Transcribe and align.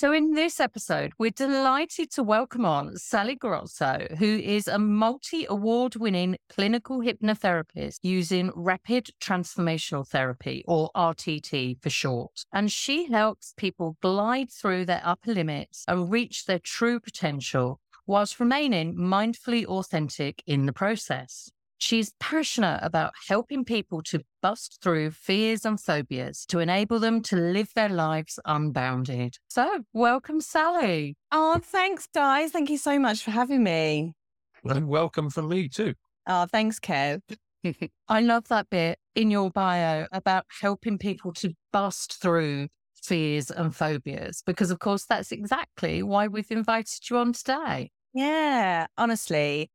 So, 0.00 0.12
in 0.12 0.32
this 0.32 0.60
episode, 0.60 1.12
we're 1.18 1.30
delighted 1.30 2.10
to 2.12 2.22
welcome 2.22 2.64
on 2.64 2.96
Sally 2.96 3.36
Garozzo, 3.36 4.16
who 4.16 4.38
is 4.38 4.66
a 4.66 4.78
multi 4.78 5.44
award 5.46 5.94
winning 5.96 6.38
clinical 6.48 7.00
hypnotherapist 7.00 7.98
using 8.00 8.50
rapid 8.56 9.10
transformational 9.20 10.08
therapy, 10.08 10.64
or 10.66 10.88
RTT 10.96 11.82
for 11.82 11.90
short. 11.90 12.46
And 12.50 12.72
she 12.72 13.12
helps 13.12 13.52
people 13.58 13.98
glide 14.00 14.50
through 14.50 14.86
their 14.86 15.02
upper 15.04 15.34
limits 15.34 15.84
and 15.86 16.10
reach 16.10 16.46
their 16.46 16.60
true 16.60 16.98
potential 16.98 17.78
whilst 18.06 18.40
remaining 18.40 18.96
mindfully 18.96 19.66
authentic 19.66 20.42
in 20.46 20.64
the 20.64 20.72
process. 20.72 21.50
She's 21.80 22.12
passionate 22.20 22.80
about 22.82 23.14
helping 23.26 23.64
people 23.64 24.02
to 24.02 24.20
bust 24.42 24.80
through 24.82 25.12
fears 25.12 25.64
and 25.64 25.80
phobias 25.80 26.44
to 26.48 26.58
enable 26.58 26.98
them 26.98 27.22
to 27.22 27.36
live 27.36 27.70
their 27.74 27.88
lives 27.88 28.38
unbounded. 28.44 29.38
So, 29.48 29.84
welcome, 29.94 30.42
Sally. 30.42 31.16
Oh, 31.32 31.58
thanks, 31.62 32.06
guys. 32.14 32.50
Thank 32.50 32.68
you 32.68 32.76
so 32.76 32.98
much 32.98 33.24
for 33.24 33.30
having 33.30 33.64
me. 33.64 34.12
And 34.64 34.88
welcome 34.88 35.30
from 35.30 35.48
me, 35.48 35.70
too. 35.70 35.94
Oh, 36.26 36.44
thanks, 36.44 36.78
Kev. 36.78 37.22
I 38.08 38.20
love 38.20 38.48
that 38.48 38.68
bit 38.68 38.98
in 39.14 39.30
your 39.30 39.50
bio 39.50 40.06
about 40.12 40.44
helping 40.60 40.98
people 40.98 41.32
to 41.32 41.54
bust 41.72 42.20
through 42.20 42.68
fears 42.94 43.50
and 43.50 43.74
phobias, 43.74 44.42
because, 44.44 44.70
of 44.70 44.80
course, 44.80 45.06
that's 45.06 45.32
exactly 45.32 46.02
why 46.02 46.28
we've 46.28 46.50
invited 46.50 47.08
you 47.08 47.16
on 47.16 47.32
today. 47.32 47.90
Yeah, 48.12 48.86
honestly, 48.98 49.70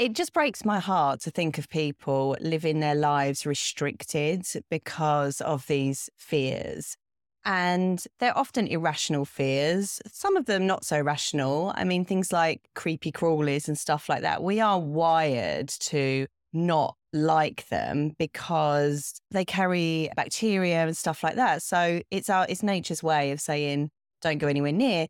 it 0.00 0.14
just 0.14 0.32
breaks 0.32 0.64
my 0.64 0.78
heart 0.78 1.20
to 1.20 1.30
think 1.30 1.58
of 1.58 1.68
people 1.68 2.34
living 2.40 2.80
their 2.80 2.94
lives 2.94 3.44
restricted 3.44 4.46
because 4.70 5.42
of 5.42 5.66
these 5.66 6.08
fears. 6.16 6.96
And 7.44 8.02
they're 8.18 8.36
often 8.36 8.66
irrational 8.66 9.26
fears, 9.26 10.00
some 10.10 10.38
of 10.38 10.46
them 10.46 10.66
not 10.66 10.86
so 10.86 11.02
rational. 11.02 11.74
I 11.76 11.84
mean, 11.84 12.06
things 12.06 12.32
like 12.32 12.62
creepy 12.74 13.12
crawlies 13.12 13.68
and 13.68 13.76
stuff 13.76 14.08
like 14.08 14.22
that. 14.22 14.42
We 14.42 14.58
are 14.58 14.80
wired 14.80 15.68
to 15.68 16.26
not 16.54 16.96
like 17.12 17.68
them 17.68 18.12
because 18.18 19.20
they 19.30 19.44
carry 19.44 20.08
bacteria 20.16 20.86
and 20.86 20.96
stuff 20.96 21.22
like 21.22 21.36
that. 21.36 21.62
So 21.62 22.00
it's 22.10 22.30
our 22.30 22.46
it's 22.48 22.62
nature's 22.62 23.02
way 23.02 23.32
of 23.32 23.40
saying 23.40 23.90
don't 24.22 24.38
go 24.38 24.48
anywhere 24.48 24.72
near. 24.72 25.08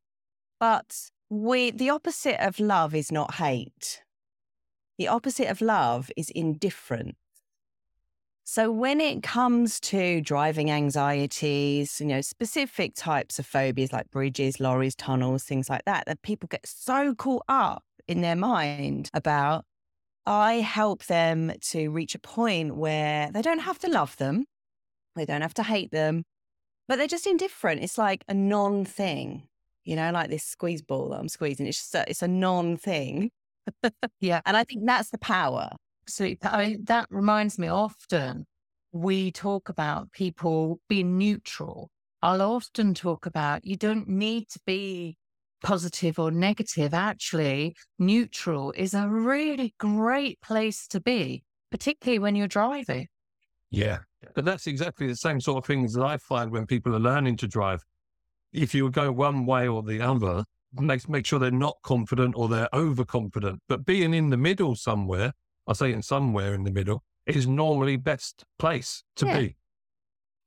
But 0.58 1.10
we 1.28 1.70
the 1.70 1.90
opposite 1.90 2.44
of 2.44 2.58
love 2.58 2.92
is 2.92 3.12
not 3.12 3.34
hate. 3.34 4.02
The 5.00 5.08
opposite 5.08 5.48
of 5.48 5.62
love 5.62 6.10
is 6.14 6.28
indifference. 6.28 7.16
So 8.44 8.70
when 8.70 9.00
it 9.00 9.22
comes 9.22 9.80
to 9.80 10.20
driving 10.20 10.70
anxieties, 10.70 12.02
you 12.02 12.06
know, 12.06 12.20
specific 12.20 12.92
types 12.96 13.38
of 13.38 13.46
phobias 13.46 13.94
like 13.94 14.10
bridges, 14.10 14.60
lorries, 14.60 14.94
tunnels, 14.94 15.42
things 15.42 15.70
like 15.70 15.86
that, 15.86 16.04
that 16.04 16.20
people 16.20 16.48
get 16.48 16.66
so 16.66 17.14
caught 17.14 17.44
up 17.48 17.82
in 18.08 18.20
their 18.20 18.36
mind 18.36 19.08
about, 19.14 19.64
I 20.26 20.56
help 20.56 21.06
them 21.06 21.50
to 21.70 21.88
reach 21.88 22.14
a 22.14 22.18
point 22.18 22.76
where 22.76 23.30
they 23.32 23.40
don't 23.40 23.60
have 23.60 23.78
to 23.78 23.88
love 23.88 24.18
them, 24.18 24.44
they 25.16 25.24
don't 25.24 25.40
have 25.40 25.54
to 25.54 25.62
hate 25.62 25.92
them, 25.92 26.24
but 26.86 26.96
they're 26.96 27.06
just 27.06 27.26
indifferent. 27.26 27.82
It's 27.82 27.96
like 27.96 28.22
a 28.28 28.34
non 28.34 28.84
thing, 28.84 29.48
you 29.82 29.96
know, 29.96 30.10
like 30.10 30.28
this 30.28 30.44
squeeze 30.44 30.82
ball 30.82 31.08
that 31.08 31.20
I'm 31.20 31.30
squeezing. 31.30 31.66
It's 31.66 31.78
just 31.78 31.94
a, 31.94 32.04
it's 32.06 32.20
a 32.20 32.28
non 32.28 32.76
thing 32.76 33.30
yeah. 34.20 34.40
And 34.46 34.56
I 34.56 34.64
think 34.64 34.86
that's 34.86 35.10
the 35.10 35.18
power. 35.18 35.70
Absolutely. 36.06 36.48
I 36.48 36.66
mean, 36.66 36.84
that 36.84 37.06
reminds 37.10 37.58
me 37.58 37.68
often 37.68 38.46
we 38.92 39.30
talk 39.30 39.68
about 39.68 40.12
people 40.12 40.80
being 40.88 41.16
neutral. 41.16 41.90
I'll 42.22 42.42
often 42.42 42.94
talk 42.94 43.26
about 43.26 43.64
you 43.64 43.76
don't 43.76 44.08
need 44.08 44.48
to 44.50 44.60
be 44.66 45.16
positive 45.62 46.18
or 46.18 46.30
negative. 46.30 46.92
Actually, 46.94 47.76
neutral 47.98 48.72
is 48.72 48.94
a 48.94 49.08
really 49.08 49.74
great 49.78 50.40
place 50.40 50.86
to 50.88 51.00
be, 51.00 51.44
particularly 51.70 52.18
when 52.18 52.34
you're 52.34 52.48
driving. 52.48 53.06
Yeah. 53.70 53.98
But 54.34 54.44
that's 54.44 54.66
exactly 54.66 55.06
the 55.06 55.16
same 55.16 55.40
sort 55.40 55.58
of 55.58 55.66
things 55.66 55.94
that 55.94 56.04
I 56.04 56.18
find 56.18 56.50
when 56.50 56.66
people 56.66 56.94
are 56.94 57.00
learning 57.00 57.36
to 57.38 57.46
drive. 57.46 57.82
If 58.52 58.74
you 58.74 58.90
go 58.90 59.12
one 59.12 59.46
way 59.46 59.68
or 59.68 59.82
the 59.82 60.00
other, 60.00 60.44
make, 60.74 61.08
make 61.08 61.26
sure 61.26 61.38
they're 61.38 61.50
not 61.50 61.78
confident 61.82 62.34
or 62.36 62.48
they're 62.48 62.68
overconfident. 62.72 63.60
But 63.68 63.84
being 63.84 64.14
in 64.14 64.30
the 64.30 64.36
middle 64.36 64.74
somewhere, 64.76 65.32
I 65.66 65.72
say 65.72 65.92
in 65.92 66.02
somewhere 66.02 66.54
in 66.54 66.64
the 66.64 66.70
middle, 66.70 67.02
is 67.26 67.46
normally 67.46 67.96
best 67.96 68.44
place 68.58 69.04
to 69.16 69.26
yeah. 69.26 69.38
be. 69.38 69.56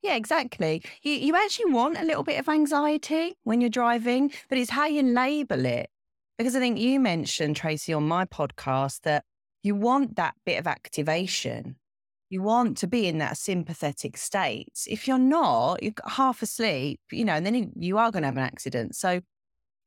Yeah, 0.01 0.15
exactly. 0.15 0.83
You 1.01 1.13
you 1.13 1.35
actually 1.35 1.71
want 1.71 1.97
a 1.97 2.03
little 2.03 2.23
bit 2.23 2.39
of 2.39 2.49
anxiety 2.49 3.37
when 3.43 3.61
you're 3.61 3.69
driving, 3.69 4.33
but 4.49 4.57
it's 4.57 4.71
how 4.71 4.85
you 4.85 5.01
label 5.01 5.65
it. 5.65 5.89
Because 6.37 6.55
I 6.55 6.59
think 6.59 6.77
you 6.77 6.99
mentioned, 6.99 7.55
Tracey, 7.55 7.93
on 7.93 8.07
my 8.07 8.25
podcast 8.25 9.01
that 9.03 9.23
you 9.61 9.75
want 9.75 10.17
that 10.17 10.35
bit 10.45 10.59
of 10.59 10.67
activation. 10.67 11.77
You 12.29 12.41
want 12.41 12.77
to 12.77 12.87
be 12.87 13.07
in 13.07 13.19
that 13.19 13.37
sympathetic 13.37 14.17
state. 14.17 14.87
If 14.87 15.07
you're 15.07 15.19
not, 15.19 15.83
you're 15.83 15.93
half 16.05 16.41
asleep, 16.41 16.99
you 17.11 17.23
know, 17.23 17.33
and 17.33 17.45
then 17.45 17.71
you 17.75 17.97
are 17.97 18.11
going 18.11 18.23
to 18.23 18.27
have 18.27 18.37
an 18.37 18.43
accident. 18.43 18.95
So 18.95 19.21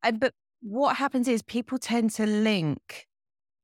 and, 0.03 0.21
but 0.21 0.33
what 0.61 0.97
happens 0.97 1.29
is 1.29 1.43
people 1.43 1.79
tend 1.79 2.11
to 2.12 2.27
link 2.27 3.07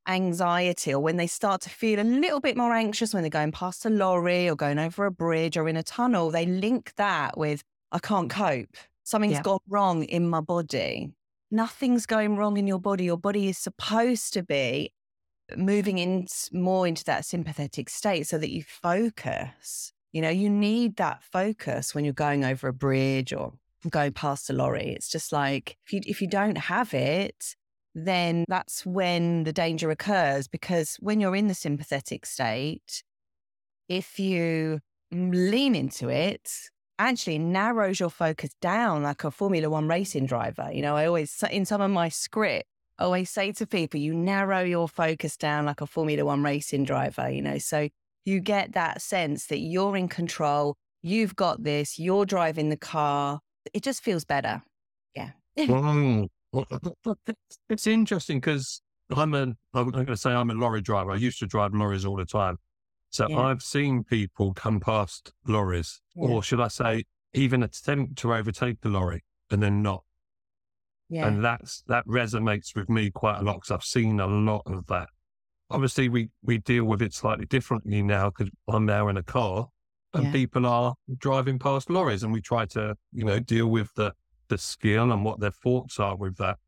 anxiety 0.09 0.93
or 0.93 1.00
when 1.00 1.16
they 1.16 1.26
start 1.26 1.60
to 1.62 1.70
feel 1.70 2.00
a 2.00 2.03
little 2.03 2.41
bit 2.41 2.56
more 2.56 2.72
anxious 2.72 3.15
when 3.15 3.22
they're 3.22 3.31
going 3.31 3.53
past 3.53 3.84
a 3.87 3.91
lorry 3.91 4.48
or 4.48 4.56
going 4.56 4.78
over 4.78 5.06
a 5.06 5.10
bridge 5.10 5.56
or 5.56 5.69
in 5.69 5.76
a 5.76 5.82
tunnel, 5.82 6.31
they 6.31 6.47
link 6.47 6.92
that 6.97 7.37
with, 7.38 7.62
I 7.92 7.98
can't 7.98 8.31
cope. 8.31 8.76
Something's 9.04 9.34
yeah. 9.34 9.42
gone 9.42 9.60
wrong 9.69 10.04
in 10.04 10.28
my 10.28 10.41
body. 10.41 11.10
Nothing's 11.50 12.06
going 12.06 12.37
wrong 12.37 12.56
in 12.56 12.66
your 12.66 12.78
body. 12.78 13.04
Your 13.04 13.19
body 13.19 13.48
is 13.48 13.59
supposed 13.59 14.32
to 14.34 14.42
be 14.42 14.92
moving 15.56 15.98
in 15.98 16.26
more 16.53 16.87
into 16.87 17.04
that 17.04 17.25
sympathetic 17.25 17.91
state 17.91 18.26
so 18.26 18.38
that 18.38 18.50
you 18.50 18.62
focus. 18.62 19.92
You 20.12 20.22
know, 20.22 20.31
you 20.31 20.48
need 20.48 20.97
that 20.97 21.22
focus 21.22 21.94
when 21.94 22.04
you're 22.04 22.15
going 22.15 22.44
over 22.44 22.69
a 22.69 22.72
bridge 22.72 23.32
or 23.32 23.54
going 23.91 24.12
past 24.12 24.50
a 24.50 24.53
lorry. 24.53 24.93
It's 24.94 25.09
just 25.09 25.32
like 25.32 25.76
if 25.84 25.93
you 25.93 26.00
if 26.06 26.20
you 26.20 26.28
don't 26.28 26.59
have 26.59 26.94
it, 26.94 27.56
then 27.94 28.44
that's 28.48 28.87
when 28.87 29.44
the 29.44 29.53
danger 29.53 29.91
occurs 29.91 30.48
because 30.48 30.97
when 31.00 31.20
you're 31.20 31.37
in 31.37 31.48
the 31.48 31.54
sympathetic 31.54 32.26
state, 32.26 33.03
if 33.88 34.19
you 34.19 34.81
lean 35.10 35.75
into 35.75 36.09
it, 36.09 36.50
actually 36.98 37.38
narrows 37.38 38.00
your 38.00 38.10
focus 38.10 38.50
down 38.60 39.03
like 39.03 39.25
a 39.25 39.31
Formula 39.31 39.69
One 39.69 39.88
racing 39.88 40.26
driver. 40.26 40.71
You 40.72 40.82
know, 40.82 40.97
I 40.97 41.06
always, 41.06 41.42
in 41.50 41.65
some 41.65 41.81
of 41.81 41.91
my 41.91 42.09
script, 42.09 42.66
I 42.98 43.04
always 43.04 43.31
say 43.31 43.53
to 43.53 43.66
people, 43.66 44.00
you 44.00 44.15
narrow 44.15 44.62
your 44.62 44.88
focus 44.88 45.37
down 45.37 45.66
like 45.66 45.81
a 45.81 45.87
Formula 45.87 46.25
One 46.25 46.42
racing 46.42 46.84
driver, 46.84 47.28
you 47.28 47.42
know, 47.42 47.59
so 47.59 47.88
you 48.25 48.41
get 48.41 48.72
that 48.72 49.03
sense 49.03 49.47
that 49.47 49.59
you're 49.59 49.97
in 49.97 50.09
control, 50.09 50.76
you've 51.03 51.34
got 51.34 51.65
this, 51.65 51.98
you're 51.98 52.25
driving 52.25 52.68
the 52.68 52.77
car, 52.77 53.41
it 53.72 53.82
just 53.82 54.03
feels 54.03 54.24
better. 54.24 54.62
Yeah. 55.14 55.30
mm. 55.59 56.28
It's 57.68 57.86
interesting 57.86 58.38
because 58.38 58.82
I'm 59.10 59.34
a, 59.34 59.54
I'm 59.74 59.91
going 59.91 60.06
to 60.06 60.16
say 60.16 60.30
I'm 60.30 60.50
a 60.50 60.54
lorry 60.54 60.80
driver. 60.80 61.12
I 61.12 61.16
used 61.16 61.38
to 61.41 61.47
drive 61.47 61.74
lorries 61.74 62.04
all 62.04 62.16
the 62.16 62.24
time. 62.24 62.59
So 63.10 63.26
yeah. 63.28 63.41
I've 63.41 63.62
seen 63.62 64.04
people 64.04 64.54
come 64.54 64.80
past 64.80 65.32
lorries, 65.47 66.00
yeah. 66.14 66.28
or 66.28 66.42
should 66.42 66.60
I 66.60 66.68
say, 66.68 67.04
even 67.34 67.62
attempt 67.62 68.16
to 68.18 68.34
overtake 68.34 68.80
the 68.80 68.88
lorry 68.88 69.22
and 69.50 69.62
then 69.62 69.82
not. 69.82 70.04
Yeah. 71.08 71.26
And 71.26 71.44
that's, 71.44 71.82
that 71.88 72.06
resonates 72.06 72.74
with 72.74 72.88
me 72.88 73.10
quite 73.10 73.38
a 73.38 73.42
lot 73.42 73.56
because 73.56 73.70
I've 73.70 73.84
seen 73.84 74.18
a 74.18 74.26
lot 74.26 74.62
of 74.66 74.86
that. 74.86 75.08
Obviously, 75.70 76.08
we, 76.08 76.28
we 76.42 76.58
deal 76.58 76.84
with 76.84 77.03
it 77.03 77.12
slightly 77.15 77.47
differently 77.47 78.03
now 78.03 78.30
because 78.30 78.50
I'm 78.68 78.86
now 78.86 79.08
in 79.08 79.16
a 79.16 79.22
car 79.22 79.68
and 80.14 80.24
yeah. 80.24 80.32
people 80.32 80.66
are 80.66 80.94
driving 81.18 81.59
past 81.59 81.91
lorries 81.91 82.22
and 82.22 82.32
we 82.32 82.41
try 82.41 82.66
to, 82.66 82.94
you 83.12 83.24
know, 83.24 83.38
deal 83.38 83.66
with 83.66 83.92
the, 83.94 84.12
the 84.48 84.59
skill 84.59 85.10
and 85.12 85.24
what 85.24 85.41
their 85.41 85.50
thoughts 85.50 85.98
are 85.98 86.16
with 86.16 86.36
that. 86.36 86.59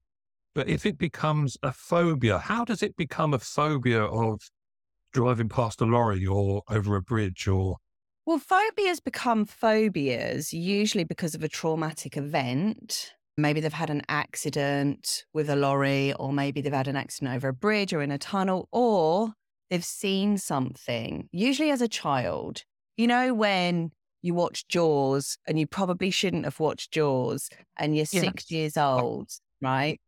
But 0.54 0.68
if 0.68 0.86
it 0.86 0.98
becomes 0.98 1.56
a 1.62 1.72
phobia, 1.72 2.38
how 2.38 2.64
does 2.64 2.82
it 2.82 2.96
become 2.96 3.34
a 3.34 3.38
phobia 3.38 4.04
of 4.04 4.40
driving 5.12 5.48
past 5.48 5.80
a 5.80 5.84
lorry 5.84 6.24
or 6.24 6.62
over 6.70 6.96
a 6.96 7.02
bridge 7.02 7.46
or? 7.48 7.76
Well, 8.24 8.38
phobias 8.38 9.00
become 9.00 9.44
phobias 9.44 10.52
usually 10.52 11.04
because 11.04 11.34
of 11.34 11.42
a 11.42 11.48
traumatic 11.48 12.16
event. 12.16 13.12
maybe 13.36 13.60
they've 13.60 13.72
had 13.72 13.90
an 13.90 14.02
accident 14.08 15.24
with 15.32 15.50
a 15.50 15.56
lorry, 15.56 16.12
or 16.14 16.32
maybe 16.32 16.60
they've 16.60 16.72
had 16.72 16.88
an 16.88 16.96
accident 16.96 17.34
over 17.34 17.48
a 17.48 17.52
bridge 17.52 17.92
or 17.92 18.00
in 18.00 18.10
a 18.10 18.18
tunnel, 18.18 18.68
or 18.72 19.34
they've 19.70 19.84
seen 19.84 20.38
something, 20.38 21.28
usually 21.32 21.70
as 21.70 21.82
a 21.82 21.88
child. 21.88 22.62
You 22.96 23.06
know, 23.06 23.34
when 23.34 23.90
you 24.22 24.34
watch 24.34 24.66
Jaws 24.68 25.36
and 25.46 25.58
you 25.58 25.66
probably 25.66 26.10
shouldn't 26.10 26.44
have 26.44 26.60
watched 26.60 26.92
Jaws 26.92 27.50
and 27.76 27.96
you're 27.96 28.06
six 28.06 28.50
years 28.50 28.76
old, 28.76 29.30
right? 29.60 30.00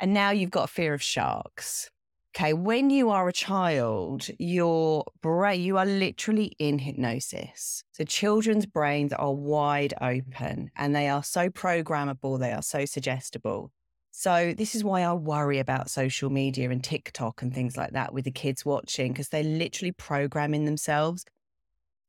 And 0.00 0.14
now 0.14 0.30
you've 0.30 0.50
got 0.50 0.64
a 0.64 0.72
fear 0.72 0.94
of 0.94 1.02
sharks. 1.02 1.90
Okay, 2.36 2.52
when 2.52 2.90
you 2.90 3.10
are 3.10 3.28
a 3.28 3.32
child, 3.32 4.28
your 4.38 5.04
brain, 5.22 5.60
you 5.60 5.76
are 5.76 5.86
literally 5.86 6.52
in 6.58 6.78
hypnosis. 6.78 7.82
So 7.92 8.04
children's 8.04 8.66
brains 8.66 9.12
are 9.12 9.32
wide 9.32 9.94
open 10.00 10.70
and 10.76 10.94
they 10.94 11.08
are 11.08 11.24
so 11.24 11.48
programmable, 11.48 12.38
they 12.38 12.52
are 12.52 12.62
so 12.62 12.84
suggestible. 12.84 13.72
So 14.10 14.54
this 14.56 14.74
is 14.74 14.84
why 14.84 15.02
I 15.02 15.12
worry 15.14 15.58
about 15.58 15.90
social 15.90 16.30
media 16.30 16.70
and 16.70 16.82
TikTok 16.82 17.42
and 17.42 17.52
things 17.52 17.76
like 17.76 17.92
that 17.92 18.12
with 18.12 18.24
the 18.24 18.30
kids 18.30 18.64
watching, 18.64 19.12
because 19.12 19.28
they're 19.30 19.42
literally 19.42 19.92
programming 19.92 20.64
themselves. 20.64 21.24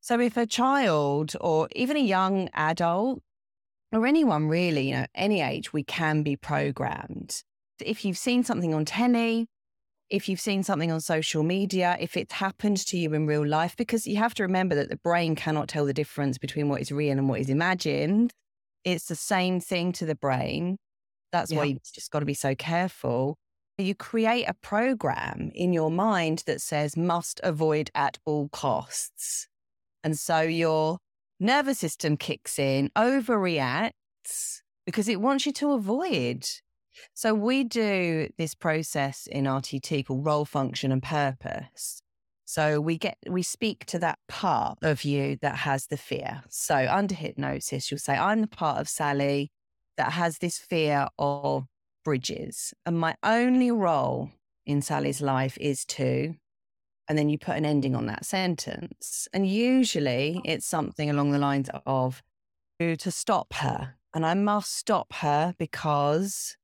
So 0.02 0.20
if 0.20 0.38
a 0.38 0.46
child 0.46 1.34
or 1.42 1.68
even 1.76 1.98
a 1.98 2.02
young 2.02 2.50
adult 2.54 3.22
or 3.92 4.06
anyone 4.06 4.48
really, 4.48 4.90
you 4.90 4.96
know, 4.96 5.06
any 5.14 5.42
age, 5.42 5.74
we 5.74 5.84
can 5.84 6.24
be 6.24 6.36
programmed. 6.36 7.44
If 7.84 8.06
you've 8.06 8.18
seen 8.18 8.44
something 8.44 8.74
on 8.74 8.86
telly, 8.86 9.48
if 10.10 10.28
you've 10.28 10.40
seen 10.40 10.64
something 10.64 10.92
on 10.92 11.02
social 11.02 11.44
media, 11.44 11.96
if 12.00 12.18
it's 12.18 12.34
happened 12.34 12.78
to 12.88 12.98
you 12.98 13.14
in 13.14 13.28
real 13.28 13.46
life, 13.46 13.76
because 13.78 14.08
you 14.08 14.18
have 14.18 14.34
to 14.36 14.44
remember 14.44 14.76
that 14.76 14.90
the 14.90 14.98
brain 14.98 15.36
cannot 15.36 15.68
tell 15.68 15.86
the 15.86 15.94
difference 15.94 16.38
between 16.38 16.68
what 16.70 16.82
is 16.82 16.92
real 16.92 17.12
and 17.12 17.30
what 17.30 17.40
is 17.40 17.50
imagined. 17.50 18.32
It's 18.84 19.06
the 19.06 19.16
same 19.16 19.60
thing 19.60 19.92
to 19.94 20.06
the 20.06 20.16
brain. 20.16 20.78
That's 21.32 21.52
yeah. 21.52 21.60
why 21.60 21.64
you've 21.66 21.84
just 21.94 22.12
got 22.12 22.20
to 22.20 22.26
be 22.26 22.34
so 22.34 22.56
careful. 22.56 23.38
You 23.78 23.94
create 23.96 24.46
a 24.46 24.56
program 24.56 25.52
in 25.54 25.74
your 25.74 25.92
mind 25.92 26.44
that 26.48 26.62
says 26.62 26.98
must 26.98 27.40
avoid 27.44 27.92
at 27.94 28.18
all 28.26 28.50
costs. 28.50 29.49
And 30.04 30.18
so 30.18 30.42
your 30.42 30.98
nervous 31.40 31.80
system 31.80 32.18
kicks 32.18 32.60
in, 32.60 32.90
overreacts 32.96 34.62
because 34.86 35.08
it 35.08 35.22
wants 35.22 35.46
you 35.46 35.54
to 35.54 35.72
avoid 35.72 36.46
so 37.14 37.34
we 37.34 37.64
do 37.64 38.30
this 38.38 38.56
process 38.56 39.28
in 39.28 39.46
RTT 39.46 40.06
called 40.06 40.26
role 40.26 40.46
function 40.46 40.92
and 40.92 41.02
purpose. 41.02 42.02
So 42.46 42.82
we 42.82 42.98
get 42.98 43.18
we 43.28 43.44
speak 43.44 43.86
to 43.88 44.00
that 44.00 44.18
part 44.28 44.80
of 44.82 45.04
you 45.04 45.38
that 45.42 45.58
has 45.58 45.88
the 45.88 45.98
fear. 45.98 46.42
So 46.50 46.76
under 46.90 47.14
hypnosis, 47.14 47.92
you'll 47.92 48.00
say, 48.00 48.18
I'm 48.18 48.42
the 48.42 48.48
part 48.48 48.80
of 48.80 48.90
Sally 48.90 49.52
that 49.98 50.14
has 50.14 50.40
this 50.40 50.58
fear 50.58 51.08
of 51.20 51.66
bridges. 52.04 52.74
And 52.86 53.00
my 53.00 53.16
only 53.22 53.70
role 53.70 54.32
in 54.66 54.82
Sally's 54.82 55.22
life 55.22 55.58
is 55.62 55.86
to 55.86 56.36
and 57.10 57.18
then 57.18 57.28
you 57.28 57.40
put 57.40 57.58
an 57.58 57.66
ending 57.66 57.96
on 57.96 58.06
that 58.06 58.24
sentence. 58.24 59.28
And 59.34 59.48
usually 59.48 60.42
it's 60.46 60.66
something 60.66 61.10
along 61.10 61.32
the 61.32 61.40
lines 61.40 61.70
of 61.86 62.22
to 62.80 63.12
stop 63.12 63.54
her. 63.56 63.96
And 64.14 64.26
I 64.26 64.36
must 64.36 64.74
stop 64.74 65.12
her 65.16 65.54
because 65.58 66.56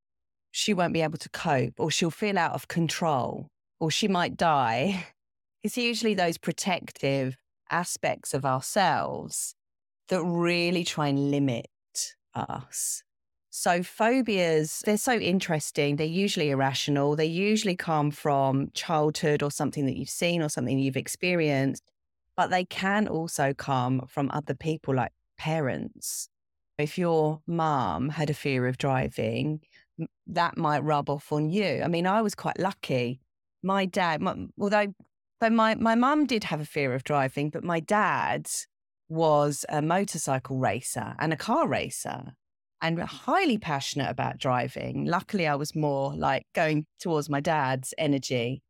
she 0.51 0.73
won't 0.73 0.93
be 0.93 1.01
able 1.01 1.17
to 1.17 1.29
cope 1.29 1.73
or 1.79 1.91
she'll 1.91 2.11
feel 2.11 2.37
out 2.37 2.53
of 2.53 2.67
control 2.67 3.49
or 3.79 3.91
she 3.91 4.07
might 4.07 4.37
die. 4.37 5.07
It's 5.63 5.79
usually 5.79 6.13
those 6.13 6.37
protective 6.37 7.37
aspects 7.71 8.35
of 8.35 8.45
ourselves 8.45 9.55
that 10.09 10.21
really 10.21 10.83
try 10.83 11.07
and 11.07 11.31
limit 11.31 11.67
us. 12.35 13.01
So, 13.57 13.83
phobias, 13.83 14.81
they're 14.85 14.97
so 14.97 15.13
interesting. 15.13 15.95
They're 15.95 16.05
usually 16.05 16.49
irrational. 16.49 17.15
They 17.15 17.25
usually 17.25 17.77
come 17.77 18.11
from 18.11 18.69
childhood 18.73 19.41
or 19.41 19.49
something 19.49 19.85
that 19.85 19.95
you've 19.95 20.09
seen 20.09 20.41
or 20.41 20.49
something 20.49 20.77
you've 20.77 20.97
experienced, 20.97 21.81
but 22.35 22.49
they 22.49 22.65
can 22.65 23.07
also 23.07 23.53
come 23.53 24.07
from 24.09 24.29
other 24.33 24.55
people 24.55 24.93
like 24.93 25.13
parents. 25.37 26.27
If 26.77 26.97
your 26.97 27.39
mom 27.47 28.09
had 28.09 28.29
a 28.29 28.33
fear 28.33 28.67
of 28.67 28.77
driving, 28.77 29.61
that 30.27 30.57
might 30.57 30.83
rub 30.83 31.09
off 31.09 31.31
on 31.31 31.49
you. 31.49 31.81
I 31.81 31.87
mean, 31.87 32.05
I 32.05 32.21
was 32.21 32.35
quite 32.35 32.59
lucky. 32.59 33.21
My 33.63 33.85
dad, 33.85 34.21
my, 34.21 34.35
although 34.59 34.93
so 35.41 35.49
my 35.49 35.75
my 35.75 35.95
mum 35.95 36.25
did 36.25 36.43
have 36.43 36.59
a 36.59 36.65
fear 36.65 36.93
of 36.93 37.05
driving, 37.05 37.51
but 37.51 37.63
my 37.63 37.79
dad 37.79 38.47
was 39.07 39.63
a 39.69 39.81
motorcycle 39.81 40.57
racer 40.57 41.15
and 41.19 41.31
a 41.31 41.37
car 41.37 41.69
racer 41.69 42.33
and 42.81 42.99
highly 43.01 43.57
passionate 43.57 44.09
about 44.09 44.37
driving. 44.37 45.05
Luckily, 45.05 45.47
I 45.47 45.55
was 45.55 45.75
more 45.75 46.15
like 46.15 46.43
going 46.53 46.85
towards 46.99 47.29
my 47.29 47.39
dad's 47.39 47.93
energy. 47.97 48.61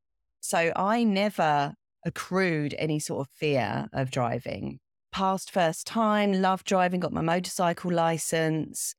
So 0.42 0.72
I 0.75 1.04
never 1.04 1.74
accrued 2.06 2.75
any 2.78 3.00
sort 3.00 3.28
of 3.28 3.34
fear 3.34 3.88
of 3.94 4.12
driving. 4.12 4.80
Passed 5.12 5.50
first 5.52 5.88
time, 5.88 6.34
loved 6.42 6.66
driving, 6.66 7.00
got 7.00 7.13
my 7.13 7.22
motorcycle 7.22 7.92
license 7.92 8.96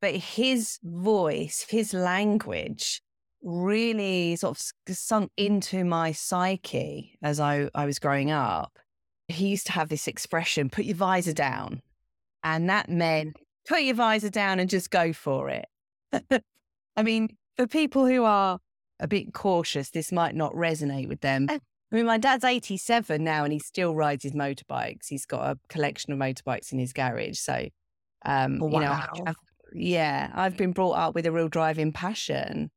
but 0.00 0.14
his 0.14 0.78
voice, 0.82 1.66
his 1.68 1.92
language 1.92 3.02
really 3.42 4.36
sort 4.36 4.58
of 4.58 4.96
sunk 4.96 5.30
into 5.36 5.84
my 5.84 6.12
psyche 6.12 7.18
as 7.22 7.38
I, 7.40 7.70
I 7.74 7.86
was 7.86 7.98
growing 7.98 8.30
up. 8.30 8.78
He 9.28 9.48
used 9.48 9.66
to 9.66 9.72
have 9.72 9.88
this 9.88 10.08
expression, 10.08 10.70
put 10.70 10.84
your 10.84 10.96
visor 10.96 11.32
down. 11.32 11.82
And 12.42 12.68
that 12.70 12.88
meant 12.88 13.36
put 13.68 13.82
your 13.82 13.94
visor 13.94 14.30
down 14.30 14.60
and 14.60 14.68
just 14.68 14.90
go 14.90 15.12
for 15.12 15.48
it. 15.50 15.66
I 16.96 17.02
mean, 17.02 17.36
for 17.56 17.66
people 17.66 18.06
who 18.06 18.24
are 18.24 18.58
a 18.98 19.08
bit 19.08 19.32
cautious, 19.32 19.90
this 19.90 20.12
might 20.12 20.34
not 20.34 20.52
resonate 20.52 21.08
with 21.08 21.20
them. 21.20 21.46
Uh 21.48 21.58
I 21.92 21.96
mean, 21.96 22.06
my 22.06 22.18
dad's 22.18 22.44
87 22.44 23.22
now 23.22 23.44
and 23.44 23.52
he 23.52 23.58
still 23.58 23.94
rides 23.94 24.22
his 24.22 24.32
motorbikes. 24.32 25.08
He's 25.08 25.26
got 25.26 25.50
a 25.50 25.58
collection 25.68 26.12
of 26.12 26.18
motorbikes 26.18 26.72
in 26.72 26.78
his 26.78 26.92
garage. 26.92 27.38
So, 27.38 27.66
um, 28.24 28.60
wow. 28.60 28.70
you 28.70 28.80
know, 28.80 29.24
I've, 29.26 29.36
yeah, 29.72 30.30
I've 30.34 30.56
been 30.56 30.72
brought 30.72 30.92
up 30.92 31.14
with 31.14 31.26
a 31.26 31.32
real 31.32 31.48
driving 31.48 31.92
passion 31.92 32.70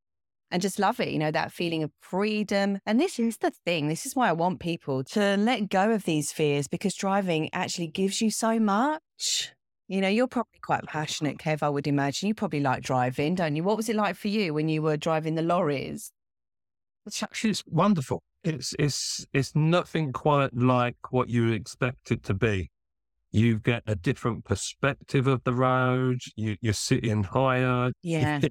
and 0.50 0.62
just 0.62 0.80
love 0.80 1.00
it, 1.00 1.10
you 1.10 1.20
know, 1.20 1.30
that 1.30 1.52
feeling 1.52 1.84
of 1.84 1.92
freedom. 2.02 2.80
And 2.88 3.00
this 3.00 3.20
is 3.20 3.38
the 3.38 3.52
thing. 3.52 3.88
This 3.88 4.08
is 4.08 4.16
why 4.16 4.30
I 4.30 4.34
want 4.34 4.60
people 4.60 5.04
to 5.06 5.38
let 5.38 5.70
go 5.70 5.92
of 5.92 6.06
these 6.06 6.32
fears 6.32 6.68
because 6.68 6.96
driving 6.96 7.50
actually 7.54 7.88
gives 7.88 8.20
you 8.20 8.32
so 8.32 8.60
much. 8.60 9.54
You 9.94 10.02
know, 10.02 10.08
you're 10.08 10.26
probably 10.26 10.60
quite 10.60 10.84
passionate, 10.88 11.38
Kev, 11.38 11.62
I 11.62 11.70
would 11.70 11.86
imagine. 11.86 12.28
You 12.28 12.34
probably 12.34 12.62
like 12.62 12.82
driving, 12.82 13.36
don't 13.36 13.56
you? 13.56 13.64
What 13.64 13.78
was 13.78 13.90
it 13.90 13.96
like 13.96 14.16
for 14.16 14.28
you 14.28 14.52
when 14.52 14.68
you 14.68 14.82
were 14.82 14.98
driving 14.98 15.36
the 15.36 15.44
lorries? 15.44 16.12
It's 17.06 17.22
actually 17.22 17.52
it's 17.52 17.64
wonderful. 17.68 18.24
It's 18.44 18.74
it's 18.80 19.24
it's 19.34 19.56
nothing 19.56 20.12
quite 20.12 20.52
like 20.56 20.96
what 21.12 21.30
you 21.30 21.52
expect 21.52 22.12
it 22.12 22.24
to 22.24 22.34
be 22.34 22.72
you 23.32 23.60
get 23.60 23.84
a 23.86 23.96
different 23.96 24.46
perspective 24.46 25.28
of 25.28 25.44
the 25.44 25.54
road. 25.54 26.22
You, 26.36 26.58
you're 26.60 26.74
sitting 26.74 27.22
higher. 27.22 27.92
Yeah. 28.02 28.42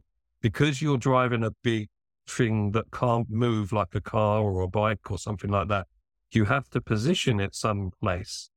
because 0.43 0.81
you're 0.81 0.97
driving 0.97 1.43
a 1.43 1.51
big 1.65 1.89
thing 2.29 2.71
that 2.71 2.93
can't 2.93 3.29
move 3.29 3.73
like 3.73 3.97
a 3.97 4.01
car 4.01 4.43
or 4.43 4.61
a 4.61 4.69
bike 4.69 5.11
or 5.11 5.19
something 5.19 5.51
like 5.51 5.67
that, 5.69 5.89
you 6.31 6.45
have 6.45 6.71
to 6.71 6.81
position 6.81 7.41
it 7.41 7.57
someplace 7.57 8.49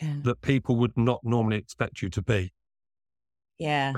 yeah. 0.00 0.14
that 0.22 0.40
people 0.40 0.76
would 0.76 0.96
not 0.96 1.20
normally 1.24 1.56
expect 1.56 2.02
you 2.02 2.08
to 2.10 2.22
be. 2.22 2.52
Yeah. 3.58 3.92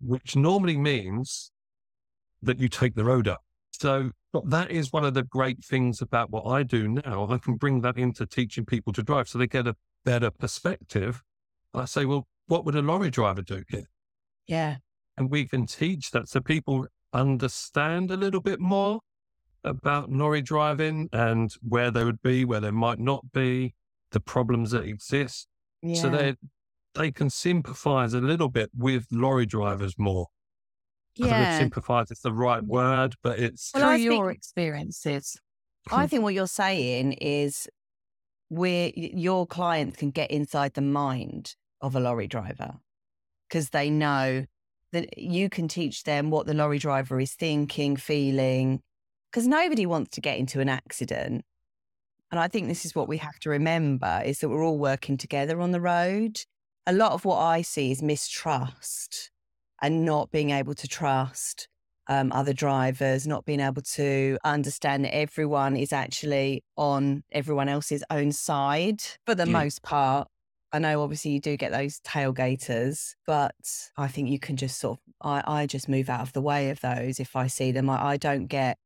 Which 0.00 0.36
normally 0.36 0.76
means 0.76 1.52
that 2.42 2.58
you 2.58 2.68
take 2.68 2.94
the 2.94 3.04
road 3.04 3.28
up. 3.28 3.42
So 3.72 4.10
that 4.44 4.70
is 4.70 4.92
one 4.92 5.04
of 5.04 5.14
the 5.14 5.22
great 5.22 5.64
things 5.64 6.00
about 6.00 6.30
what 6.30 6.46
I 6.46 6.62
do 6.62 6.88
now. 6.88 7.28
I 7.30 7.38
can 7.38 7.56
bring 7.56 7.80
that 7.82 7.98
into 7.98 8.26
teaching 8.26 8.64
people 8.64 8.92
to 8.94 9.02
drive 9.02 9.28
so 9.28 9.38
they 9.38 9.46
get 9.46 9.66
a 9.66 9.76
better 10.04 10.30
perspective. 10.30 11.22
I 11.74 11.84
say, 11.84 12.04
well, 12.04 12.26
what 12.46 12.64
would 12.64 12.74
a 12.74 12.82
lorry 12.82 13.10
driver 13.10 13.42
do 13.42 13.62
here? 13.68 13.88
Yeah. 14.46 14.76
And 15.16 15.30
we 15.30 15.46
can 15.46 15.66
teach 15.66 16.10
that 16.10 16.28
so 16.28 16.40
people 16.40 16.86
understand 17.12 18.10
a 18.10 18.16
little 18.16 18.40
bit 18.40 18.60
more 18.60 19.00
about 19.64 20.10
lorry 20.10 20.42
driving 20.42 21.08
and 21.12 21.54
where 21.66 21.90
they 21.90 22.04
would 22.04 22.22
be, 22.22 22.44
where 22.44 22.60
they 22.60 22.70
might 22.70 22.98
not 22.98 23.32
be, 23.32 23.74
the 24.12 24.20
problems 24.20 24.70
that 24.70 24.84
exist. 24.84 25.48
Yeah. 25.82 25.94
So 26.00 26.08
they 26.10 26.36
they 26.94 27.10
can 27.10 27.30
sympathize 27.30 28.14
a 28.14 28.20
little 28.20 28.48
bit 28.48 28.70
with 28.76 29.06
lorry 29.10 29.46
drivers 29.46 29.94
more. 29.98 30.28
Yeah. 31.16 31.26
I 31.26 31.30
don't 31.30 31.40
know 31.40 31.48
if 31.48 31.58
sympathize 31.58 32.10
is 32.10 32.20
the 32.20 32.32
right 32.32 32.62
word, 32.62 33.16
but 33.22 33.38
it's 33.38 33.70
well, 33.74 33.94
through 33.94 34.02
your 34.02 34.30
experiences. 34.30 35.36
I 35.90 36.06
think 36.06 36.22
what 36.22 36.34
you're 36.34 36.46
saying 36.46 37.14
is 37.14 37.68
where 38.48 38.92
your 38.94 39.46
clients 39.46 39.96
can 39.96 40.10
get 40.10 40.30
inside 40.30 40.74
the 40.74 40.82
mind 40.82 41.56
of 41.80 41.96
a 41.96 42.00
lorry 42.00 42.28
driver 42.28 42.74
because 43.48 43.70
they 43.70 43.90
know 43.90 44.44
that 44.92 45.18
you 45.18 45.48
can 45.48 45.68
teach 45.68 46.04
them 46.04 46.30
what 46.30 46.46
the 46.46 46.54
lorry 46.54 46.78
driver 46.78 47.18
is 47.18 47.32
thinking, 47.32 47.96
feeling, 47.96 48.80
because 49.30 49.46
nobody 49.46 49.86
wants 49.86 50.10
to 50.10 50.20
get 50.20 50.38
into 50.38 50.60
an 50.60 50.68
accident. 50.68 51.44
And 52.32 52.40
I 52.40 52.48
think 52.48 52.66
this 52.66 52.84
is 52.86 52.94
what 52.94 53.08
we 53.08 53.18
have 53.18 53.38
to 53.40 53.50
remember 53.50 54.22
is 54.24 54.40
that 54.40 54.48
we're 54.48 54.64
all 54.64 54.78
working 54.78 55.18
together 55.18 55.60
on 55.60 55.70
the 55.70 55.80
road. 55.82 56.40
A 56.86 56.92
lot 56.92 57.12
of 57.12 57.24
what 57.26 57.38
I 57.38 57.62
see 57.62 57.92
is 57.92 58.02
mistrust 58.02 59.30
and 59.82 60.04
not 60.06 60.30
being 60.30 60.50
able 60.50 60.74
to 60.74 60.88
trust 60.88 61.68
um, 62.08 62.32
other 62.32 62.54
drivers, 62.54 63.26
not 63.26 63.44
being 63.44 63.60
able 63.60 63.82
to 63.82 64.38
understand 64.44 65.04
that 65.04 65.14
everyone 65.14 65.76
is 65.76 65.92
actually 65.92 66.64
on 66.76 67.22
everyone 67.32 67.68
else's 67.68 68.02
own 68.10 68.32
side 68.32 69.02
for 69.26 69.34
the 69.34 69.46
Yeah. 69.46 69.52
most 69.52 69.82
part. 69.82 70.26
I 70.72 70.78
know 70.78 71.02
obviously 71.02 71.32
you 71.32 71.40
do 71.40 71.58
get 71.58 71.70
those 71.70 72.00
tailgaters, 72.00 73.14
but 73.26 73.54
I 73.98 74.08
think 74.08 74.30
you 74.30 74.38
can 74.40 74.56
just 74.56 74.80
sort 74.80 74.98
of, 74.98 75.14
I, 75.20 75.60
I 75.62 75.66
just 75.66 75.86
move 75.86 76.08
out 76.08 76.22
of 76.22 76.32
the 76.32 76.40
way 76.40 76.70
of 76.70 76.80
those 76.80 77.20
if 77.20 77.36
I 77.36 77.46
see 77.46 77.72
them. 77.72 77.90
I, 77.90 78.02
I 78.12 78.16
don't 78.16 78.46
get 78.46 78.78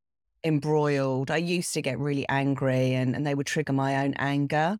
embroiled. 0.44 1.30
I 1.30 1.38
used 1.38 1.72
to 1.74 1.82
get 1.82 1.98
really 1.98 2.28
angry 2.28 2.94
and, 2.94 3.14
and 3.14 3.26
they 3.26 3.34
would 3.34 3.46
trigger 3.46 3.72
my 3.72 4.04
own 4.04 4.14
anger, 4.14 4.78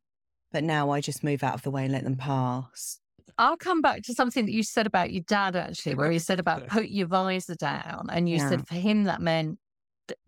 but 0.53 0.65
now 0.65 0.91
I 0.91 1.01
just 1.01 1.25
move 1.25 1.43
out 1.43 1.55
of 1.55 1.63
the 1.63 1.71
way 1.71 1.85
and 1.85 1.93
let 1.93 2.05
them 2.05 2.17
pass. 2.17 3.01
I'll 3.39 3.57
come 3.57 3.83
back 3.83 4.03
to 4.05 4.15
something 4.15 4.47
that 4.47 4.53
you 4.53 4.63
said 4.63 4.87
about 4.87 5.13
your 5.13 5.23
dad, 5.27 5.57
actually, 5.57 5.95
where 5.95 6.11
he 6.11 6.19
said 6.19 6.41
about 6.41 6.69
put 6.69 6.89
your 6.89 7.07
visor 7.07 7.55
down. 7.55 8.09
And 8.11 8.29
you 8.29 8.37
Yeah. 8.37 8.49
said 8.49 8.67
for 8.67 8.77
him, 8.77 9.05
that 9.05 9.21
meant 9.21 9.59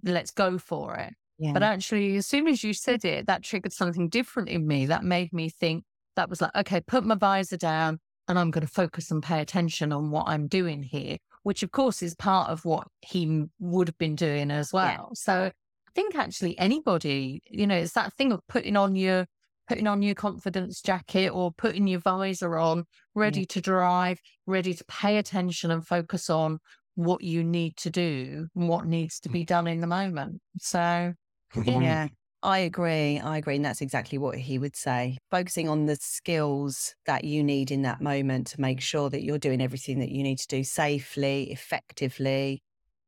let's 0.03 0.31
go 0.31 0.59
for 0.59 0.97
it. 0.97 1.15
Yeah. 1.39 1.53
But 1.53 1.63
actually, 1.63 2.17
as 2.17 2.27
soon 2.27 2.49
as 2.49 2.65
you 2.65 2.73
said 2.73 3.05
it, 3.05 3.27
that 3.27 3.45
triggered 3.45 3.73
something 3.73 4.09
different 4.09 4.49
in 4.49 4.67
me. 4.67 4.87
That 4.87 5.05
made 5.05 5.33
me 5.33 5.49
think 5.49 5.85
that 6.17 6.29
was 6.29 6.41
like, 6.41 6.55
okay, 6.57 6.81
put 6.81 7.05
my 7.05 7.15
visor 7.15 7.57
down 7.57 8.01
and 8.27 8.39
I'm 8.39 8.51
going 8.51 8.67
to 8.67 8.73
focus 8.73 9.11
and 9.11 9.23
pay 9.23 9.41
attention 9.41 9.93
on 9.93 10.11
what 10.11 10.29
I'm 10.29 10.49
doing 10.49 10.83
here, 10.83 11.19
which 11.49 11.63
of 11.63 11.71
course 11.71 12.03
is 12.03 12.15
part 12.15 12.51
of 12.51 12.63
what 12.67 12.87
he 13.01 13.47
would 13.59 13.89
have 13.89 13.97
been 13.97 14.15
doing 14.15 14.51
as 14.51 14.71
well. 14.71 15.09
So 15.15 15.45
I 15.45 15.91
think 15.95 16.15
actually 16.15 16.59
anybody, 16.59 17.41
you 17.49 17.67
know, 17.67 17.75
it's 17.75 17.95
that 17.95 18.13
thing 18.13 18.33
of 18.33 18.47
putting 18.49 18.77
on 18.77 18.97
your 18.97 19.25
putting 19.67 19.87
on 19.87 20.03
your 20.03 20.15
confidence 20.15 20.83
jacket 20.83 21.31
or 21.31 21.51
putting 21.51 21.87
your 21.87 22.01
visor 22.01 22.59
on, 22.59 22.85
ready 23.15 23.47
to 23.47 23.63
drive, 23.63 24.21
ready 24.45 24.75
to 24.75 24.85
pay 24.89 25.17
attention 25.17 25.71
and 25.71 25.87
focus 25.87 26.29
on 26.29 26.59
what 26.97 27.23
you 27.23 27.43
need 27.43 27.79
to 27.79 27.89
do 27.89 28.47
and 28.55 28.69
what 28.69 28.85
needs 28.85 29.19
to 29.21 29.31
mm. 29.31 29.33
be 29.33 29.45
done 29.47 29.67
in 29.67 29.81
the 29.81 29.87
moment. 29.87 30.43
So 30.59 31.15
Yeah, 31.65 32.09
I 32.43 32.59
agree. 32.59 33.19
I 33.19 33.39
agree. 33.39 33.57
And 33.57 33.65
that's 33.65 33.81
exactly 33.81 34.17
what 34.17 34.39
he 34.39 34.59
would 34.59 34.77
say. 34.77 35.19
Focusing 35.31 35.69
on 35.69 35.87
the 35.87 35.97
skills 35.97 36.95
that 37.07 37.25
you 37.25 37.43
need 37.43 37.71
in 37.71 37.83
that 37.83 38.01
moment 38.01 38.47
to 38.49 38.61
make 38.61 38.81
sure 38.81 39.11
that 39.11 39.25
you're 39.25 39.39
doing 39.39 39.61
everything 39.61 39.99
that 39.99 40.11
you 40.11 40.23
need 40.23 40.39
to 40.39 40.47
do 40.47 40.63
safely, 40.63 41.51
effectively. 41.51 42.61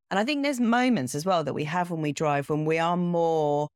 And 0.09 0.19
I 0.19 0.25
think 0.25 0.43
there's 0.43 0.59
moments 0.59 1.15
as 1.15 1.25
well 1.25 1.45
that 1.45 1.53
we 1.53 1.63
have 1.63 1.89
when 1.89 2.01
we 2.01 2.11
drive 2.11 2.49
when 2.49 2.65
we 2.65 2.77
are 2.77 2.97
more 2.97 3.69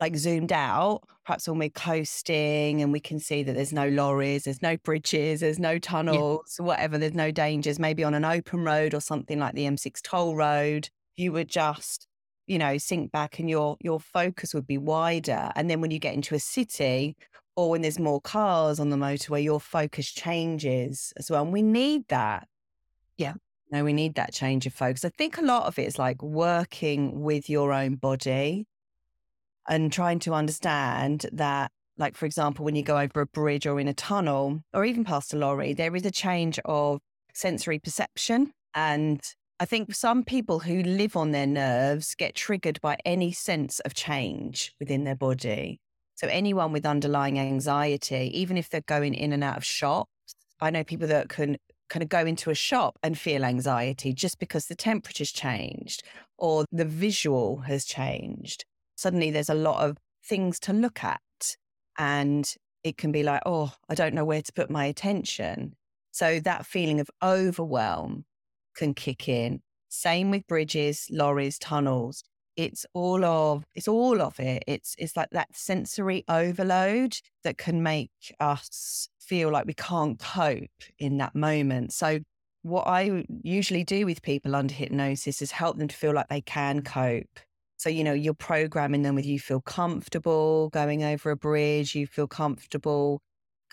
like 0.00 0.16
zoomed 0.16 0.52
out, 0.52 1.02
perhaps 1.24 1.46
when 1.46 1.58
we're 1.58 1.68
coasting 1.68 2.82
and 2.82 2.90
we 2.90 3.00
can 3.00 3.20
see 3.20 3.42
that 3.42 3.54
there's 3.54 3.72
no 3.72 3.88
lorries, 3.88 4.44
there's 4.44 4.62
no 4.62 4.76
bridges, 4.78 5.40
there's 5.40 5.58
no 5.58 5.78
tunnels, 5.78 6.56
whatever, 6.58 6.98
there's 6.98 7.14
no 7.14 7.30
dangers, 7.30 7.78
maybe 7.78 8.02
on 8.02 8.14
an 8.14 8.24
open 8.24 8.64
road 8.64 8.94
or 8.94 9.00
something 9.00 9.38
like 9.38 9.54
the 9.54 9.66
M6 9.66 10.00
toll 10.02 10.34
road, 10.34 10.88
you 11.16 11.32
would 11.32 11.48
just 11.48 12.06
you 12.46 12.58
know 12.58 12.78
sink 12.78 13.12
back 13.12 13.38
and 13.38 13.48
your 13.48 13.76
your 13.80 14.00
focus 14.00 14.54
would 14.54 14.66
be 14.66 14.78
wider. 14.78 15.50
And 15.56 15.68
then 15.70 15.80
when 15.80 15.90
you 15.90 15.98
get 15.98 16.14
into 16.14 16.34
a 16.34 16.40
city 16.40 17.16
or 17.56 17.70
when 17.70 17.82
there's 17.82 17.98
more 17.98 18.20
cars 18.20 18.80
on 18.80 18.90
the 18.90 18.96
motorway 18.96 19.42
your 19.42 19.60
focus 19.60 20.10
changes 20.10 21.12
as 21.16 21.30
well. 21.30 21.42
And 21.42 21.52
we 21.52 21.62
need 21.62 22.08
that. 22.08 22.48
Yeah. 23.16 23.34
no 23.70 23.84
we 23.84 23.92
need 23.92 24.14
that 24.16 24.32
change 24.32 24.66
of 24.66 24.74
focus. 24.74 25.04
I 25.04 25.10
think 25.10 25.38
a 25.38 25.42
lot 25.42 25.66
of 25.66 25.78
it 25.78 25.86
is 25.86 25.98
like 25.98 26.22
working 26.22 27.20
with 27.22 27.48
your 27.48 27.72
own 27.72 27.94
body 27.96 28.66
and 29.68 29.92
trying 29.92 30.18
to 30.20 30.34
understand 30.34 31.26
that 31.32 31.70
like 31.96 32.16
for 32.16 32.26
example 32.26 32.64
when 32.64 32.74
you 32.74 32.82
go 32.82 32.98
over 32.98 33.20
a 33.20 33.26
bridge 33.26 33.66
or 33.66 33.80
in 33.80 33.88
a 33.88 33.94
tunnel 33.94 34.62
or 34.72 34.84
even 34.84 35.04
past 35.04 35.32
a 35.32 35.36
lorry 35.36 35.72
there 35.72 35.94
is 35.94 36.04
a 36.04 36.10
change 36.10 36.58
of 36.64 37.00
sensory 37.32 37.78
perception 37.78 38.52
and 38.74 39.20
I 39.60 39.66
think 39.66 39.94
some 39.94 40.24
people 40.24 40.58
who 40.58 40.82
live 40.82 41.16
on 41.16 41.30
their 41.30 41.46
nerves 41.46 42.16
get 42.16 42.34
triggered 42.34 42.80
by 42.80 42.96
any 43.04 43.30
sense 43.30 43.78
of 43.80 43.94
change 43.94 44.74
within 44.80 45.04
their 45.04 45.14
body. 45.14 45.78
So, 46.16 46.26
anyone 46.26 46.72
with 46.72 46.84
underlying 46.84 47.38
anxiety, 47.38 48.30
even 48.34 48.56
if 48.56 48.68
they're 48.68 48.80
going 48.80 49.14
in 49.14 49.32
and 49.32 49.44
out 49.44 49.56
of 49.56 49.64
shops, 49.64 50.10
I 50.60 50.70
know 50.70 50.82
people 50.82 51.06
that 51.06 51.28
can 51.28 51.56
kind 51.88 52.02
of 52.02 52.08
go 52.08 52.26
into 52.26 52.50
a 52.50 52.54
shop 52.54 52.98
and 53.02 53.16
feel 53.16 53.44
anxiety 53.44 54.12
just 54.12 54.40
because 54.40 54.66
the 54.66 54.74
temperature's 54.74 55.30
changed 55.30 56.02
or 56.36 56.64
the 56.72 56.84
visual 56.84 57.58
has 57.58 57.84
changed. 57.84 58.64
Suddenly, 58.96 59.30
there's 59.30 59.50
a 59.50 59.54
lot 59.54 59.88
of 59.88 59.98
things 60.24 60.58
to 60.60 60.72
look 60.72 61.04
at, 61.04 61.20
and 61.96 62.52
it 62.82 62.96
can 62.96 63.12
be 63.12 63.22
like, 63.22 63.42
oh, 63.46 63.72
I 63.88 63.94
don't 63.94 64.14
know 64.14 64.24
where 64.24 64.42
to 64.42 64.52
put 64.52 64.68
my 64.68 64.86
attention. 64.86 65.74
So, 66.10 66.40
that 66.40 66.66
feeling 66.66 66.98
of 66.98 67.08
overwhelm 67.22 68.24
can 68.74 68.94
kick 68.94 69.28
in. 69.28 69.60
Same 69.88 70.30
with 70.30 70.46
bridges, 70.46 71.06
lorries, 71.10 71.58
tunnels. 71.58 72.22
It's 72.56 72.86
all 72.94 73.24
of 73.24 73.64
it's 73.74 73.88
all 73.88 74.20
of 74.20 74.38
it. 74.38 74.62
It's 74.66 74.94
it's 74.98 75.16
like 75.16 75.30
that 75.30 75.54
sensory 75.56 76.24
overload 76.28 77.16
that 77.42 77.58
can 77.58 77.82
make 77.82 78.10
us 78.40 79.08
feel 79.20 79.50
like 79.50 79.66
we 79.66 79.74
can't 79.74 80.18
cope 80.18 80.68
in 80.98 81.18
that 81.18 81.34
moment. 81.34 81.92
So 81.92 82.20
what 82.62 82.86
I 82.86 83.24
usually 83.42 83.84
do 83.84 84.06
with 84.06 84.22
people 84.22 84.56
under 84.56 84.72
hypnosis 84.72 85.42
is 85.42 85.50
help 85.50 85.78
them 85.78 85.88
to 85.88 85.96
feel 85.96 86.14
like 86.14 86.28
they 86.28 86.40
can 86.40 86.82
cope. 86.82 87.40
So, 87.76 87.90
you 87.90 88.02
know, 88.02 88.14
you're 88.14 88.34
programming 88.34 89.02
them 89.02 89.14
with 89.14 89.26
you 89.26 89.38
feel 89.38 89.60
comfortable 89.60 90.70
going 90.70 91.04
over 91.04 91.30
a 91.30 91.36
bridge, 91.36 91.94
you 91.94 92.06
feel 92.06 92.26
comfortable 92.26 93.20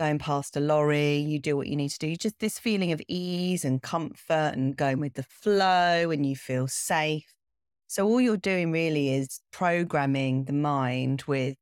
going 0.01 0.17
past 0.17 0.58
a 0.58 0.60
lorry, 0.60 1.17
you 1.17 1.38
do 1.38 1.55
what 1.55 1.67
you 1.67 1.75
need 1.75 1.89
to 1.89 2.00
do. 2.00 2.15
Just 2.15 2.39
this 2.39 2.58
feeling 2.58 2.91
of 2.91 3.00
ease 3.08 3.63
and 3.63 3.84
comfort 3.84 4.53
and 4.55 4.75
going 4.75 5.00
with 5.00 5.13
the 5.13 5.22
flow 5.22 6.10
and 6.10 6.25
you 6.25 6.36
feel 6.36 6.67
safe. 6.67 7.31
So 7.86 8.08
all 8.08 8.20
you're 8.20 8.36
doing 8.36 8.72
really 8.72 9.13
is 9.13 9.41
programming 9.51 10.46
the 10.46 10.53
mind 10.53 11.25
with 11.27 11.55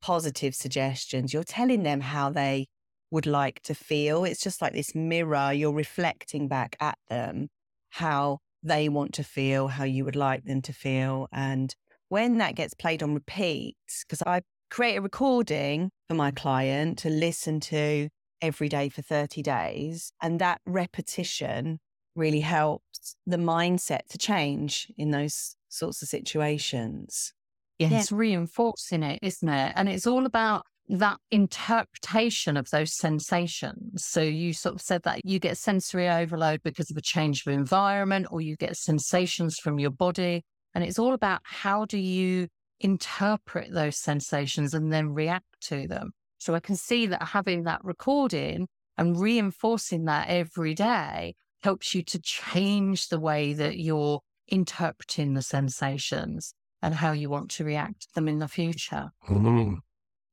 positive 0.00 0.54
suggestions. 0.54 1.34
You're 1.34 1.44
telling 1.44 1.82
them 1.82 2.00
how 2.00 2.30
they 2.30 2.68
would 3.10 3.26
like 3.26 3.60
to 3.64 3.74
feel. 3.74 4.24
It's 4.24 4.40
just 4.40 4.62
like 4.62 4.72
this 4.72 4.94
mirror. 4.94 5.52
You're 5.52 5.74
reflecting 5.74 6.48
back 6.48 6.76
at 6.80 6.96
them 7.10 7.50
how 7.90 8.38
they 8.62 8.88
want 8.88 9.12
to 9.14 9.22
feel, 9.22 9.68
how 9.68 9.84
you 9.84 10.06
would 10.06 10.16
like 10.16 10.44
them 10.44 10.62
to 10.62 10.72
feel. 10.72 11.28
And 11.30 11.74
when 12.08 12.38
that 12.38 12.54
gets 12.54 12.72
played 12.72 13.02
on 13.02 13.12
repeat, 13.12 13.76
because 14.08 14.22
I 14.26 14.40
create 14.72 14.96
a 14.96 15.02
recording 15.02 15.90
for 16.08 16.14
my 16.14 16.30
mm. 16.30 16.36
client 16.36 16.98
to 16.98 17.10
listen 17.10 17.60
to 17.60 18.08
every 18.40 18.70
day 18.70 18.88
for 18.88 19.02
30 19.02 19.42
days. 19.42 20.12
And 20.22 20.40
that 20.40 20.62
repetition 20.64 21.78
really 22.16 22.40
helps 22.40 23.16
the 23.26 23.36
mindset 23.36 24.06
to 24.08 24.18
change 24.18 24.90
in 24.96 25.10
those 25.10 25.56
sorts 25.68 26.00
of 26.00 26.08
situations. 26.08 27.34
Yeah, 27.78 27.88
Yeah. 27.88 28.00
it's 28.00 28.10
reinforcing 28.10 29.02
it, 29.02 29.18
isn't 29.22 29.48
it? 29.48 29.74
And 29.76 29.90
it's 29.90 30.06
all 30.06 30.24
about 30.24 30.64
that 30.88 31.18
interpretation 31.30 32.56
of 32.56 32.70
those 32.70 32.94
sensations. 32.94 34.04
So 34.06 34.22
you 34.22 34.54
sort 34.54 34.74
of 34.76 34.80
said 34.80 35.02
that 35.02 35.20
you 35.22 35.38
get 35.38 35.58
sensory 35.58 36.08
overload 36.08 36.62
because 36.62 36.90
of 36.90 36.96
a 36.96 37.02
change 37.02 37.46
of 37.46 37.52
environment 37.52 38.26
or 38.30 38.40
you 38.40 38.56
get 38.56 38.78
sensations 38.78 39.58
from 39.58 39.78
your 39.78 39.90
body. 39.90 40.44
And 40.74 40.82
it's 40.82 40.98
all 40.98 41.12
about 41.12 41.40
how 41.44 41.84
do 41.84 41.98
you 41.98 42.48
interpret 42.82 43.72
those 43.72 43.96
sensations 43.96 44.74
and 44.74 44.92
then 44.92 45.14
react 45.14 45.60
to 45.62 45.86
them. 45.86 46.12
So 46.38 46.54
I 46.54 46.60
can 46.60 46.76
see 46.76 47.06
that 47.06 47.22
having 47.28 47.62
that 47.64 47.84
recording 47.84 48.66
and 48.98 49.18
reinforcing 49.18 50.04
that 50.06 50.28
every 50.28 50.74
day 50.74 51.34
helps 51.62 51.94
you 51.94 52.02
to 52.02 52.20
change 52.20 53.08
the 53.08 53.20
way 53.20 53.52
that 53.52 53.78
you're 53.78 54.20
interpreting 54.48 55.34
the 55.34 55.42
sensations 55.42 56.54
and 56.82 56.94
how 56.94 57.12
you 57.12 57.30
want 57.30 57.50
to 57.52 57.64
react 57.64 58.02
to 58.02 58.08
them 58.14 58.28
in 58.28 58.40
the 58.40 58.48
future. 58.48 59.10
Mm. 59.28 59.78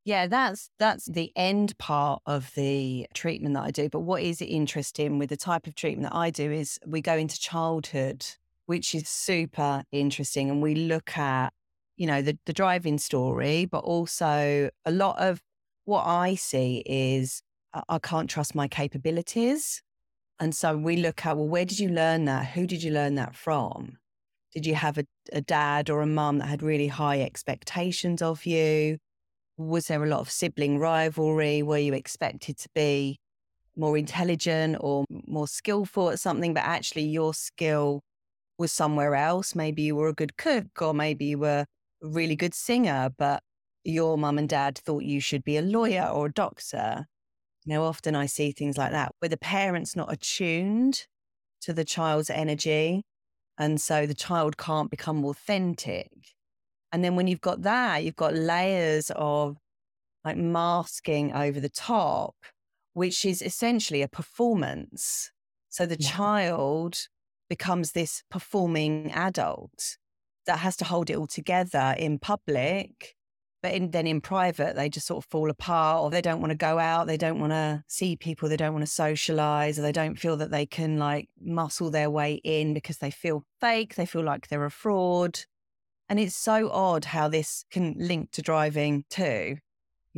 Yeah, 0.03 0.25
that's 0.25 0.71
that's 0.79 1.05
the 1.05 1.31
end 1.35 1.77
part 1.77 2.23
of 2.25 2.51
the 2.55 3.05
treatment 3.13 3.53
that 3.53 3.63
I 3.63 3.71
do. 3.71 3.89
But 3.89 3.99
what 3.99 4.23
is 4.23 4.41
interesting 4.41 5.19
with 5.19 5.29
the 5.29 5.37
type 5.37 5.67
of 5.67 5.75
treatment 5.75 6.11
that 6.11 6.17
I 6.17 6.31
do 6.31 6.51
is 6.51 6.79
we 6.87 7.01
go 7.01 7.15
into 7.15 7.39
childhood, 7.39 8.25
which 8.65 8.95
is 8.95 9.07
super 9.07 9.83
interesting, 9.91 10.49
and 10.49 10.63
we 10.63 10.73
look 10.73 11.15
at 11.17 11.53
you 11.99 12.07
know 12.07 12.21
the 12.23 12.37
the 12.47 12.53
driving 12.53 12.97
story, 12.97 13.65
but 13.65 13.79
also 13.79 14.69
a 14.85 14.91
lot 14.91 15.19
of 15.19 15.41
what 15.85 16.05
I 16.05 16.35
see 16.35 16.83
is 16.87 17.43
I, 17.73 17.83
I 17.89 17.99
can't 17.99 18.29
trust 18.29 18.55
my 18.55 18.67
capabilities, 18.67 19.83
and 20.39 20.55
so 20.55 20.75
we 20.77 20.97
look 20.97 21.25
at 21.25 21.37
well, 21.37 21.47
where 21.47 21.65
did 21.65 21.79
you 21.79 21.89
learn 21.89 22.25
that? 22.25 22.47
Who 22.47 22.65
did 22.65 22.81
you 22.81 22.91
learn 22.91 23.15
that 23.15 23.35
from? 23.35 23.97
Did 24.53 24.65
you 24.65 24.75
have 24.75 24.97
a, 24.97 25.05
a 25.31 25.41
dad 25.41 25.91
or 25.91 26.01
a 26.01 26.07
mum 26.07 26.39
that 26.39 26.47
had 26.47 26.63
really 26.63 26.87
high 26.87 27.21
expectations 27.21 28.21
of 28.23 28.47
you? 28.47 28.97
was 29.59 29.87
there 29.87 30.03
a 30.03 30.07
lot 30.07 30.21
of 30.21 30.31
sibling 30.31 30.79
rivalry? 30.79 31.61
Were 31.61 31.77
you 31.77 31.93
expected 31.93 32.57
to 32.59 32.69
be 32.73 33.19
more 33.75 33.97
intelligent 33.97 34.77
or 34.79 35.05
more 35.27 35.47
skillful 35.47 36.09
at 36.09 36.19
something, 36.19 36.53
but 36.53 36.63
actually 36.63 37.03
your 37.03 37.33
skill 37.33 38.01
was 38.57 38.71
somewhere 38.71 39.15
else? 39.15 39.55
Maybe 39.55 39.81
you 39.81 39.95
were 39.97 40.07
a 40.07 40.13
good 40.13 40.37
cook, 40.37 40.81
or 40.81 40.93
maybe 40.93 41.25
you 41.25 41.39
were 41.39 41.65
really 42.01 42.35
good 42.35 42.53
singer, 42.53 43.09
but 43.17 43.43
your 43.83 44.17
mum 44.17 44.37
and 44.37 44.49
dad 44.49 44.77
thought 44.77 45.03
you 45.03 45.19
should 45.19 45.43
be 45.43 45.57
a 45.57 45.61
lawyer 45.61 46.05
or 46.05 46.27
a 46.27 46.31
doctor. 46.31 47.05
Now, 47.65 47.83
often 47.83 48.15
I 48.15 48.25
see 48.25 48.51
things 48.51 48.77
like 48.77 48.91
that 48.91 49.13
where 49.19 49.29
the 49.29 49.37
parents 49.37 49.95
not 49.95 50.11
attuned 50.11 51.05
to 51.61 51.73
the 51.73 51.85
child's 51.85 52.29
energy. 52.29 53.03
And 53.57 53.79
so 53.81 54.05
the 54.05 54.13
child 54.13 54.57
can't 54.57 54.89
become 54.89 55.25
authentic. 55.25 56.09
And 56.91 57.03
then 57.03 57.15
when 57.15 57.27
you've 57.27 57.41
got 57.41 57.61
that, 57.63 58.03
you've 58.03 58.15
got 58.15 58.33
layers 58.33 59.11
of 59.15 59.57
like 60.23 60.37
masking 60.37 61.33
over 61.33 61.59
the 61.59 61.69
top, 61.69 62.35
which 62.93 63.25
is 63.25 63.41
essentially 63.41 64.01
a 64.01 64.07
performance. 64.07 65.31
So 65.69 65.85
the 65.85 65.97
yeah. 65.99 66.09
child 66.09 67.07
becomes 67.49 67.91
this 67.91 68.23
performing 68.29 69.11
adult 69.11 69.97
that 70.49 70.59
has 70.59 70.75
to 70.75 70.85
hold 70.85 71.09
it 71.09 71.15
all 71.15 71.27
together 71.27 71.95
in 71.97 72.19
public 72.19 73.15
but 73.61 73.73
in, 73.73 73.91
then 73.91 74.07
in 74.07 74.19
private 74.21 74.75
they 74.75 74.89
just 74.89 75.05
sort 75.05 75.23
of 75.23 75.29
fall 75.29 75.49
apart 75.49 76.01
or 76.01 76.09
they 76.09 76.21
don't 76.21 76.39
want 76.41 76.49
to 76.49 76.57
go 76.57 76.79
out 76.79 77.07
they 77.07 77.17
don't 77.17 77.39
want 77.39 77.51
to 77.51 77.83
see 77.87 78.15
people 78.15 78.49
they 78.49 78.57
don't 78.57 78.73
want 78.73 78.85
to 78.85 78.91
socialize 78.91 79.77
or 79.77 79.83
they 79.83 79.91
don't 79.91 80.17
feel 80.17 80.37
that 80.37 80.49
they 80.49 80.65
can 80.65 80.97
like 80.97 81.29
muscle 81.39 81.91
their 81.91 82.09
way 82.09 82.41
in 82.43 82.73
because 82.73 82.97
they 82.97 83.11
feel 83.11 83.45
fake 83.61 83.95
they 83.95 84.05
feel 84.05 84.23
like 84.23 84.47
they're 84.47 84.65
a 84.65 84.71
fraud. 84.71 85.39
And 86.09 86.19
it's 86.19 86.35
so 86.35 86.71
odd 86.71 87.05
how 87.05 87.27
this 87.27 87.65
can 87.69 87.93
link 87.99 88.31
to 88.31 88.41
driving 88.41 89.05
too 89.11 89.57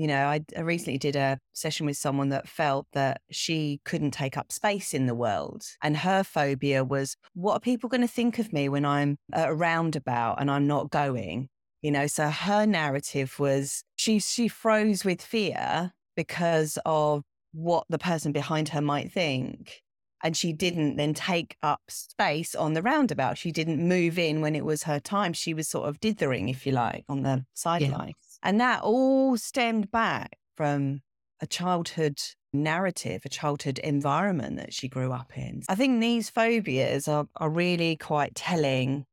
you 0.01 0.07
know 0.07 0.25
I, 0.25 0.43
I 0.57 0.61
recently 0.61 0.97
did 0.97 1.15
a 1.15 1.37
session 1.53 1.85
with 1.85 1.95
someone 1.95 2.29
that 2.29 2.47
felt 2.47 2.87
that 2.93 3.21
she 3.29 3.81
couldn't 3.85 4.11
take 4.11 4.35
up 4.35 4.51
space 4.51 4.95
in 4.95 5.05
the 5.05 5.13
world 5.13 5.63
and 5.83 5.95
her 5.97 6.23
phobia 6.23 6.83
was 6.83 7.15
what 7.35 7.53
are 7.53 7.59
people 7.59 7.87
going 7.87 8.01
to 8.01 8.07
think 8.07 8.39
of 8.39 8.51
me 8.51 8.67
when 8.67 8.83
i'm 8.83 9.17
at 9.31 9.49
a 9.49 9.53
roundabout 9.53 10.41
and 10.41 10.49
i'm 10.49 10.65
not 10.65 10.89
going? 10.89 11.49
You 11.83 11.91
know 11.91 12.07
so 12.07 12.29
her 12.29 12.65
narrative 12.65 13.39
was 13.39 13.83
she 13.95 14.19
she 14.19 14.47
froze 14.47 15.05
with 15.05 15.21
fear 15.21 15.91
because 16.15 16.79
of 16.83 17.21
what 17.53 17.85
the 17.89 17.99
person 17.99 18.31
behind 18.31 18.69
her 18.69 18.81
might 18.81 19.11
think 19.11 19.81
and 20.23 20.35
she 20.35 20.51
didn't 20.51 20.95
then 20.95 21.13
take 21.13 21.57
up 21.63 21.81
space 21.89 22.53
on 22.53 22.73
the 22.73 22.83
roundabout. 22.83 23.39
She 23.39 23.51
didn't 23.51 23.87
move 23.87 24.19
in 24.19 24.39
when 24.39 24.55
it 24.55 24.63
was 24.63 24.83
her 24.83 24.99
time. 24.99 25.33
She 25.33 25.55
was 25.55 25.67
sort 25.67 25.89
of 25.89 25.99
dithering 25.99 26.47
if 26.47 26.67
you 26.67 26.73
like 26.73 27.05
on 27.09 27.23
the 27.23 27.43
sideline 27.55 28.09
yeah. 28.09 28.30
And 28.43 28.59
that 28.59 28.81
all 28.81 29.37
stemmed 29.37 29.91
back 29.91 30.37
from 30.55 31.01
a 31.39 31.47
childhood 31.47 32.19
narrative, 32.53 33.21
a 33.25 33.29
childhood 33.29 33.79
environment 33.79 34.57
that 34.57 34.73
she 34.73 34.87
grew 34.87 35.11
up 35.11 35.37
in. 35.37 35.63
I 35.69 35.75
think 35.75 35.99
these 35.99 36.29
phobias 36.29 37.07
are, 37.07 37.27
are 37.37 37.49
really 37.49 37.95
quite 37.95 38.35
telling 38.35 39.05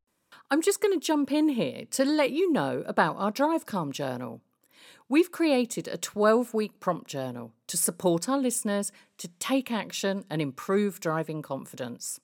I'm 0.50 0.62
just 0.62 0.80
going 0.80 0.98
to 0.98 1.06
jump 1.06 1.30
in 1.30 1.50
here 1.50 1.84
to 1.90 2.06
let 2.06 2.30
you 2.30 2.50
know 2.50 2.82
about 2.86 3.16
our 3.18 3.30
Drive 3.30 3.66
Calm 3.66 3.92
journal. 3.92 4.40
We've 5.06 5.30
created 5.30 5.86
a 5.88 5.98
12 5.98 6.54
week 6.54 6.80
prompt 6.80 7.06
journal 7.06 7.52
to 7.66 7.76
support 7.76 8.30
our 8.30 8.38
listeners 8.38 8.90
to 9.18 9.28
take 9.38 9.70
action 9.70 10.24
and 10.30 10.40
improve 10.40 11.00
driving 11.00 11.42
confidence. 11.42 12.18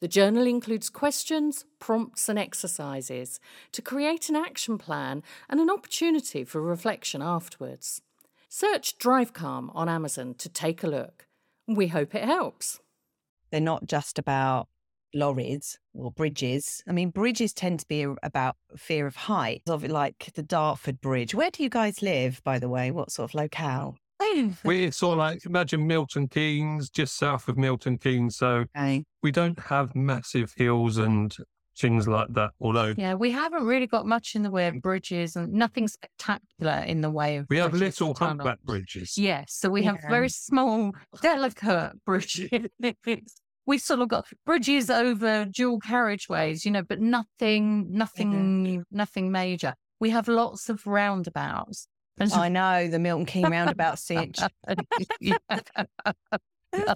The 0.00 0.08
journal 0.08 0.46
includes 0.46 0.88
questions, 0.88 1.66
prompts, 1.78 2.28
and 2.30 2.38
exercises 2.38 3.38
to 3.72 3.82
create 3.82 4.30
an 4.30 4.36
action 4.36 4.78
plan 4.78 5.22
and 5.48 5.60
an 5.60 5.68
opportunity 5.68 6.42
for 6.42 6.62
reflection 6.62 7.20
afterwards. 7.20 8.00
Search 8.48 8.96
Drive 8.96 9.34
Calm 9.34 9.70
on 9.74 9.88
Amazon 9.88 10.34
to 10.38 10.48
take 10.48 10.82
a 10.82 10.88
look. 10.88 11.26
We 11.68 11.88
hope 11.88 12.14
it 12.14 12.24
helps. 12.24 12.80
They're 13.50 13.60
not 13.60 13.86
just 13.86 14.18
about 14.18 14.68
lorries 15.14 15.78
or 15.92 16.10
bridges. 16.10 16.82
I 16.88 16.92
mean, 16.92 17.10
bridges 17.10 17.52
tend 17.52 17.80
to 17.80 17.86
be 17.86 18.06
about 18.22 18.56
fear 18.76 19.06
of 19.06 19.16
height, 19.16 19.62
of 19.68 19.84
like 19.84 20.30
the 20.34 20.42
Dartford 20.42 21.00
Bridge. 21.00 21.34
Where 21.34 21.50
do 21.50 21.62
you 21.62 21.68
guys 21.68 22.00
live, 22.00 22.42
by 22.42 22.58
the 22.58 22.68
way? 22.68 22.90
What 22.90 23.12
sort 23.12 23.30
of 23.30 23.34
locale? 23.34 23.96
We're 24.64 24.92
sort 24.92 25.12
of 25.12 25.18
like 25.18 25.44
imagine 25.46 25.86
Milton 25.86 26.28
Keynes, 26.28 26.90
just 26.90 27.16
south 27.16 27.48
of 27.48 27.56
Milton 27.56 27.98
Keynes. 27.98 28.36
So 28.36 28.64
okay. 28.76 29.04
we 29.22 29.32
don't 29.32 29.58
have 29.58 29.94
massive 29.94 30.52
hills 30.56 30.96
and 30.98 31.34
things 31.76 32.06
like 32.06 32.28
that. 32.34 32.50
Although, 32.60 32.94
yeah, 32.96 33.14
we 33.14 33.30
haven't 33.30 33.64
really 33.64 33.86
got 33.86 34.06
much 34.06 34.34
in 34.34 34.42
the 34.42 34.50
way 34.50 34.68
of 34.68 34.80
bridges 34.82 35.36
and 35.36 35.52
nothing 35.52 35.88
spectacular 35.88 36.84
in 36.86 37.00
the 37.00 37.10
way 37.10 37.36
of. 37.36 37.46
We 37.48 37.58
have 37.58 37.74
little 37.74 38.14
humpback 38.14 38.60
bridges. 38.62 39.16
Yes, 39.16 39.54
so 39.54 39.70
we 39.70 39.82
yeah. 39.82 39.92
have 39.92 40.00
very 40.08 40.28
small, 40.28 40.92
delicate 41.22 41.92
bridges 42.04 43.40
we've 43.66 43.80
sort 43.80 44.00
of 44.00 44.08
got 44.08 44.26
bridges 44.44 44.90
over 44.90 45.44
dual 45.44 45.78
carriageways, 45.78 46.64
you 46.64 46.72
know, 46.72 46.82
but 46.82 47.00
nothing, 47.00 47.86
nothing, 47.88 48.32
mm-hmm. 48.32 48.80
nothing 48.90 49.30
major. 49.30 49.74
We 50.00 50.10
have 50.10 50.26
lots 50.26 50.68
of 50.68 50.86
roundabouts. 50.86 51.86
I 52.18 52.48
know 52.48 52.88
the 52.88 52.98
Milton 52.98 53.26
Keynes 53.26 53.50
roundabout 53.50 53.98
sitch. 53.98 54.38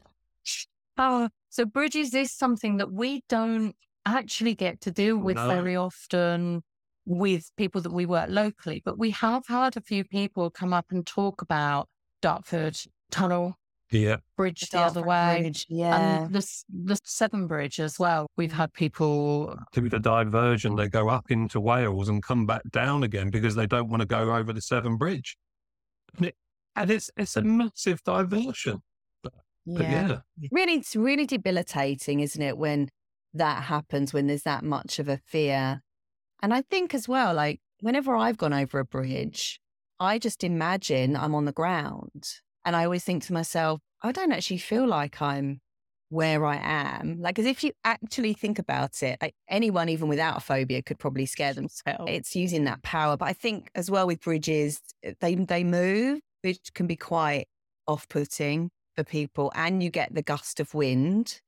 oh, 0.98 1.29
so 1.48 1.64
bridges 1.64 2.14
is 2.14 2.33
something 2.33 2.77
that 2.79 2.92
we 2.92 3.22
don't 3.29 3.74
actually 4.07 4.55
get 4.55 4.81
to 4.83 4.90
deal 4.90 5.16
with 5.16 5.37
no. 5.37 5.48
very 5.48 5.77
often 5.77 6.62
with 7.07 7.50
people 7.57 7.81
that 7.83 7.92
we 7.92 8.07
work 8.07 8.29
locally, 8.31 8.83
but 8.85 8.98
we 8.98 9.11
have 9.11 9.46
had 9.46 9.77
a 9.77 9.81
few 9.81 10.05
people 10.05 10.50
come 10.50 10.72
up 10.72 10.87
and 10.90 11.07
talk 11.07 11.42
about 11.42 11.88
Dartford 12.22 12.77
Tunnel 13.11 13.57
yeah. 14.00 14.16
bridge 14.37 14.61
the, 14.61 14.78
the 14.78 14.83
other 14.83 15.02
way. 15.02 15.40
Bridge, 15.42 15.66
yeah. 15.68 16.24
And 16.24 16.33
the, 16.33 16.46
the 16.68 16.98
Severn 17.04 17.46
Bridge 17.46 17.80
as 17.80 17.98
well. 17.98 18.26
We've 18.37 18.52
had 18.52 18.72
people. 18.72 19.57
Do 19.72 19.88
the 19.88 19.98
diversion, 19.98 20.76
they 20.76 20.88
go 20.88 21.09
up 21.09 21.30
into 21.30 21.61
Wales 21.61 22.09
and 22.09 22.22
come 22.22 22.46
back 22.46 22.62
down 22.70 23.02
again 23.02 23.30
because 23.30 23.54
they 23.54 23.66
don't 23.66 23.88
want 23.88 24.00
to 24.00 24.07
go 24.07 24.35
over 24.35 24.52
the 24.52 24.61
Severn 24.61 24.96
Bridge. 24.96 25.37
And, 26.16 26.26
it, 26.26 26.37
and 26.76 26.90
it's, 26.90 27.11
it's 27.16 27.37
a 27.37 27.42
massive 27.42 28.02
diversion. 28.04 28.83
But, 29.22 29.33
yeah. 29.66 29.78
But 29.78 30.22
yeah. 30.38 30.48
Really, 30.50 30.74
it's 30.74 30.96
really 30.96 31.26
debilitating, 31.26 32.20
isn't 32.20 32.42
it, 32.42 32.59
when 32.59 32.88
that 33.33 33.64
happens, 33.64 34.12
when 34.12 34.26
there's 34.26 34.42
that 34.42 34.64
much 34.64 34.98
of 34.98 35.09
a 35.09 35.18
fear. 35.26 35.83
And 36.42 36.52
I 36.52 36.62
think 36.62 36.94
as 36.94 37.09
well, 37.09 37.35
like 37.35 37.61
whenever 37.80 38.14
I've 38.14 38.38
gone 38.38 38.52
over 38.52 38.78
a 38.78 38.85
bridge, 38.85 39.61
I 40.00 40.18
just 40.18 40.44
imagine 40.44 41.16
I'm 41.16 41.35
on 41.35 41.44
the 41.44 41.52
ground 41.52 42.24
and 42.64 42.74
I 42.77 42.85
always 42.85 43.05
think 43.05 43.24
to 43.24 43.33
myself, 43.33 43.81
I 44.03 44.12
don't 44.12 44.33
actually 44.33 44.59
feel 44.59 44.87
like 44.87 45.20
I'm 45.20 45.61
where 46.09 46.44
I 46.46 46.61
am. 46.62 47.20
Like, 47.20 47.38
as 47.38 47.46
if 47.46 47.64
you 47.64 47.72
actually 47.85 48.35
think 48.35 48.59
about 48.59 49.03
it, 49.03 49.18
like 49.20 49.35
anyone, 49.48 49.88
even 49.88 50.09
without 50.09 50.37
a 50.37 50.40
phobia, 50.40 50.83
could 50.83 50.98
probably 50.98 51.27
scare 51.27 51.53
themselves. 51.53 52.05
It's 52.07 52.37
using 52.37 52.64
that 52.64 52.83
power. 52.83 53.16
But 53.16 53.29
I 53.29 53.33
think 53.33 53.70
as 53.74 53.90
well 53.90 54.07
with 54.07 54.20
bridges, 54.20 54.81
eh, 55.03 55.14
they, 55.20 55.35
they 55.35 55.64
move, 55.64 56.20
which 56.42 56.72
can 56.74 56.87
be 56.87 56.96
quite 56.96 57.46
off 57.87 58.09
putting 58.09 58.70
for 58.94 59.05
people. 59.05 59.50
And 59.55 59.83
you 59.83 59.90
get 59.90 60.14
the 60.14 60.22
gust 60.22 60.61
of 60.61 60.72
wind, 60.74 61.40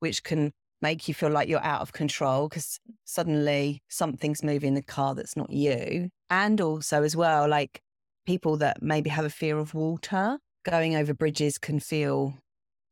which 0.00 0.22
can 0.22 0.52
make 0.80 1.08
you 1.08 1.14
feel 1.14 1.30
like 1.30 1.48
you're 1.48 1.64
out 1.64 1.80
of 1.80 1.92
control 1.92 2.48
because 2.48 2.78
suddenly 3.04 3.82
something's 3.88 4.44
moving 4.44 4.74
the 4.74 4.82
car 4.82 5.14
that's 5.14 5.36
not 5.36 5.50
you. 5.50 6.08
And 6.30 6.60
also, 6.60 7.02
as 7.02 7.16
well, 7.16 7.48
like 7.48 7.80
people 8.28 8.58
that 8.58 8.82
maybe 8.82 9.08
have 9.08 9.24
a 9.24 9.30
fear 9.30 9.56
of 9.56 9.72
water, 9.72 10.38
going 10.62 10.94
over 10.94 11.14
bridges 11.14 11.56
can 11.56 11.80
feel 11.80 12.34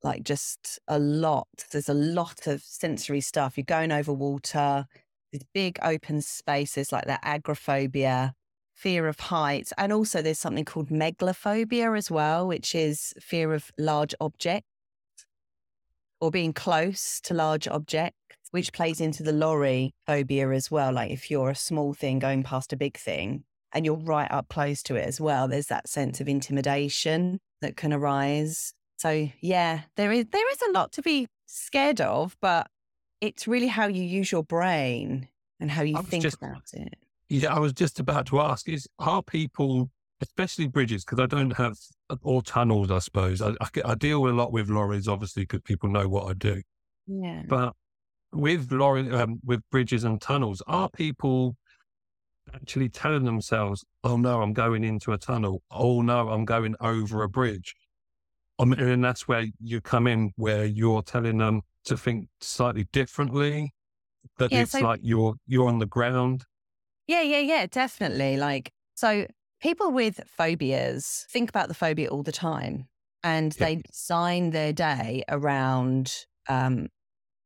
like 0.03 0.23
just 0.23 0.79
a 0.89 0.99
lot. 0.99 1.47
There's 1.71 1.91
a 1.91 1.95
lot 1.95 2.47
of 2.47 2.63
sensory 2.63 3.21
stuff. 3.21 3.59
You're 3.59 3.67
going 3.67 3.93
over 3.93 4.15
water, 4.15 4.87
these 5.33 5.45
big 5.53 5.79
open 5.83 6.23
spaces 6.23 6.91
like 6.91 7.05
that 7.05 7.21
agoraphobia, 7.23 8.33
fear 8.73 9.09
of 9.09 9.21
heights. 9.21 9.75
And 9.77 9.93
also 9.93 10.23
there's 10.23 10.39
something 10.39 10.65
called 10.65 10.89
megalophobia 10.89 11.99
as 11.99 12.11
well, 12.11 12.47
which 12.47 12.75
is 12.75 13.13
fear 13.21 13.53
of 13.53 13.71
large 13.77 14.15
objects 14.19 14.71
or 16.19 16.31
being 16.31 16.55
close 16.55 17.21
to 17.25 17.35
large 17.35 17.69
objects, 17.69 18.17
which 18.53 18.73
plays 18.73 19.03
into 19.03 19.23
the 19.23 19.35
lorry 19.35 19.93
phobia 20.07 20.49
as 20.53 20.71
well. 20.71 20.95
Like 20.95 21.11
if 21.11 21.31
you're 21.31 21.51
a 21.51 21.55
small 21.55 21.93
thing 21.93 22.21
going 22.21 22.43
past 22.43 22.73
a 22.73 22.77
big 22.79 22.97
thing, 22.97 23.45
and 23.77 23.85
you're 23.85 23.95
right 23.95 24.31
up 24.31 24.49
close 24.49 24.83
to 24.85 24.97
it 24.97 25.07
as 25.07 25.21
well, 25.21 25.47
there's 25.49 25.67
that 25.67 25.87
sense 25.87 26.19
of 26.19 26.29
intimidation 26.29 27.39
that 27.61 27.77
can 27.77 27.93
arise. 27.93 28.73
So 28.97 29.29
yeah, 29.43 29.83
there 29.97 30.11
is 30.11 30.25
there 30.33 30.51
is 30.51 30.63
a 30.63 30.73
lot 30.73 30.93
to 30.93 31.03
be 31.03 31.29
scared 31.45 32.01
of, 32.01 32.39
but 32.41 32.69
it's 33.21 33.47
really 33.47 33.67
how 33.67 33.87
you 33.87 34.03
use 34.03 34.33
your 34.33 34.43
brain 34.43 35.29
and 35.61 35.71
how 35.71 35.83
you 35.83 36.01
think 36.05 36.23
just, 36.23 36.39
about 36.39 36.63
it. 36.73 36.95
Yeah, 37.29 37.55
I 37.55 37.59
was 37.59 37.75
just 37.75 38.01
about 38.01 38.25
to 38.29 38.41
ask: 38.41 38.67
Is 38.67 38.89
are 38.99 39.23
people, 39.23 39.91
especially 40.23 40.69
bridges, 40.69 41.05
because 41.05 41.21
I 41.21 41.27
don't 41.27 41.55
have 41.59 41.77
or 42.23 42.41
tunnels, 42.41 42.91
I 42.91 43.01
suppose. 43.01 43.43
I, 43.43 43.51
I, 43.61 43.69
I 43.85 43.95
deal 43.95 44.27
a 44.27 44.31
lot 44.31 44.53
with 44.53 44.71
lorries, 44.71 45.07
obviously, 45.07 45.43
because 45.43 45.61
people 45.61 45.91
know 45.91 46.09
what 46.09 46.31
I 46.31 46.33
do. 46.33 46.63
Yeah, 47.07 47.43
but 47.47 47.75
with 48.33 48.73
lorry, 48.73 49.11
um, 49.11 49.39
with 49.45 49.61
bridges 49.71 50.05
and 50.05 50.19
tunnels, 50.19 50.63
are 50.67 50.89
people 50.89 51.57
actually 52.55 52.89
telling 52.89 53.25
themselves, 53.25 53.85
oh 54.05 54.17
no, 54.17 54.43
I'm 54.43 54.53
going 54.53 54.85
into 54.85 55.13
a 55.13 55.19
tunnel. 55.19 55.63
Oh 55.71 56.03
no, 56.03 56.31
I'm 56.31 56.45
going 56.45 56.75
over 56.81 57.23
a 57.23 57.29
bridge. 57.29 57.75
I 58.59 58.65
mean, 58.65 58.81
and 58.81 59.05
that's 59.05 59.29
where 59.29 59.47
you 59.61 59.81
come 59.81 60.07
in, 60.07 60.33
where 60.37 60.65
you're 60.65 61.03
telling 61.03 61.39
them 61.39 61.63
to 61.85 61.97
think 61.97 62.29
slightly 62.41 62.85
differently. 62.93 63.75
That 64.39 64.51
yeah, 64.53 64.63
it's 64.63 64.73
so, 64.73 64.81
like 64.81 65.01
you're 65.03 65.35
you're 65.47 65.69
on 65.69 65.79
the 65.79 65.87
ground. 65.87 66.45
Yeah, 67.07 67.23
yeah, 67.23 67.41
yeah, 67.41 67.67
definitely. 67.67 68.37
Like 68.37 68.73
so, 68.95 69.27
people 69.61 69.93
with 69.93 70.21
phobias 70.27 71.27
think 71.31 71.49
about 71.49 71.69
the 71.69 71.75
phobia 71.75 72.09
all 72.09 72.23
the 72.23 72.33
time, 72.33 72.89
and 73.23 73.55
yeah. 73.59 73.67
they 73.67 73.77
design 73.77 74.51
their 74.51 74.73
day 74.73 75.23
around 75.29 76.27
um, 76.49 76.89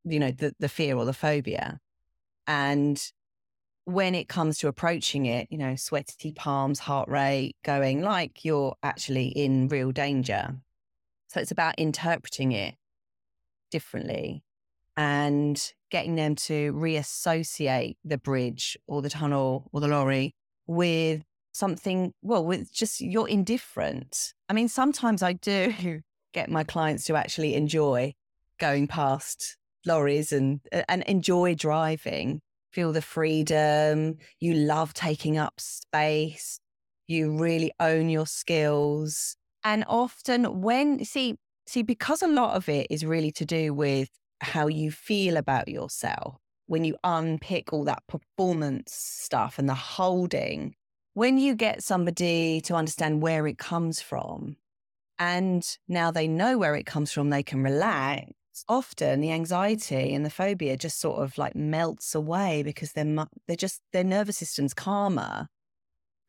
you 0.03 0.19
know, 0.19 0.31
the, 0.31 0.53
the 0.59 0.69
fear 0.69 0.95
or 0.95 1.05
the 1.05 1.13
phobia. 1.13 1.79
And 2.47 3.01
when 3.85 4.15
it 4.15 4.27
comes 4.27 4.59
to 4.59 4.67
approaching 4.67 5.25
it, 5.25 5.47
you 5.49 5.57
know, 5.57 5.75
sweaty 5.75 6.31
palms, 6.31 6.79
heart 6.79 7.09
rate 7.09 7.55
going 7.63 8.01
like 8.01 8.45
you're 8.45 8.75
actually 8.83 9.27
in 9.27 9.67
real 9.67 9.91
danger. 9.91 10.55
So 11.29 11.39
it's 11.39 11.51
about 11.51 11.75
interpreting 11.77 12.51
it 12.51 12.75
differently 13.71 14.43
and 14.97 15.73
getting 15.89 16.15
them 16.15 16.35
to 16.35 16.73
reassociate 16.73 17.97
the 18.03 18.17
bridge 18.17 18.77
or 18.87 19.01
the 19.01 19.09
tunnel 19.09 19.69
or 19.71 19.81
the 19.81 19.87
lorry 19.87 20.35
with 20.67 21.23
something, 21.53 22.13
well, 22.21 22.45
with 22.45 22.71
just 22.71 23.01
you're 23.01 23.27
indifferent. 23.27 24.33
I 24.49 24.53
mean, 24.53 24.67
sometimes 24.67 25.23
I 25.23 25.33
do 25.33 26.01
get 26.33 26.49
my 26.49 26.63
clients 26.63 27.05
to 27.05 27.15
actually 27.15 27.55
enjoy 27.55 28.13
going 28.59 28.87
past 28.87 29.57
lorries 29.85 30.31
and 30.31 30.59
and 30.87 31.01
enjoy 31.03 31.55
driving 31.55 32.41
feel 32.71 32.91
the 32.91 33.01
freedom 33.01 34.17
you 34.39 34.53
love 34.53 34.93
taking 34.93 35.37
up 35.37 35.59
space 35.59 36.59
you 37.11 37.37
really 37.37 37.71
own 37.79 38.09
your 38.09 38.25
skills. 38.25 39.35
And 39.63 39.83
often 39.87 40.61
when 40.61 41.03
see 41.05 41.35
see 41.67 41.83
because 41.83 42.21
a 42.21 42.27
lot 42.27 42.55
of 42.55 42.67
it 42.67 42.87
is 42.89 43.05
really 43.05 43.31
to 43.33 43.45
do 43.45 43.73
with 43.73 44.09
how 44.41 44.67
you 44.67 44.91
feel 44.91 45.37
about 45.37 45.67
yourself 45.67 46.37
when 46.65 46.83
you 46.83 46.95
unpick 47.03 47.71
all 47.71 47.83
that 47.83 48.01
performance 48.07 48.93
stuff 48.93 49.59
and 49.59 49.69
the 49.69 49.75
holding 49.75 50.73
when 51.13 51.37
you 51.37 51.53
get 51.53 51.83
somebody 51.83 52.61
to 52.61 52.73
understand 52.73 53.21
where 53.21 53.45
it 53.45 53.59
comes 53.59 54.01
from 54.01 54.55
and 55.19 55.77
now 55.87 56.09
they 56.09 56.27
know 56.27 56.57
where 56.57 56.75
it 56.75 56.87
comes 56.87 57.11
from 57.11 57.29
they 57.29 57.43
can 57.43 57.61
relax 57.61 58.31
often 58.67 59.21
the 59.21 59.31
anxiety 59.31 60.13
and 60.13 60.25
the 60.25 60.29
phobia 60.29 60.77
just 60.77 60.99
sort 60.99 61.21
of 61.21 61.37
like 61.37 61.55
melts 61.55 62.15
away 62.15 62.63
because 62.63 62.93
they're 62.93 63.27
they're 63.47 63.55
just 63.55 63.81
their 63.93 64.03
nervous 64.03 64.37
system's 64.37 64.73
calmer. 64.73 65.47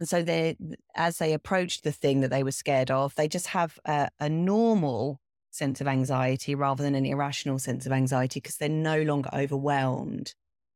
And 0.01 0.09
so 0.09 0.23
they 0.23 0.57
as 0.95 1.19
they 1.19 1.33
approach 1.33 1.83
the 1.83 1.93
thing 1.93 2.21
that 2.21 2.31
they 2.31 2.43
were 2.43 2.53
scared 2.53 2.91
of 2.91 3.15
they 3.15 3.29
just 3.29 3.49
have 3.49 3.79
a, 3.85 4.09
a 4.19 4.29
normal 4.29 5.21
sense 5.51 5.81
of 5.81 5.87
anxiety 5.87 6.55
rather 6.55 6.83
than 6.83 6.95
an 6.95 7.05
irrational 7.05 7.59
sense 7.59 7.87
of 7.87 7.93
anxiety 7.93 8.41
because 8.41 8.57
they're 8.57 8.69
no 8.69 9.03
longer 9.03 9.31
overwhelmed. 9.33 10.35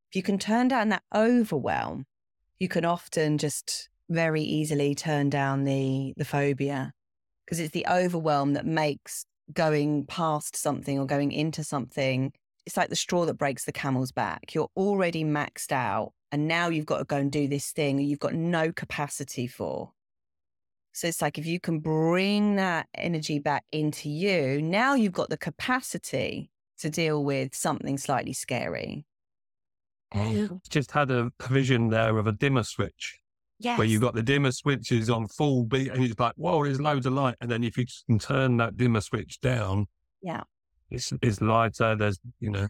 If 0.09 0.15
you 0.15 0.23
can 0.23 0.39
turn 0.39 0.69
down 0.69 0.89
that 0.89 1.03
overwhelm 1.13 2.05
you 2.59 2.67
can 2.67 2.85
often 2.85 3.37
just 3.37 3.89
very 4.09 4.41
easily 4.41 4.95
turn 4.95 5.29
down 5.29 5.63
the 5.63 6.13
the 6.17 6.25
phobia 6.25 6.93
because 7.45 7.59
it's 7.59 7.73
the 7.73 7.85
overwhelm 7.87 8.53
that 8.53 8.65
makes 8.65 9.25
going 9.53 10.05
past 10.05 10.55
something 10.55 10.99
or 10.99 11.05
going 11.05 11.31
into 11.31 11.63
something, 11.63 12.33
it's 12.65 12.77
like 12.77 12.89
the 12.89 12.95
straw 12.95 13.25
that 13.25 13.35
breaks 13.35 13.65
the 13.65 13.71
camel's 13.71 14.11
back. 14.11 14.53
You're 14.53 14.69
already 14.75 15.23
maxed 15.23 15.71
out, 15.71 16.13
and 16.31 16.47
now 16.47 16.67
you've 16.67 16.85
got 16.85 16.97
to 16.99 17.05
go 17.05 17.17
and 17.17 17.31
do 17.31 17.47
this 17.47 17.71
thing 17.71 17.99
you've 17.99 18.19
got 18.19 18.33
no 18.33 18.71
capacity 18.71 19.47
for. 19.47 19.91
So 20.91 21.07
it's 21.07 21.21
like 21.21 21.37
if 21.37 21.45
you 21.45 21.59
can 21.59 21.79
bring 21.79 22.55
that 22.55 22.87
energy 22.95 23.39
back 23.39 23.63
into 23.71 24.09
you, 24.09 24.61
now 24.61 24.95
you've 24.95 25.13
got 25.13 25.29
the 25.29 25.37
capacity 25.37 26.49
to 26.79 26.89
deal 26.89 27.23
with 27.23 27.55
something 27.55 27.97
slightly 27.97 28.33
scary. 28.33 29.05
Oh, 30.15 30.59
just 30.69 30.91
had 30.91 31.11
a 31.11 31.31
vision 31.49 31.89
there 31.89 32.17
of 32.17 32.27
a 32.27 32.31
dimmer 32.31 32.63
switch. 32.63 33.19
Yes. 33.59 33.79
Where 33.79 33.87
you've 33.87 34.01
got 34.01 34.13
the 34.13 34.21
dimmer 34.21 34.51
switches 34.51 35.09
on 35.09 35.27
full 35.27 35.63
beat 35.63 35.89
and 35.89 36.03
it's 36.03 36.19
like, 36.19 36.33
whoa, 36.35 36.63
there's 36.63 36.79
loads 36.79 37.07
of 37.07 37.13
light. 37.13 37.35
And 37.41 37.49
then 37.49 37.63
if 37.63 37.75
you 37.75 37.85
can 38.07 38.19
turn 38.19 38.57
that 38.57 38.77
dimmer 38.77 39.01
switch 39.01 39.39
down, 39.39 39.87
yeah, 40.21 40.43
it's, 40.91 41.11
it's 41.23 41.41
lighter. 41.41 41.95
There's, 41.95 42.19
you 42.39 42.51
know, 42.51 42.67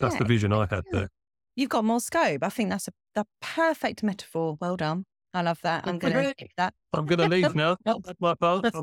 that's 0.00 0.14
yeah. 0.14 0.18
the 0.18 0.24
vision 0.24 0.52
I 0.52 0.66
had 0.68 0.82
there. 0.90 1.08
You've 1.54 1.70
got 1.70 1.84
more 1.84 2.00
scope. 2.00 2.42
I 2.42 2.48
think 2.48 2.70
that's 2.70 2.88
a 2.88 2.92
the 3.14 3.24
perfect 3.40 4.02
metaphor. 4.02 4.56
Well 4.60 4.76
done. 4.76 5.04
I 5.32 5.42
love 5.42 5.60
that. 5.62 5.86
I'm 5.86 5.98
going 5.98 6.14
to 6.14 6.34
keep 6.34 6.50
that. 6.56 6.74
I'm 6.92 7.06
going 7.06 7.18
to 7.18 7.28
leave 7.28 7.54
now. 7.54 7.76
That's 7.84 8.20
my 8.20 8.34
part. 8.34 8.66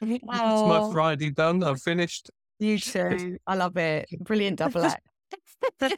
It's 0.00 0.24
my 0.24 0.90
Friday 0.92 1.30
done. 1.30 1.62
I've 1.62 1.80
finished. 1.80 2.28
You 2.58 2.78
too. 2.78 3.38
I 3.46 3.54
love 3.54 3.76
it. 3.76 4.08
Brilliant 4.20 4.58
double 4.58 4.84
act. 4.84 5.06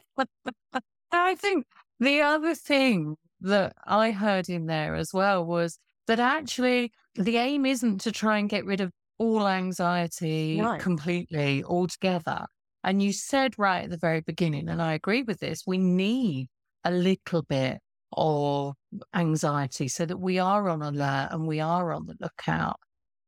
I 1.11 1.35
think 1.35 1.65
the 1.99 2.21
other 2.21 2.55
thing 2.55 3.15
that 3.41 3.73
I 3.85 4.11
heard 4.11 4.49
in 4.49 4.65
there 4.65 4.95
as 4.95 5.13
well 5.13 5.45
was 5.45 5.77
that 6.07 6.19
actually 6.19 6.91
the 7.15 7.37
aim 7.37 7.65
isn't 7.65 8.01
to 8.01 8.11
try 8.11 8.37
and 8.37 8.49
get 8.49 8.65
rid 8.65 8.81
of 8.81 8.91
all 9.17 9.47
anxiety 9.47 10.57
No. 10.57 10.77
completely 10.77 11.63
altogether. 11.63 12.45
And 12.83 13.01
you 13.01 13.11
said 13.11 13.55
right 13.57 13.83
at 13.83 13.89
the 13.89 13.97
very 13.97 14.21
beginning, 14.21 14.69
and 14.69 14.81
I 14.81 14.93
agree 14.93 15.23
with 15.23 15.39
this, 15.39 15.63
we 15.67 15.77
need 15.77 16.47
a 16.83 16.91
little 16.91 17.41
bit 17.41 17.79
of 18.13 18.75
anxiety 19.13 19.87
so 19.87 20.05
that 20.05 20.17
we 20.17 20.39
are 20.39 20.69
on 20.69 20.81
alert 20.81 21.29
and 21.31 21.47
we 21.47 21.59
are 21.59 21.91
on 21.91 22.05
the 22.05 22.15
lookout. 22.19 22.79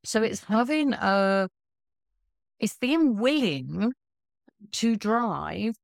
So 0.06 0.24
it's 0.24 0.44
having 0.46 0.94
a, 0.94 1.50
it's 2.60 2.78
being 2.78 3.18
willing 3.18 3.92
to 4.74 4.96
drive 4.96 5.76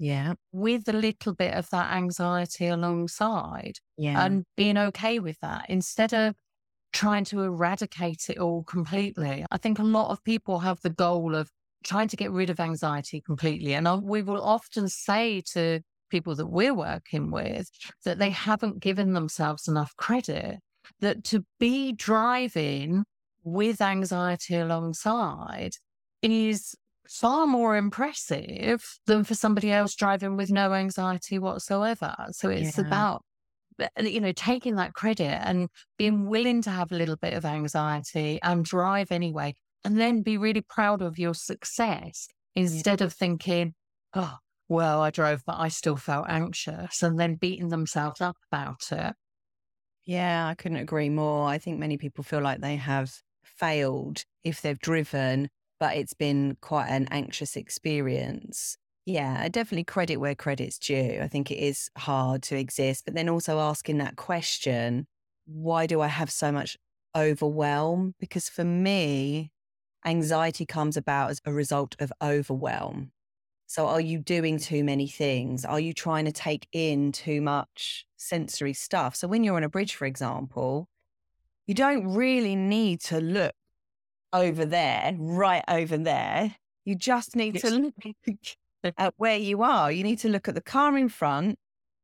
Yeah. 0.00 0.34
with 0.50 0.88
a 0.88 0.92
little 0.94 1.34
bit 1.34 1.52
of 1.54 1.68
that 1.70 1.92
anxiety 1.92 2.66
alongside 2.66 3.74
Yeah. 3.98 4.24
and 4.24 4.44
being 4.56 4.78
okay 4.78 5.18
with 5.18 5.38
that 5.40 5.66
instead 5.68 6.14
of 6.14 6.34
trying 6.92 7.24
to 7.26 7.42
eradicate 7.42 8.28
it 8.30 8.38
all 8.38 8.64
completely. 8.64 9.44
I 9.50 9.58
think 9.58 9.78
a 9.78 9.82
lot 9.84 10.10
of 10.10 10.24
people 10.24 10.60
have 10.60 10.80
the 10.80 10.90
goal 10.90 11.34
of 11.36 11.50
trying 11.84 12.08
to 12.08 12.16
get 12.16 12.30
rid 12.32 12.48
of 12.50 12.58
anxiety 12.58 13.20
completely. 13.20 13.74
And 13.74 13.86
I- 13.86 13.94
we 13.96 14.22
will 14.22 14.42
often 14.42 14.88
say 14.88 15.42
to 15.52 15.80
people 16.10 16.34
that 16.34 16.46
we're 16.46 16.74
working 16.74 17.30
with 17.30 17.70
that 18.04 18.18
they 18.18 18.30
haven't 18.30 18.80
given 18.80 19.12
themselves 19.12 19.68
enough 19.68 19.94
credit, 19.96 20.58
that 21.00 21.22
to 21.24 21.44
be 21.60 21.92
driving 21.92 23.04
with 23.44 23.80
anxiety 23.80 24.56
alongside 24.56 25.72
is 26.22 26.74
far 27.10 27.46
more 27.46 27.76
impressive 27.76 28.84
than 29.06 29.24
for 29.24 29.34
somebody 29.34 29.72
else 29.72 29.94
driving 29.94 30.36
with 30.36 30.50
no 30.50 30.72
anxiety 30.74 31.38
whatsoever. 31.38 32.14
So 32.32 32.48
it's 32.50 32.78
Yeah. 32.78 32.78
about 32.78 33.22
uh, 33.80 33.88
you 34.02 34.20
know 34.20 34.32
taking 34.32 34.76
that 34.76 34.94
credit 34.94 35.40
and 35.46 35.68
being 35.98 36.26
willing 36.28 36.62
to 36.62 36.70
have 36.70 36.92
a 36.92 36.96
little 36.96 37.16
bit 37.16 37.34
of 37.34 37.44
anxiety 37.44 38.40
and 38.42 38.64
drive 38.64 39.10
anyway 39.12 39.54
and 39.84 39.98
then 40.00 40.22
be 40.22 40.36
really 40.38 40.62
proud 40.62 41.02
of 41.02 41.18
your 41.18 41.34
success 41.34 42.28
instead 42.54 43.00
of 43.00 43.12
thinking 43.12 43.74
oh 44.14 44.36
well 44.68 45.00
i 45.00 45.10
drove 45.10 45.42
but 45.46 45.58
i 45.58 45.68
still 45.68 45.96
felt 45.96 46.26
anxious 46.28 47.02
and 47.02 47.18
then 47.18 47.36
beating 47.36 47.68
themselves 47.68 48.20
up 48.20 48.36
about 48.50 48.82
it 48.92 49.14
Yeah, 50.04 50.46
I 50.48 50.54
couldn't 50.54 50.78
agree 50.78 51.08
more. 51.10 51.48
I 51.48 51.58
think 51.58 51.78
many 51.78 51.98
people 51.98 52.24
feel 52.24 52.40
like 52.40 52.60
they 52.60 52.76
have 52.76 53.12
failed 53.44 54.24
if 54.44 54.62
they've 54.62 54.78
driven, 54.78 55.48
but 55.80 55.96
it's 55.96 56.14
been 56.14 56.56
quite 56.60 56.88
an 56.88 57.08
anxious 57.10 57.56
experience. 57.56 58.76
Yeah, 59.06 59.38
I 59.40 59.48
definitely 59.48 59.84
credit 59.84 60.18
where 60.18 60.34
credit's 60.34 60.78
due. 60.78 61.20
I 61.22 61.28
think 61.28 61.50
it 61.50 61.58
is 61.58 61.90
hard 61.96 62.42
to 62.44 62.56
exist, 62.56 63.04
but 63.04 63.14
then 63.14 63.28
also 63.28 63.58
asking 63.58 63.98
that 63.98 64.16
question 64.16 65.06
why 65.46 65.86
do 65.86 66.00
I 66.00 66.06
have 66.06 66.30
so 66.30 66.52
much 66.52 66.76
overwhelm? 67.16 68.14
Because 68.20 68.48
for 68.48 68.62
me, 68.62 69.50
anxiety 70.06 70.64
comes 70.66 70.96
about 70.96 71.30
as 71.30 71.40
a 71.44 71.52
result 71.52 71.96
of 72.00 72.12
overwhelm. 72.22 73.10
So, 73.66 73.86
are 73.88 74.00
you 74.00 74.18
doing 74.18 74.58
too 74.58 74.84
many 74.84 75.08
things? 75.08 75.64
Are 75.64 75.80
you 75.80 75.94
trying 75.94 76.26
to 76.26 76.32
take 76.32 76.68
in 76.72 77.12
too 77.12 77.40
much 77.40 78.06
sensory 78.18 78.74
stuff? 78.74 79.16
So, 79.16 79.28
when 79.28 79.44
you're 79.44 79.56
on 79.56 79.64
a 79.64 79.70
bridge, 79.70 79.94
for 79.94 80.06
example, 80.06 80.88
you 81.66 81.74
don't 81.74 82.08
really 82.14 82.56
need 82.56 83.00
to 83.02 83.20
look 83.20 83.54
over 84.32 84.64
there, 84.64 85.14
right 85.18 85.64
over 85.68 85.96
there. 85.96 86.54
You 86.84 86.94
just 86.94 87.36
need 87.36 87.58
to 87.60 87.70
look 87.70 88.94
at 88.98 89.14
where 89.16 89.36
you 89.36 89.62
are. 89.62 89.92
You 89.92 90.02
need 90.02 90.18
to 90.20 90.28
look 90.28 90.48
at 90.48 90.54
the 90.54 90.60
car 90.60 90.96
in 90.96 91.08
front. 91.08 91.58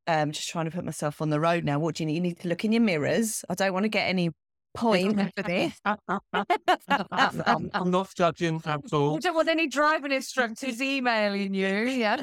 Um, 0.07 0.31
just 0.31 0.49
trying 0.49 0.67
to 0.67 0.71
put 0.71 0.85
myself 0.85 1.21
on 1.21 1.31
the 1.31 1.41
road 1.41 1.65
now. 1.65 1.79
What 1.79 1.97
do 1.97 2.05
you 2.05 2.07
need? 2.07 2.15
You 2.15 2.21
need 2.21 2.39
to 2.41 2.49
look 2.49 2.65
in 2.65 2.73
your 2.73 2.83
mirrors. 2.83 3.45
I 3.49 3.55
don't 3.55 3.73
want 3.73 3.85
to 3.85 3.89
get 3.89 4.09
any 4.09 4.31
point 4.75 5.33
for 5.35 5.43
this. 5.43 5.73
I'm, 5.85 7.71
I'm 7.75 7.91
not 7.91 8.12
judging 8.15 8.62
at 8.65 8.93
all. 8.93 9.15
you 9.15 9.21
don't 9.21 9.35
want 9.35 9.49
any 9.49 9.67
driving 9.67 10.12
instructors 10.12 10.81
emailing 10.83 11.55
you 11.55 11.67
yeah 11.67 12.23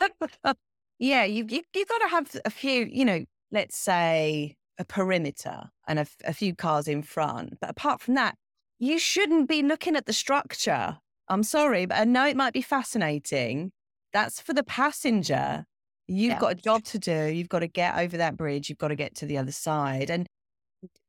Yeah, 1.00 1.24
you 1.24 1.46
you 1.48 1.62
you 1.74 1.86
got 1.86 1.98
to 1.98 2.08
have 2.08 2.36
a 2.44 2.50
few. 2.50 2.84
You 2.84 3.06
know, 3.06 3.24
let's 3.50 3.76
say 3.76 4.56
a 4.78 4.84
perimeter 4.84 5.70
and 5.88 5.98
a 5.98 6.32
few 6.34 6.54
cars 6.54 6.86
in 6.88 7.02
front. 7.02 7.58
But 7.58 7.70
apart 7.70 8.02
from 8.02 8.14
that, 8.14 8.36
you 8.80 8.98
shouldn't 8.98 9.48
be 9.48 9.62
looking 9.62 9.94
at 9.94 10.06
the 10.06 10.12
structure. 10.12 10.98
I'm 11.28 11.44
sorry, 11.44 11.86
but 11.86 11.98
uh, 11.98 12.00
I 12.00 12.04
know 12.04 12.26
it 12.26 12.36
might 12.36 12.52
be 12.54 12.62
fascinating. 12.62 13.70
That's 14.12 14.40
for 14.40 14.52
the 14.52 14.64
passenger. 14.64 15.66
You've 16.08 16.32
Yeah. 16.32 16.40
got 16.40 16.52
a 16.52 16.54
job 16.56 16.82
to 16.86 16.98
do. 16.98 17.26
You've 17.26 17.48
got 17.48 17.60
to 17.60 17.68
get 17.68 17.96
over 17.96 18.16
that 18.16 18.36
bridge. 18.36 18.68
You've 18.68 18.78
got 18.78 18.88
to 18.88 18.96
get 18.96 19.14
to 19.16 19.26
the 19.26 19.38
other 19.38 19.52
side, 19.52 20.10
and 20.10 20.26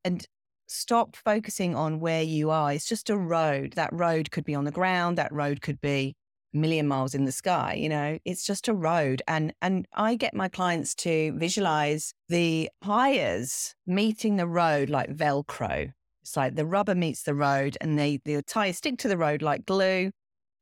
and 0.04 0.28
stop 0.68 1.16
focusing 1.16 1.76
on 1.76 2.00
where 2.00 2.22
you 2.22 2.50
are. 2.50 2.72
It's 2.74 2.86
just 2.88 3.10
a 3.10 3.18
road. 3.18 3.74
That 3.74 3.92
road 3.92 4.32
could 4.32 4.44
be 4.44 4.54
on 4.54 4.66
the 4.66 4.72
ground. 4.72 5.18
That 5.18 5.32
road 5.32 5.62
could 5.62 5.82
be 5.82 6.14
a 6.54 6.58
million 6.58 6.88
miles 6.88 7.16
in 7.16 7.26
the 7.26 7.32
sky. 7.32 7.74
You 7.74 7.90
know, 7.90 8.20
it's 8.26 8.46
just 8.46 8.68
a 8.68 8.74
road. 8.74 9.22
And 9.28 9.54
and 9.62 9.88
I 9.94 10.16
get 10.16 10.34
my 10.34 10.50
clients 10.50 10.94
to 10.96 11.32
visualize 11.38 12.14
the 12.30 12.70
tires 12.84 13.76
meeting 13.88 14.36
the 14.36 14.48
road 14.48 14.90
like 14.90 15.10
Velcro. 15.16 15.94
It's 16.22 16.38
like 16.38 16.56
the 16.56 16.66
rubber 16.66 16.96
meets 16.96 17.24
the 17.24 17.34
road 17.36 17.78
and 17.82 17.98
they 17.98 18.20
the 18.24 18.42
tires 18.44 18.78
stick 18.78 18.98
to 19.00 19.08
the 19.08 19.18
road 19.18 19.42
like 19.42 19.66
glue. 19.66 20.12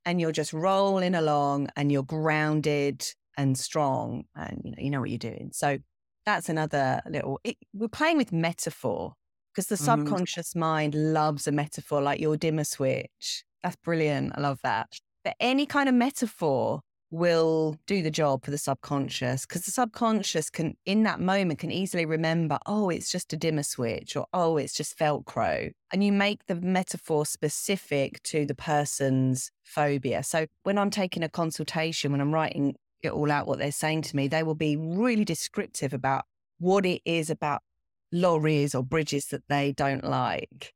And 0.06 0.20
you're 0.22 0.32
just 0.32 0.54
rolling 0.54 1.14
along 1.14 1.70
and 1.76 1.92
you're 1.92 2.04
grounded 2.04 3.06
and 3.38 3.58
strong 3.58 4.24
and 4.36 4.62
you 4.64 4.72
know, 4.72 4.78
you 4.80 4.90
know 4.90 5.00
what 5.02 5.10
you're 5.10 5.18
doing. 5.20 5.52
So 5.54 5.80
that's 6.26 6.50
another 6.50 7.02
little 7.08 7.40
it, 7.44 7.58
we're 7.74 7.88
playing 7.90 8.18
with 8.18 8.32
metaphor 8.32 9.14
because 9.54 9.68
the 9.68 9.76
Mm-hmm. 9.80 10.06
subconscious 10.06 10.56
mind 10.56 10.96
loves 10.96 11.48
a 11.48 11.52
metaphor 11.52 12.02
like 12.02 12.20
your 12.20 12.38
dimmer 12.38 12.64
switch. 12.64 13.44
That's 13.64 13.76
brilliant. 13.78 14.34
I 14.36 14.42
love 14.42 14.60
that. 14.64 14.88
But 15.24 15.36
any 15.40 15.66
kind 15.66 15.90
of 15.90 15.96
metaphor 15.96 16.82
will 17.12 17.76
do 17.88 18.02
the 18.02 18.12
job 18.12 18.44
for 18.44 18.52
the 18.52 18.58
subconscious 18.58 19.46
because 19.46 19.64
the 19.64 19.72
subconscious 19.72 20.50
can, 20.50 20.76
in 20.86 21.04
that 21.04 21.20
moment, 21.20 21.60
can 21.60 21.72
easily 21.72 22.06
remember, 22.06 22.60
oh, 22.66 22.90
it's 22.90 23.12
just 23.12 23.34
a 23.34 23.38
dimmer 23.38 23.64
switch 23.64 24.16
or 24.16 24.28
oh, 24.34 24.58
it's 24.58 24.74
just 24.74 24.98
Velcro. 24.98 25.72
And 25.92 26.04
you 26.04 26.12
make 26.12 26.46
the 26.46 26.56
metaphor 26.56 27.26
specific 27.26 28.22
to 28.24 28.46
the 28.46 28.56
person's 28.56 29.52
phobia. 29.64 30.24
So 30.24 30.48
when 30.64 30.78
I'm 30.78 30.92
taking 30.92 31.24
a 31.24 31.30
consultation, 31.30 32.12
when 32.12 32.22
I'm 32.22 32.34
writing 32.34 32.76
it 33.02 33.12
all 33.12 33.32
out, 33.32 33.48
what 33.48 33.60
they're 33.60 33.72
saying 33.72 34.04
to 34.04 34.16
me, 34.16 34.28
they 34.28 34.44
will 34.44 34.56
be 34.56 34.76
really 34.78 35.26
descriptive 35.26 35.94
about 35.94 36.26
what 36.60 36.86
it 36.86 37.02
is 37.06 37.30
about 37.30 37.62
lorries 38.12 38.76
or 38.76 38.84
bridges 38.84 39.28
that 39.28 39.44
they 39.50 39.72
don't 39.72 40.04
like. 40.04 40.74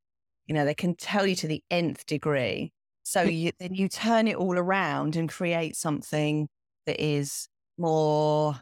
You 0.48 0.56
know, 0.56 0.66
they 0.66 0.74
can 0.74 0.96
tell 0.96 1.26
you 1.26 1.36
to 1.36 1.48
the 1.48 1.64
nth 1.70 2.06
degree. 2.06 2.74
So 3.04 3.22
you, 3.22 3.52
then 3.60 3.76
you 3.76 3.90
turn 3.90 4.28
it 4.28 4.36
all 4.36 4.58
around 4.58 5.16
and 5.16 5.30
create 5.30 5.76
something 5.76 6.48
that 6.86 7.04
is 7.04 7.48
more 7.78 8.60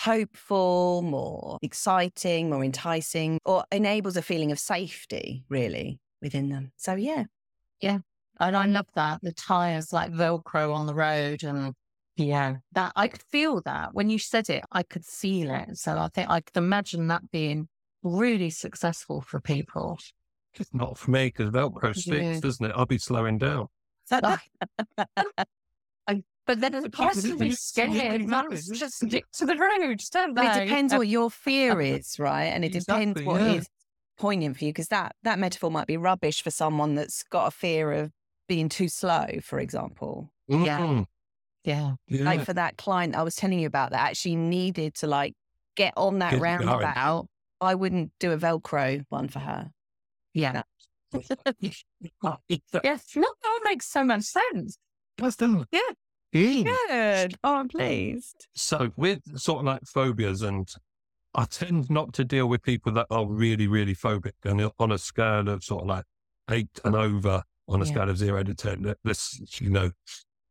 hopeful, 0.00 1.02
more 1.02 1.58
exciting, 1.62 2.50
more 2.50 2.64
enticing, 2.64 3.38
or 3.44 3.64
enables 3.70 4.16
a 4.16 4.22
feeling 4.22 4.50
of 4.52 4.58
safety, 4.58 5.44
really, 5.48 5.98
within 6.20 6.48
them. 6.48 6.72
So, 6.76 6.94
yeah. 6.94 7.24
Yeah. 7.80 7.98
And 8.40 8.56
I 8.56 8.66
love 8.66 8.86
that. 8.94 9.20
The 9.22 9.32
tires 9.32 9.92
like 9.92 10.12
Velcro 10.12 10.74
on 10.74 10.86
the 10.86 10.94
road. 10.94 11.44
And 11.44 11.74
yeah, 12.16 12.56
that 12.72 12.92
I 12.96 13.08
could 13.08 13.22
feel 13.22 13.60
that 13.62 13.94
when 13.94 14.10
you 14.10 14.18
said 14.18 14.50
it, 14.50 14.64
I 14.72 14.82
could 14.82 15.04
feel 15.04 15.50
it. 15.50 15.76
So 15.76 15.96
I 15.98 16.08
think 16.08 16.30
I 16.30 16.40
could 16.40 16.56
imagine 16.56 17.08
that 17.08 17.30
being 17.30 17.68
really 18.02 18.50
successful 18.50 19.20
for 19.20 19.40
people. 19.40 19.98
It's 20.58 20.72
not 20.74 20.98
for 20.98 21.10
me 21.10 21.26
because 21.26 21.50
Velcro 21.50 21.94
sticks, 21.96 22.16
Yeah. 22.22 22.40
doesn't 22.40 22.66
it? 22.66 22.72
I'll 22.76 22.86
be 22.86 22.98
slowing 22.98 23.38
down. 23.38 23.68
I- 24.10 24.38
But 26.44 26.60
then 26.60 26.72
the 26.72 26.82
But 26.82 26.92
person 26.92 27.30
you- 27.30 27.38
who's 27.38 27.60
scared, 27.60 27.92
you- 27.92 28.74
just 28.74 28.96
stick 28.96 29.24
to 29.32 29.46
the 29.46 29.56
road, 29.56 30.02
don't 30.10 30.34
But 30.34 30.54
they? 30.54 30.62
it 30.62 30.66
depends 30.66 30.92
what 30.92 31.06
your 31.08 31.30
fear 31.30 31.80
is, 31.80 32.18
right? 32.18 32.44
And 32.46 32.64
it 32.64 32.72
depends 32.72 33.20
Exactly, 33.20 33.24
what 33.24 33.40
yeah. 33.40 33.52
is 33.60 33.68
poignant 34.18 34.58
for 34.58 34.64
you, 34.64 34.70
because 34.72 34.88
that 34.88 35.14
that 35.22 35.38
metaphor 35.38 35.70
might 35.70 35.86
be 35.86 35.96
rubbish 35.96 36.42
for 36.42 36.50
someone 36.50 36.94
that's 36.96 37.22
got 37.22 37.46
a 37.46 37.50
fear 37.52 37.92
of 37.92 38.12
being 38.48 38.68
too 38.68 38.88
slow, 38.88 39.26
for 39.42 39.58
example. 39.60 40.30
Yeah. 40.48 40.78
Mm, 40.80 41.06
Yeah. 41.64 41.94
yeah. 42.08 42.24
Like 42.24 42.44
for 42.44 42.52
that 42.54 42.76
client 42.76 43.14
I 43.14 43.22
was 43.22 43.36
telling 43.36 43.60
you 43.60 43.66
about 43.68 43.90
that 43.92 44.00
actually 44.00 44.36
needed 44.36 44.94
to 44.96 45.06
like 45.06 45.34
get 45.76 45.94
on 45.96 46.18
that 46.18 46.32
Get 46.32 46.40
going. 46.40 46.58
roundabout. 46.66 47.28
I 47.60 47.76
wouldn't 47.76 48.10
do 48.18 48.32
a 48.32 48.36
Velcro 48.36 49.04
one 49.08 49.28
for 49.28 49.38
her. 49.38 49.70
Yeah. 50.34 50.62
yes. 51.60 51.84
Oh, 52.22 52.36
no, 52.82 53.22
that 53.42 53.60
makes 53.64 53.86
so 53.86 54.04
much 54.04 54.22
sense. 54.22 54.78
That's 55.18 55.36
done. 55.36 55.66
Yeah. 55.70 55.80
Yeah. 56.32 56.62
Good. 57.26 57.36
Oh, 57.44 57.56
I'm 57.56 57.68
pleased. 57.68 58.46
So 58.54 58.90
with 58.96 59.20
sort 59.38 59.60
of 59.60 59.64
like 59.66 59.82
phobias, 59.84 60.42
and 60.42 60.68
I 61.34 61.44
tend 61.44 61.90
not 61.90 62.14
to 62.14 62.24
deal 62.24 62.46
with 62.48 62.62
people 62.62 62.92
that 62.92 63.06
are 63.10 63.26
really, 63.26 63.66
really 63.66 63.94
phobic, 63.94 64.32
and 64.44 64.70
on 64.78 64.92
a 64.92 64.98
scale 64.98 65.48
of 65.48 65.62
sort 65.62 65.82
of 65.82 65.88
like 65.88 66.04
eight 66.50 66.80
and 66.84 66.94
over, 66.94 67.42
on 67.68 67.82
a 67.82 67.84
Yeah. 67.84 67.90
scale 67.90 68.08
of 68.10 68.16
zero 68.18 68.42
to 68.42 68.54
ten, 68.54 68.82
that 68.82 68.98
this, 69.04 69.60
you 69.60 69.68
know, 69.70 69.90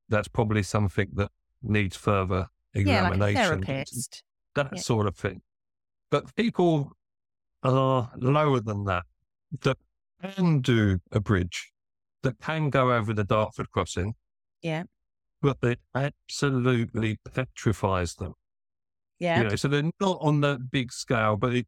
that's 0.10 0.28
probably 0.28 0.62
something 0.64 1.10
that 1.14 1.32
needs 1.64 1.96
further 1.96 2.48
examination. 2.74 3.20
Yeah, 3.36 3.50
like 3.50 3.66
therapist. 3.66 4.24
that 4.56 4.70
Yeah. 4.74 4.80
sort 4.82 5.08
of 5.08 5.16
thing. 5.16 5.42
But 6.12 6.36
people 6.36 6.92
are 7.64 8.12
lower 8.18 8.60
than 8.60 8.84
that 8.86 9.06
that 9.62 9.78
can 10.22 10.62
do 10.62 11.00
a 11.12 11.20
bridge, 11.20 11.72
that 12.24 12.40
can 12.40 12.70
go 12.70 12.94
over 12.94 13.14
the 13.14 13.24
Dartford 13.24 13.72
crossing, 13.72 14.14
Yeah. 14.62 14.84
but 15.42 15.58
it 15.64 15.80
absolutely 15.96 17.18
petrifies 17.34 18.16
them. 18.16 18.34
Yeah. 19.20 19.42
You 19.42 19.50
know, 19.50 19.56
so 19.56 19.68
they're 19.68 19.92
not 20.00 20.18
on 20.22 20.42
that 20.42 20.72
big 20.72 20.92
scale, 20.92 21.36
but 21.36 21.54
it, 21.56 21.68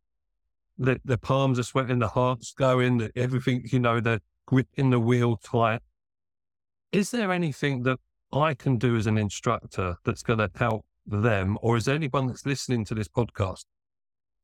the, 0.77 0.99
the 1.05 1.17
palms 1.17 1.59
are 1.59 1.63
sweating, 1.63 1.99
the 1.99 2.07
heart's 2.07 2.53
going, 2.53 3.09
everything, 3.15 3.63
you 3.71 3.79
know, 3.79 3.99
they're 3.99 4.21
gripping 4.47 4.89
the 4.89 4.99
wheel 4.99 5.37
tight. 5.37 5.81
Is 6.91 7.11
there 7.11 7.31
anything 7.31 7.83
that 7.83 7.99
I 8.31 8.53
can 8.53 8.77
do 8.77 8.95
as 8.95 9.07
an 9.07 9.17
instructor 9.17 9.97
that's 10.03 10.23
going 10.23 10.39
to 10.39 10.49
help 10.55 10.85
them, 11.05 11.57
or 11.61 11.77
is 11.77 11.85
there 11.85 11.95
anyone 11.95 12.27
that's 12.27 12.45
listening 12.45 12.85
to 12.85 12.95
this 12.95 13.07
podcast 13.07 13.65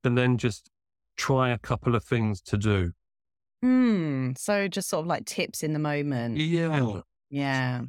and 0.04 0.18
then 0.18 0.38
just 0.38 0.70
try 1.16 1.50
a 1.50 1.58
couple 1.58 1.96
of 1.96 2.04
things 2.04 2.42
to 2.42 2.58
do? 2.58 2.92
Hmm. 3.62 4.32
So 4.38 4.68
just 4.68 4.90
sort 4.90 5.02
of 5.02 5.08
like 5.08 5.26
tips 5.26 5.64
in 5.64 5.74
the 5.74 5.80
moment. 5.80 6.38
Yeah. 6.38 7.02
Yeah. 7.30 7.82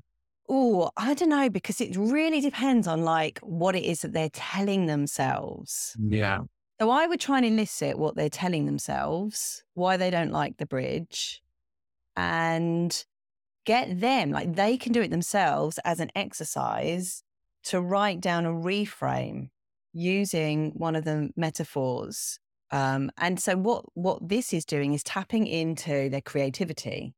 Oh, 0.48 0.90
I 0.96 1.14
don't 1.14 1.28
know 1.28 1.48
because 1.48 1.80
it 1.80 1.96
really 1.96 2.40
depends 2.40 2.88
on 2.88 3.02
like 3.04 3.38
what 3.40 3.76
it 3.76 3.84
is 3.84 4.02
that 4.02 4.12
they're 4.12 4.30
telling 4.30 4.86
themselves. 4.86 5.96
Yeah. 5.98 6.40
So 6.80 6.90
I 6.90 7.06
would 7.06 7.20
try 7.20 7.36
and 7.36 7.46
elicit 7.46 7.98
what 7.98 8.16
they're 8.16 8.30
telling 8.30 8.66
themselves, 8.66 9.62
why 9.74 9.96
they 9.96 10.10
don't 10.10 10.32
like 10.32 10.56
the 10.56 10.66
bridge, 10.66 11.42
and 12.16 13.04
get 13.66 14.00
them, 14.00 14.30
like 14.30 14.54
they 14.56 14.76
can 14.76 14.92
do 14.92 15.02
it 15.02 15.10
themselves 15.10 15.78
as 15.84 16.00
an 16.00 16.10
exercise 16.16 17.22
to 17.64 17.80
write 17.80 18.20
down 18.20 18.46
a 18.46 18.50
reframe 18.50 19.50
using 19.92 20.72
one 20.74 20.96
of 20.96 21.04
the 21.04 21.30
metaphors. 21.36 22.40
Um, 22.72 23.10
and 23.18 23.40
so 23.40 23.56
what 23.56 23.84
what 23.94 24.28
this 24.28 24.52
is 24.52 24.64
doing 24.64 24.94
is 24.94 25.02
tapping 25.02 25.46
into 25.46 26.08
their 26.08 26.20
creativity, 26.20 27.14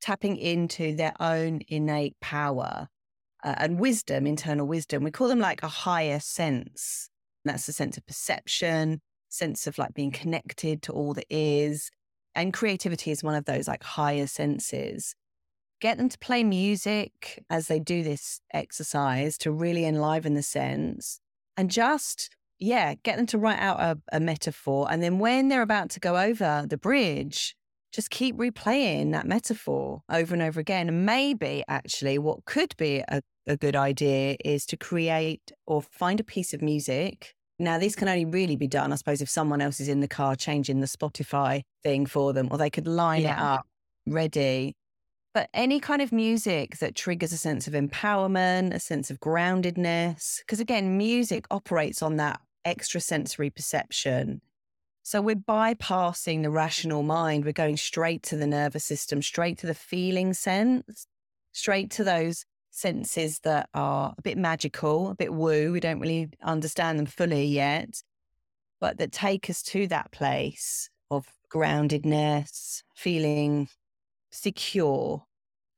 tapping 0.00 0.36
into 0.36 0.94
their 0.96 1.12
own 1.20 1.60
innate 1.68 2.16
power 2.20 2.88
uh, 3.44 3.54
and 3.58 3.78
wisdom, 3.78 4.26
internal 4.26 4.66
wisdom. 4.66 5.02
We 5.04 5.10
call 5.10 5.28
them 5.28 5.38
like 5.38 5.62
a 5.62 5.68
higher 5.68 6.20
sense. 6.20 7.08
That's 7.44 7.68
a 7.68 7.72
sense 7.72 7.96
of 7.96 8.06
perception, 8.06 9.00
sense 9.28 9.66
of 9.66 9.78
like 9.78 9.94
being 9.94 10.10
connected 10.10 10.82
to 10.82 10.92
all 10.92 11.14
that 11.14 11.26
is. 11.30 11.90
And 12.34 12.52
creativity 12.52 13.10
is 13.10 13.24
one 13.24 13.34
of 13.34 13.44
those 13.44 13.66
like 13.66 13.82
higher 13.82 14.26
senses. 14.26 15.14
Get 15.80 15.96
them 15.96 16.10
to 16.10 16.18
play 16.18 16.44
music 16.44 17.42
as 17.48 17.66
they 17.68 17.80
do 17.80 18.02
this 18.02 18.40
exercise 18.52 19.38
to 19.38 19.50
really 19.50 19.86
enliven 19.86 20.34
the 20.34 20.42
sense. 20.42 21.20
And 21.56 21.70
just, 21.70 22.30
yeah, 22.60 22.94
get 23.02 23.16
them 23.16 23.26
to 23.26 23.38
write 23.38 23.58
out 23.58 23.80
a, 23.80 23.98
a 24.12 24.20
metaphor. 24.20 24.86
And 24.90 25.02
then 25.02 25.18
when 25.18 25.48
they're 25.48 25.62
about 25.62 25.90
to 25.90 26.00
go 26.00 26.16
over 26.16 26.66
the 26.68 26.76
bridge, 26.76 27.56
just 27.92 28.10
keep 28.10 28.36
replaying 28.36 29.12
that 29.12 29.26
metaphor 29.26 30.02
over 30.10 30.34
and 30.34 30.42
over 30.42 30.60
again. 30.60 30.88
And 30.88 31.04
maybe 31.04 31.64
actually, 31.66 32.18
what 32.18 32.44
could 32.44 32.76
be 32.76 33.02
a, 33.08 33.22
a 33.46 33.56
good 33.56 33.74
idea 33.74 34.36
is 34.44 34.66
to 34.66 34.76
create 34.76 35.50
or 35.66 35.82
find 35.82 36.20
a 36.20 36.24
piece 36.24 36.54
of 36.54 36.62
music. 36.62 37.34
Now, 37.58 37.78
this 37.78 37.96
can 37.96 38.08
only 38.08 38.24
really 38.24 38.56
be 38.56 38.68
done, 38.68 38.92
I 38.92 38.96
suppose, 38.96 39.20
if 39.20 39.28
someone 39.28 39.60
else 39.60 39.80
is 39.80 39.88
in 39.88 40.00
the 40.00 40.08
car 40.08 40.36
changing 40.36 40.80
the 40.80 40.86
Spotify 40.86 41.62
thing 41.82 42.06
for 42.06 42.32
them, 42.32 42.48
or 42.50 42.58
they 42.58 42.70
could 42.70 42.86
line 42.86 43.22
it 43.22 43.38
up 43.38 43.66
ready. 44.06 44.74
But 45.34 45.48
any 45.54 45.78
kind 45.78 46.02
of 46.02 46.10
music 46.10 46.78
that 46.78 46.94
triggers 46.94 47.32
a 47.32 47.36
sense 47.36 47.68
of 47.68 47.74
empowerment, 47.74 48.74
a 48.74 48.80
sense 48.80 49.10
of 49.10 49.20
groundedness, 49.20 50.38
because 50.40 50.58
again, 50.58 50.96
music 50.96 51.46
operates 51.50 52.02
on 52.02 52.16
that 52.16 52.40
extrasensory 52.64 53.50
perception. 53.50 54.40
So 55.02 55.20
we're 55.20 55.36
bypassing 55.36 56.42
the 56.42 56.50
rational 56.50 57.02
mind. 57.02 57.44
We're 57.44 57.52
going 57.52 57.76
straight 57.76 58.22
to 58.24 58.36
the 58.36 58.46
nervous 58.46 58.84
system, 58.84 59.22
straight 59.22 59.58
to 59.58 59.66
the 59.66 59.74
feeling 59.74 60.34
sense, 60.34 61.06
straight 61.52 61.90
to 61.92 62.04
those 62.04 62.44
senses 62.70 63.40
that 63.40 63.68
are 63.74 64.14
a 64.16 64.22
bit 64.22 64.38
magical, 64.38 65.10
a 65.10 65.14
bit 65.14 65.32
woo. 65.32 65.72
We 65.72 65.80
don't 65.80 66.00
really 66.00 66.30
understand 66.42 66.98
them 66.98 67.06
fully 67.06 67.46
yet, 67.46 68.02
but 68.80 68.98
that 68.98 69.12
take 69.12 69.50
us 69.50 69.62
to 69.64 69.86
that 69.88 70.12
place 70.12 70.90
of 71.10 71.26
groundedness, 71.52 72.82
feeling 72.94 73.68
secure 74.30 75.24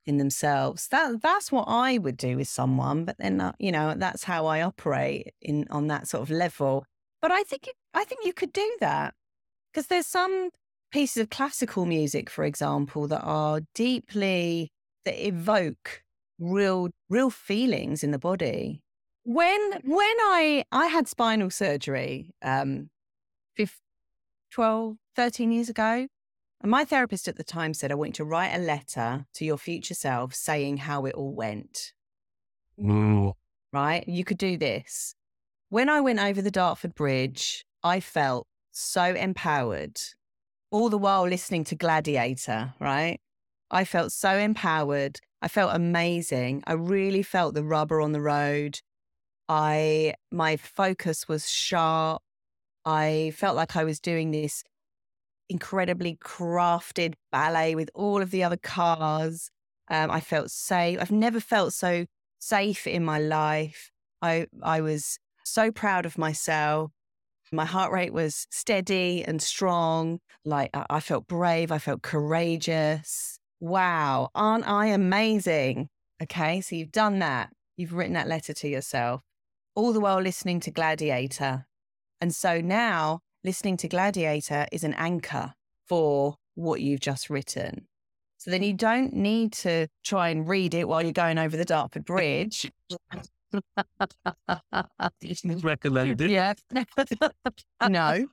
in 0.07 0.19
themselves. 0.19 0.89
That 0.89 1.23
that's 1.23 1.53
what 1.53 1.65
I 1.69 1.99
would 1.99 2.17
do 2.17 2.37
with 2.37 2.49
someone, 2.49 3.05
but 3.05 3.17
then 3.19 3.41
uh, 3.41 3.53
you 3.59 3.73
know 3.73 3.95
that's 3.97 4.25
how 4.25 4.47
I 4.47 4.63
operate 4.63 5.35
in 5.41 5.67
on 5.71 5.89
that 5.89 6.09
sort 6.09 6.23
of 6.23 6.31
level. 6.31 6.85
But 7.21 7.31
I 7.31 7.43
think 7.43 7.69
I 7.95 8.05
think 8.05 8.25
you 8.25 8.33
could 8.33 8.53
do 8.53 8.77
that 8.81 9.15
because 9.73 9.87
there's 9.87 10.07
some 10.07 10.51
pieces 10.91 11.23
of 11.23 11.31
classical 11.31 11.87
music, 11.87 12.29
for 12.29 12.45
example, 12.45 13.09
that 13.09 13.23
are 13.23 13.61
deeply 13.75 14.71
that 15.05 15.27
evoke 15.27 16.03
real, 16.39 16.91
real 17.09 17.31
feelings 17.31 18.05
in 18.05 18.11
the 18.11 18.19
body. 18.19 18.83
When 19.25 19.73
when 19.85 20.17
I 20.21 20.65
I 20.73 20.87
had 20.87 21.07
spinal 21.09 21.51
surgery 21.51 22.35
um 22.43 22.91
15, 23.57 23.79
12, 24.51 24.97
13 25.17 25.53
years 25.53 25.69
ago, 25.69 26.09
and 26.63 26.71
my 26.71 26.85
therapist 26.85 27.27
at 27.27 27.37
the 27.37 27.45
time 27.45 27.75
said 27.75 27.91
I 27.91 27.97
want 27.97 28.11
you 28.11 28.25
to 28.25 28.25
write 28.25 28.55
a 28.55 28.59
letter 28.59 29.27
to 29.35 29.45
your 29.45 29.59
future 29.59 29.95
self 29.95 30.35
saying 30.35 30.79
how 30.79 31.05
it 31.07 31.15
all 31.15 31.35
went. 31.35 31.93
Mm. 32.81 33.33
Right? 33.73 34.07
You 34.07 34.25
could 34.25 34.39
do 34.39 34.57
this. 34.57 35.15
When 35.71 35.89
I 35.89 36.01
went 36.01 36.21
over 36.21 36.41
the 36.41 36.51
Dartford 36.51 36.95
Bridge, 36.95 37.65
I 37.83 37.99
felt 38.01 38.47
so 38.71 39.03
empowered, 39.03 40.01
all 40.71 40.89
the 40.89 40.99
while 40.99 41.27
listening 41.27 41.65
to 41.65 41.75
Gladiator, 41.75 42.75
right? 42.79 43.21
I 43.71 43.85
felt 43.85 44.13
so 44.13 44.37
empowered. 44.37 45.19
I 45.41 45.49
felt 45.49 45.75
amazing. 45.75 46.63
I 46.67 46.75
really 46.75 47.23
felt 47.23 47.55
the 47.55 47.65
rubber 47.65 48.01
on 48.01 48.13
the 48.13 48.21
road. 48.21 48.81
I 49.49 50.15
my 50.31 50.57
focus 50.57 51.27
was 51.27 51.51
sharp. 51.51 52.23
I 52.85 53.33
felt 53.35 53.57
like 53.57 53.75
I 53.77 53.85
was 53.85 53.99
doing 53.99 54.31
this 54.31 54.63
incredibly 55.49 56.17
crafted 56.17 57.15
ballet 57.31 57.75
with 57.75 57.91
all 57.95 58.23
of 58.23 58.31
the 58.31 58.43
other 58.45 58.57
cars. 58.57 59.51
Um, 59.89 60.11
I 60.11 60.21
felt 60.21 60.51
safe. 60.51 60.99
I've 61.01 61.11
never 61.11 61.41
felt 61.41 61.73
so 61.73 62.07
safe 62.39 62.87
in 62.87 63.05
my 63.05 63.19
life. 63.19 63.91
I 64.21 64.47
I 64.63 64.81
was 64.81 65.19
so 65.45 65.71
proud 65.71 66.07
of 66.07 66.19
myself. 66.19 66.91
My 67.53 67.67
heart 67.67 67.93
rate 67.93 68.13
was 68.13 68.47
steady 68.51 69.23
and 69.23 69.43
strong. 69.43 70.21
Like 70.45 70.71
I, 70.75 70.87
I 70.89 71.01
felt 71.01 71.27
brave. 71.27 71.71
I 71.71 71.79
felt 71.79 72.03
courageous. 72.03 73.39
Wow, 73.61 74.31
aren't 74.35 74.67
I 74.67 74.87
amazing? 74.87 75.89
Okay, 76.23 76.61
so 76.61 76.75
you've 76.75 76.93
done 76.93 77.19
that. 77.21 77.51
You've 77.77 77.93
written 77.93 78.15
that 78.15 78.29
letter 78.29 78.53
to 78.55 78.69
yourself, 78.69 79.23
all 79.75 79.93
the 79.93 80.01
while 80.01 80.21
listening 80.21 80.61
to 80.61 80.71
Gladiator. 80.71 81.67
And 82.21 82.35
so 82.35 82.61
now 82.61 83.21
listening 83.45 83.77
to 83.79 83.89
Gladiator 83.89 84.67
is 84.73 84.85
an 84.85 84.95
anchor 84.95 85.55
for 85.87 86.37
what 86.55 86.81
you've 86.81 87.01
just 87.01 87.31
written. 87.31 87.87
So 88.39 88.51
then 88.51 88.63
you 88.63 88.73
don't 88.73 89.13
need 89.13 89.53
to 89.55 89.87
try 90.05 90.31
and 90.31 90.49
read 90.49 90.75
it 90.75 90.89
while 90.89 91.03
you're 91.03 91.13
going 91.13 91.39
over 91.39 91.57
the 91.57 91.65
Dartford 91.65 92.05
Bridge. 92.05 92.71
recommended. 95.63 96.31
Yeah. 96.31 96.55
no, 97.89 98.27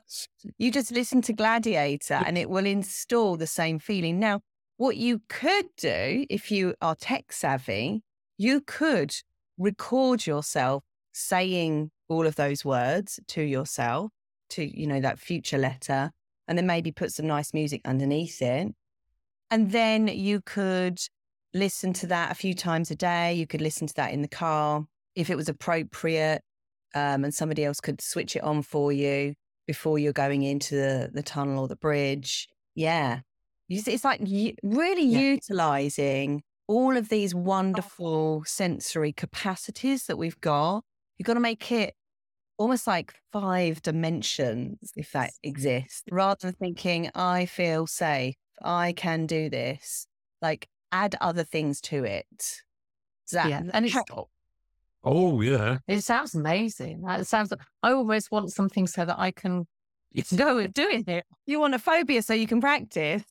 you 0.57 0.71
just 0.71 0.91
listen 0.91 1.21
to 1.23 1.33
Gladiator 1.33 2.21
and 2.25 2.37
it 2.37 2.49
will 2.49 2.65
install 2.65 3.37
the 3.37 3.47
same 3.47 3.79
feeling. 3.79 4.19
Now, 4.19 4.41
what 4.77 4.97
you 4.97 5.21
could 5.27 5.65
do 5.77 6.25
if 6.29 6.51
you 6.51 6.73
are 6.81 6.95
tech 6.95 7.31
savvy, 7.31 8.01
you 8.37 8.61
could 8.61 9.13
record 9.57 10.25
yourself 10.25 10.83
saying 11.11 11.91
all 12.07 12.25
of 12.25 12.35
those 12.35 12.63
words 12.63 13.19
to 13.27 13.41
yourself, 13.41 14.11
to, 14.49 14.79
you 14.79 14.87
know, 14.87 14.99
that 15.01 15.19
future 15.19 15.57
letter, 15.57 16.11
and 16.47 16.57
then 16.57 16.65
maybe 16.65 16.91
put 16.91 17.11
some 17.11 17.27
nice 17.27 17.53
music 17.53 17.81
underneath 17.85 18.41
it. 18.41 18.73
And 19.51 19.71
then 19.71 20.07
you 20.07 20.41
could 20.41 20.99
listen 21.53 21.93
to 21.93 22.07
that 22.07 22.31
a 22.31 22.35
few 22.35 22.53
times 22.53 22.91
a 22.91 22.95
day. 22.95 23.33
You 23.33 23.47
could 23.47 23.61
listen 23.61 23.87
to 23.87 23.93
that 23.95 24.13
in 24.13 24.21
the 24.21 24.27
car 24.27 24.85
if 25.15 25.29
it 25.29 25.35
was 25.35 25.49
appropriate, 25.49 26.41
um, 26.95 27.23
and 27.23 27.33
somebody 27.33 27.65
else 27.65 27.79
could 27.79 28.01
switch 28.01 28.35
it 28.35 28.43
on 28.43 28.61
for 28.61 28.91
you 28.91 29.33
before 29.67 29.99
you're 29.99 30.13
going 30.13 30.43
into 30.43 30.75
the, 30.75 31.11
the 31.13 31.23
tunnel 31.23 31.59
or 31.59 31.67
the 31.67 31.75
bridge. 31.75 32.47
Yeah. 32.75 33.19
It's 33.69 34.03
like 34.03 34.21
really 34.21 35.05
yeah. 35.05 35.19
utilizing 35.19 36.41
all 36.67 36.97
of 36.97 37.09
these 37.09 37.35
wonderful 37.35 38.43
sensory 38.45 39.13
capacities 39.13 40.05
that 40.07 40.17
we've 40.17 40.41
got. 40.41 40.83
You've 41.17 41.27
got 41.27 41.35
to 41.35 41.39
make 41.39 41.71
it 41.71 41.93
almost 42.59 42.85
like 42.85 43.15
five 43.31 43.81
dimensions, 43.81 44.91
if 44.95 45.13
that 45.13 45.31
exists, 45.41 46.03
rather 46.11 46.47
than 46.47 46.53
thinking, 46.53 47.09
I 47.15 47.47
feel 47.47 47.87
safe, 47.87 48.35
I 48.61 48.91
can 48.91 49.25
do 49.25 49.49
this. 49.49 50.05
Like 50.41 50.67
add 50.91 51.15
other 51.21 51.43
things 51.43 51.81
to 51.81 52.03
it. 52.03 52.61
That, 53.31 53.49
yeah. 53.49 53.61
And 53.73 53.85
it's, 53.85 53.95
oh, 55.03 55.41
yeah. 55.41 55.77
It 55.87 56.01
sounds 56.01 56.35
amazing. 56.35 57.03
It 57.07 57.25
sounds, 57.25 57.53
I 57.81 57.91
almost 57.91 58.31
want 58.31 58.51
something 58.51 58.87
so 58.87 59.05
that 59.05 59.17
I 59.17 59.31
can 59.31 59.65
go 60.35 60.67
doing 60.67 61.05
it. 61.07 61.25
You 61.45 61.59
want 61.59 61.75
a 61.75 61.79
phobia 61.79 62.21
so 62.21 62.33
you 62.33 62.47
can 62.47 62.59
practice. 62.61 63.23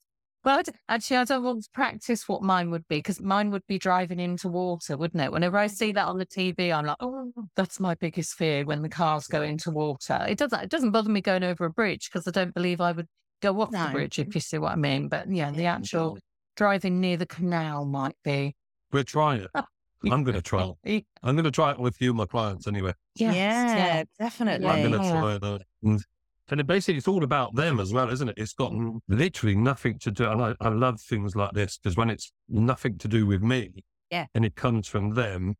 Well, 0.44 0.62
actually, 0.88 1.16
I 1.16 1.24
don't 1.24 1.42
want 1.42 1.64
to 1.64 1.70
practice 1.70 2.28
what 2.28 2.42
mine 2.42 2.70
would 2.70 2.86
be 2.88 2.98
because 2.98 3.20
mine 3.20 3.50
would 3.50 3.66
be 3.66 3.78
driving 3.78 4.20
into 4.20 4.48
water, 4.48 4.96
wouldn't 4.96 5.22
it? 5.22 5.32
Whenever 5.32 5.58
I 5.58 5.66
mm. 5.66 5.70
see 5.70 5.92
that 5.92 6.06
on 6.06 6.18
the 6.18 6.26
TV, 6.26 6.72
I'm 6.72 6.86
like, 6.86 6.96
oh, 7.00 7.32
that's 7.56 7.80
my 7.80 7.94
biggest 7.96 8.34
fear 8.34 8.64
when 8.64 8.82
the 8.82 8.88
cars 8.88 9.26
go 9.26 9.42
into 9.42 9.70
water. 9.70 10.24
It 10.28 10.38
doesn't. 10.38 10.62
It 10.62 10.70
doesn't 10.70 10.92
bother 10.92 11.10
me 11.10 11.20
going 11.20 11.42
over 11.42 11.64
a 11.64 11.70
bridge 11.70 12.08
because 12.10 12.26
I 12.28 12.30
don't 12.30 12.54
believe 12.54 12.80
I 12.80 12.92
would 12.92 13.08
go 13.42 13.60
off 13.60 13.72
no. 13.72 13.86
the 13.86 13.92
bridge 13.92 14.18
if 14.18 14.34
you 14.34 14.40
see 14.40 14.58
what 14.58 14.72
I 14.72 14.76
mean. 14.76 15.08
But 15.08 15.30
yeah, 15.30 15.50
the 15.50 15.66
actual 15.66 16.18
driving 16.56 17.00
near 17.00 17.16
the 17.16 17.26
canal 17.26 17.84
might 17.84 18.16
be. 18.22 18.54
We'll 18.92 19.04
try 19.04 19.36
it. 19.36 19.50
I'm 20.04 20.22
going 20.22 20.36
to 20.36 20.42
try 20.42 20.72
it. 20.84 21.04
I'm 21.22 21.34
going 21.34 21.44
to 21.44 21.50
try 21.50 21.72
it 21.72 21.80
with 21.80 22.00
you, 22.00 22.14
my 22.14 22.26
clients 22.26 22.68
anyway. 22.68 22.94
Yes, 23.16 23.34
yeah, 23.34 23.76
yeah, 23.76 24.04
definitely. 24.18 24.66
I'm 24.68 24.88
going 24.88 25.02
to 25.02 25.10
try 25.10 25.38
it. 25.42 26.02
And 26.50 26.60
it 26.60 26.66
basically, 26.66 26.96
it's 26.96 27.08
all 27.08 27.24
about 27.24 27.54
them 27.54 27.78
as 27.78 27.92
well, 27.92 28.10
isn't 28.10 28.28
it? 28.28 28.34
It's 28.38 28.54
got 28.54 28.72
literally 29.08 29.54
nothing 29.54 29.98
to 30.00 30.10
do. 30.10 30.24
And 30.30 30.42
I, 30.42 30.54
I 30.60 30.68
love 30.68 31.00
things 31.00 31.36
like 31.36 31.52
this 31.52 31.78
because 31.78 31.96
when 31.96 32.10
it's 32.10 32.32
nothing 32.48 32.96
to 32.98 33.08
do 33.08 33.26
with 33.26 33.42
me, 33.42 33.84
yeah, 34.10 34.26
and 34.34 34.44
it 34.44 34.56
comes 34.56 34.88
from 34.88 35.14
them, 35.14 35.56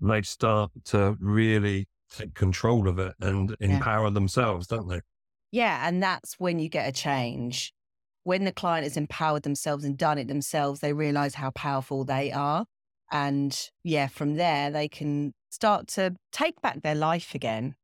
they 0.00 0.22
start 0.22 0.70
to 0.86 1.16
really 1.20 1.88
take 2.14 2.34
control 2.34 2.88
of 2.88 2.98
it 2.98 3.14
and 3.20 3.56
empower 3.60 4.04
yeah. 4.04 4.10
themselves, 4.10 4.66
don't 4.66 4.88
they? 4.88 5.00
Yeah, 5.50 5.86
and 5.88 6.02
that's 6.02 6.34
when 6.38 6.58
you 6.58 6.68
get 6.68 6.88
a 6.88 6.92
change. 6.92 7.72
When 8.24 8.44
the 8.44 8.52
client 8.52 8.84
has 8.84 8.98
empowered 8.98 9.42
themselves 9.42 9.84
and 9.84 9.96
done 9.96 10.18
it 10.18 10.28
themselves, 10.28 10.80
they 10.80 10.92
realize 10.92 11.34
how 11.34 11.50
powerful 11.50 12.04
they 12.04 12.30
are. 12.30 12.66
And 13.10 13.58
yeah, 13.84 14.08
from 14.08 14.34
there, 14.34 14.70
they 14.70 14.88
can 14.88 15.32
start 15.48 15.88
to 15.88 16.14
take 16.30 16.60
back 16.60 16.82
their 16.82 16.94
life 16.94 17.34
again 17.34 17.74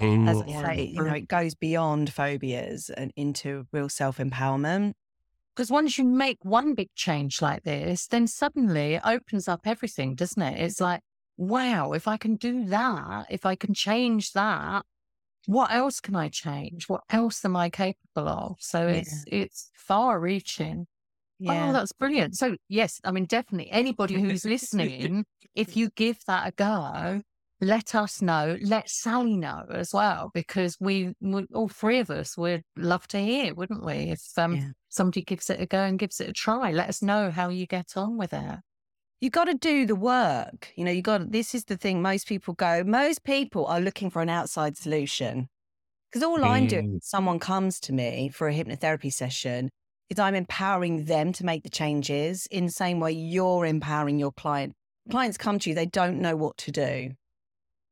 as 0.00 0.42
I 0.42 0.46
say, 0.46 0.84
you 0.92 1.02
know, 1.02 1.14
it 1.14 1.28
goes 1.28 1.54
beyond 1.54 2.12
phobias 2.12 2.90
and 2.90 3.12
into 3.16 3.66
real 3.72 3.88
self 3.88 4.18
empowerment. 4.18 4.94
Because 5.54 5.70
once 5.70 5.98
you 5.98 6.04
make 6.04 6.38
one 6.44 6.74
big 6.74 6.88
change 6.96 7.40
like 7.40 7.62
this, 7.62 8.08
then 8.08 8.26
suddenly 8.26 8.94
it 8.94 9.02
opens 9.04 9.46
up 9.46 9.60
everything, 9.66 10.16
doesn't 10.16 10.42
it? 10.42 10.60
It's 10.60 10.80
like, 10.80 11.00
wow, 11.36 11.92
if 11.92 12.08
I 12.08 12.16
can 12.16 12.34
do 12.34 12.64
that, 12.66 13.26
if 13.30 13.46
I 13.46 13.54
can 13.54 13.72
change 13.72 14.32
that, 14.32 14.84
what 15.46 15.70
else 15.70 16.00
can 16.00 16.16
I 16.16 16.28
change? 16.28 16.88
What 16.88 17.02
else 17.10 17.44
am 17.44 17.54
I 17.54 17.70
capable 17.70 18.28
of? 18.28 18.56
So 18.60 18.86
yeah. 18.86 18.94
it's 18.94 19.24
it's 19.26 19.70
far 19.74 20.18
reaching. 20.18 20.86
Oh, 21.46 21.52
yeah. 21.52 21.68
Oh, 21.68 21.72
that's 21.72 21.92
brilliant. 21.92 22.36
So 22.36 22.56
yes, 22.68 23.00
I 23.04 23.10
mean 23.10 23.26
definitely 23.26 23.70
anybody 23.70 24.14
who's 24.14 24.44
listening, 24.44 25.24
if 25.54 25.76
you 25.76 25.90
give 25.94 26.18
that 26.26 26.48
a 26.48 26.52
go, 26.52 27.22
let 27.64 27.94
us 27.94 28.22
know. 28.22 28.56
Let 28.62 28.88
Sally 28.88 29.36
know 29.36 29.64
as 29.70 29.92
well, 29.92 30.30
because 30.34 30.76
we, 30.80 31.14
we 31.20 31.46
all 31.54 31.68
three 31.68 31.98
of 31.98 32.10
us 32.10 32.36
would 32.36 32.62
love 32.76 33.08
to 33.08 33.18
hear, 33.18 33.54
wouldn't 33.54 33.84
we? 33.84 33.94
If 34.10 34.20
um, 34.36 34.56
yeah. 34.56 34.68
somebody 34.88 35.22
gives 35.22 35.50
it 35.50 35.60
a 35.60 35.66
go 35.66 35.82
and 35.82 35.98
gives 35.98 36.20
it 36.20 36.28
a 36.28 36.32
try, 36.32 36.70
let 36.70 36.88
us 36.88 37.02
know 37.02 37.30
how 37.30 37.48
you 37.48 37.66
get 37.66 37.96
on 37.96 38.16
with 38.16 38.32
it. 38.32 38.58
You 39.20 39.30
got 39.30 39.44
to 39.44 39.54
do 39.54 39.86
the 39.86 39.94
work. 39.94 40.72
You 40.76 40.84
know, 40.84 40.90
you 40.90 41.02
got. 41.02 41.32
This 41.32 41.54
is 41.54 41.64
the 41.64 41.76
thing. 41.76 42.02
Most 42.02 42.28
people 42.28 42.54
go. 42.54 42.84
Most 42.84 43.24
people 43.24 43.66
are 43.66 43.80
looking 43.80 44.10
for 44.10 44.22
an 44.22 44.28
outside 44.28 44.76
solution 44.76 45.48
because 46.14 46.22
all 46.22 46.38
mm. 46.38 46.48
I'm 46.48 46.68
doing, 46.68 47.00
someone 47.02 47.40
comes 47.40 47.80
to 47.80 47.92
me 47.92 48.28
for 48.28 48.46
a 48.46 48.54
hypnotherapy 48.54 49.12
session, 49.12 49.68
is 50.10 50.18
I'm 50.20 50.36
empowering 50.36 51.06
them 51.06 51.32
to 51.32 51.44
make 51.44 51.64
the 51.64 51.70
changes 51.70 52.46
in 52.52 52.66
the 52.66 52.72
same 52.72 53.00
way 53.00 53.10
you're 53.10 53.66
empowering 53.66 54.20
your 54.20 54.30
client. 54.30 54.74
Clients 55.10 55.36
come 55.36 55.58
to 55.58 55.70
you, 55.70 55.74
they 55.74 55.86
don't 55.86 56.20
know 56.20 56.36
what 56.36 56.56
to 56.58 56.70
do. 56.70 57.10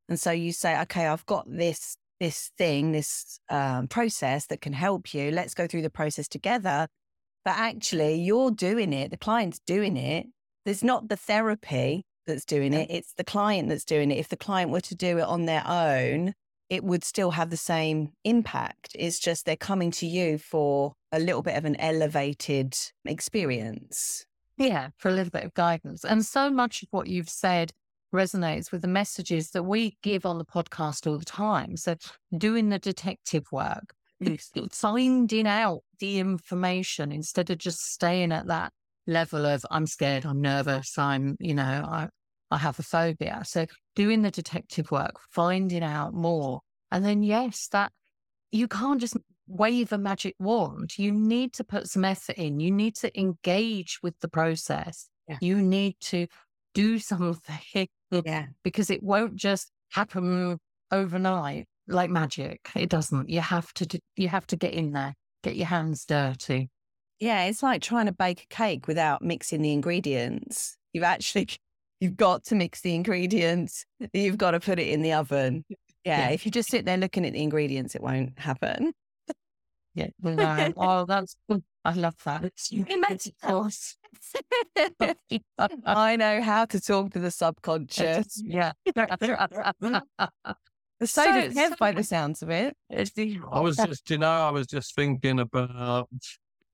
And 0.09 0.19
so 0.19 0.31
you 0.31 0.53
say, 0.53 0.81
okay, 0.83 1.07
I've 1.07 1.27
got 1.27 1.47
this 1.49 1.97
this 2.21 2.53
thing, 2.57 2.93
this 2.93 3.41
um, 3.51 3.89
process 3.89 4.47
that 4.47 4.61
can 4.61 4.73
help 4.73 5.13
you. 5.13 5.33
Let's 5.33 5.55
go 5.55 5.67
through 5.67 5.83
the 5.83 5.91
process 5.91 6.29
together. 6.29 6.87
But 7.45 7.57
actually, 7.57 8.15
you're 8.23 8.53
doing 8.53 8.93
it. 8.93 9.11
The 9.11 9.17
client's 9.17 9.59
doing 9.67 9.97
it. 9.97 10.27
There's 10.65 10.85
not 10.85 11.09
the 11.09 11.17
therapy 11.17 12.05
that's 12.27 12.45
doing 12.45 12.73
it. 12.73 12.89
It's 12.91 13.13
the 13.15 13.25
client 13.25 13.69
that's 13.69 13.85
doing 13.85 14.13
it. 14.13 14.19
If 14.19 14.29
the 14.29 14.37
client 14.37 14.71
were 14.71 14.81
to 14.83 14.95
do 14.95 15.19
it 15.19 15.25
on 15.25 15.47
their 15.47 15.67
own, 15.67 16.35
it 16.71 16.85
would 16.85 17.03
still 17.03 17.33
have 17.33 17.51
the 17.51 17.57
same 17.57 18.13
impact. 18.25 18.95
It's 18.95 19.19
just 19.19 19.45
they're 19.45 19.57
coming 19.57 19.91
to 19.93 20.07
you 20.07 20.39
for 20.39 20.93
a 21.11 21.19
little 21.19 21.43
bit 21.43 21.57
of 21.57 21.65
an 21.65 21.77
elevated 21.81 22.77
experience. 23.05 24.25
Yeah, 24.57 24.91
for 24.97 25.09
a 25.09 25.13
little 25.13 25.31
bit 25.31 25.45
of 25.45 25.55
guidance. 25.55 26.05
And 26.05 26.25
so 26.25 26.51
much 26.51 26.83
of 26.83 26.89
what 26.93 27.09
you've 27.09 27.29
said 27.29 27.73
resonates 28.13 28.71
with 28.71 28.83
the 28.83 28.89
messages 28.89 29.51
that 29.51 29.63
we 29.63 29.97
give 30.03 30.27
on 30.27 30.39
the 30.39 30.45
podcast 30.45 31.07
all 31.07 31.19
the 31.19 31.25
time. 31.25 31.77
So, 31.77 31.97
doing 32.37 32.69
the 32.69 32.79
detective 32.79 33.47
work, 33.51 33.95
mm-hmm. 34.23 34.67
finding 34.71 35.47
out 35.47 35.81
the 35.99 36.19
information 36.19 37.13
instead 37.13 37.51
of 37.51 37.59
just 37.59 37.93
staying 37.93 38.33
at 38.33 38.47
that 38.47 38.73
level 39.07 39.47
of 39.47 39.65
I'm 39.71 39.87
scared, 39.87 40.25
I'm 40.25 40.41
nervous, 40.41 40.97
I'm, 40.99 41.37
you 41.41 41.55
know, 41.55 41.63
I, 41.63 42.09
I 42.51 42.59
have 42.59 42.79
a 42.79 42.83
phobia. 42.83 43.43
So 43.45 43.67
doing 43.95 44.23
the 44.23 44.31
detective 44.31 44.91
work, 44.91 45.19
finding 45.31 45.83
out 45.83 46.15
more. 46.15 46.61
And 46.91 47.05
then, 47.05 47.23
yes, 47.23 47.69
that 47.73 47.93
you 48.51 48.69
can't 48.69 49.01
just 49.01 49.17
wave 49.47 49.93
a 49.93 49.99
magic 49.99 50.35
wand. 50.39 50.99
You 50.99 51.13
need 51.13 51.53
to 51.55 51.65
put 51.65 51.89
some 51.89 52.05
effort 52.05 52.37
in. 52.37 52.61
You 52.61 52.71
need 52.71 52.95
to 52.97 53.19
engage 53.19 53.99
with 54.03 54.19
the 54.21 54.29
process. 54.29 55.09
Yeah. 55.29 55.39
You 55.41 55.63
need 55.63 55.97
to 56.03 56.27
do 56.75 56.99
something 56.99 57.39
Yeah. 58.11 58.47
because 58.65 58.91
it 58.91 59.03
won't 59.03 59.37
just 59.37 59.71
happen 59.91 60.59
overnight 60.91 61.67
like 61.89 62.11
magic. 62.11 62.61
It 62.77 62.89
doesn't. 62.89 63.29
You 63.29 63.41
have 63.41 63.73
to 63.75 63.87
do, 63.87 63.99
you 64.17 64.29
have 64.29 64.47
to 64.49 64.57
get 64.57 64.73
in 64.75 64.93
there, 64.93 65.15
get 65.43 65.57
your 65.57 65.67
hands 65.67 66.05
dirty. 66.05 66.71
Yeah, 67.21 67.45
it's 67.45 67.63
like 67.63 67.83
trying 67.83 68.07
to 68.07 68.13
bake 68.13 68.43
a 68.51 68.55
cake 68.55 68.87
without 68.89 69.23
mixing 69.23 69.63
the 69.63 69.73
ingredients. 69.73 70.77
You've 70.93 71.05
actually 71.05 71.49
you've 72.01 72.17
got 72.17 72.45
to 72.47 72.55
mix 72.57 72.81
the 72.81 72.95
ingredients. 72.95 73.85
You've 74.13 74.39
got 74.39 74.53
to 74.53 74.61
put 74.61 74.79
it 74.79 74.89
in 74.89 75.03
the 75.03 75.13
oven. 75.13 75.65
Yeah, 75.69 75.77
Yeah. 76.05 76.29
if 76.31 76.45
you 76.45 76.51
just 76.51 76.69
sit 76.69 76.85
there 76.85 76.97
looking 76.97 77.25
at 77.25 77.33
the 77.33 77.43
ingredients, 77.43 77.95
it 77.95 78.03
won't 78.03 78.39
happen. 78.39 78.93
Yeah. 79.95 80.09
No. 80.23 80.73
oh, 80.77 81.05
that's 81.05 81.37
I 81.85 81.95
love 81.95 82.15
that. 82.25 82.45
It's 82.45 82.73
metaphors. 83.09 83.97
I 85.85 86.17
know 86.17 86.41
how 86.43 86.65
to 86.67 86.81
talk 86.81 87.13
to 87.13 87.19
the 87.19 87.31
subconscious. 87.31 88.41
yeah. 88.45 88.73
So, 88.97 89.05
So- 91.05 91.25
does 91.25 91.55
Kev 91.55 91.69
so- 91.71 91.77
by 91.79 91.93
the 91.93 92.05
sounds 92.05 92.43
of 92.43 92.51
it. 92.51 92.77
I 92.91 93.61
was 93.61 93.77
just, 93.77 94.09
you 94.11 94.19
know, 94.19 94.31
I 94.31 94.51
was 94.51 94.67
just 94.67 94.95
thinking 94.95 95.41
about 95.41 96.09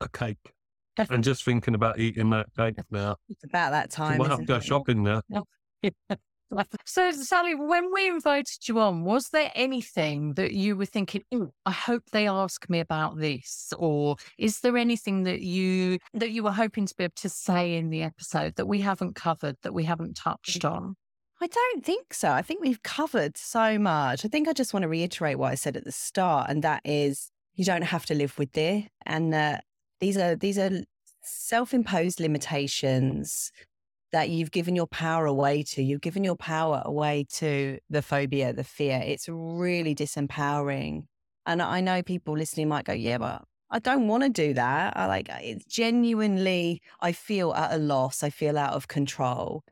a 0.00 0.08
cake 0.10 0.52
and 0.98 1.24
just 1.24 1.44
thinking 1.44 1.74
about 1.74 1.98
eating 1.98 2.30
that 2.30 2.46
cake 2.56 2.76
now. 2.90 3.16
It's 3.28 3.44
about 3.44 3.70
that 3.70 3.84
I 3.84 3.86
time. 4.08 4.18
might 4.18 4.28
have 4.28 4.38
to 4.38 4.42
isn't 4.42 4.46
go 4.46 4.56
it? 4.56 4.64
shopping 4.64 5.02
now. 5.02 5.22
So, 6.86 7.10
Sally, 7.10 7.54
when 7.54 7.92
we 7.92 8.08
invited 8.08 8.66
you 8.66 8.80
on, 8.80 9.04
was 9.04 9.28
there 9.28 9.52
anything 9.54 10.34
that 10.34 10.52
you 10.52 10.76
were 10.76 10.86
thinking, 10.86 11.22
"Ooh, 11.34 11.52
I 11.66 11.72
hope 11.72 12.04
they 12.10 12.26
ask 12.26 12.68
me 12.70 12.80
about 12.80 13.18
this? 13.18 13.72
Or 13.78 14.16
is 14.38 14.60
there 14.60 14.76
anything 14.76 15.24
that 15.24 15.42
you 15.42 15.98
that 16.14 16.30
you 16.30 16.42
were 16.42 16.52
hoping 16.52 16.86
to 16.86 16.94
be 16.96 17.04
able 17.04 17.12
to 17.16 17.28
say 17.28 17.76
in 17.76 17.90
the 17.90 18.02
episode 18.02 18.54
that 18.56 18.66
we 18.66 18.80
haven't 18.80 19.14
covered, 19.14 19.56
that 19.62 19.74
we 19.74 19.84
haven't 19.84 20.16
touched 20.16 20.64
on? 20.64 20.96
I 21.40 21.46
don't 21.46 21.84
think 21.84 22.14
so. 22.14 22.30
I 22.30 22.42
think 22.42 22.62
we've 22.62 22.82
covered 22.82 23.36
so 23.36 23.78
much. 23.78 24.24
I 24.24 24.28
think 24.28 24.48
I 24.48 24.52
just 24.52 24.72
want 24.72 24.82
to 24.82 24.88
reiterate 24.88 25.38
what 25.38 25.52
I 25.52 25.54
said 25.54 25.76
at 25.76 25.84
the 25.84 25.92
start, 25.92 26.50
and 26.50 26.64
that 26.64 26.80
is 26.84 27.30
you 27.54 27.64
don't 27.64 27.82
have 27.82 28.06
to 28.06 28.14
live 28.14 28.38
with 28.38 28.52
this. 28.52 28.84
And 29.04 29.34
uh, 29.34 29.58
these 30.00 30.16
are 30.16 30.34
these 30.34 30.58
are 30.58 30.70
self-imposed 31.22 32.20
limitations 32.20 33.52
that 34.12 34.30
you've 34.30 34.50
given 34.50 34.74
your 34.74 34.86
power 34.86 35.26
away 35.26 35.62
to. 35.62 35.82
You've 35.82 36.00
given 36.00 36.24
your 36.24 36.36
power 36.36 36.82
away 36.84 37.26
to 37.34 37.78
the 37.90 38.02
phobia, 38.02 38.52
the 38.52 38.64
fear. 38.64 39.02
It's 39.04 39.28
really 39.28 39.94
disempowering. 39.94 41.04
And 41.46 41.62
I 41.62 41.80
know 41.80 42.02
people 42.02 42.36
listening 42.36 42.68
might 42.68 42.84
go, 42.84 42.92
"Yeah, 42.92 43.18
but 43.18 43.44
I 43.70 43.78
don't 43.78 44.08
want 44.08 44.22
to 44.22 44.28
do 44.28 44.54
that." 44.54 44.96
I 44.96 45.06
like 45.06 45.28
it's 45.30 45.64
genuinely. 45.64 46.80
I 47.00 47.12
feel 47.12 47.52
at 47.54 47.72
a 47.72 47.78
loss. 47.78 48.22
I 48.22 48.30
feel 48.30 48.58
out 48.58 48.74
of 48.74 48.88
control. 48.88 49.64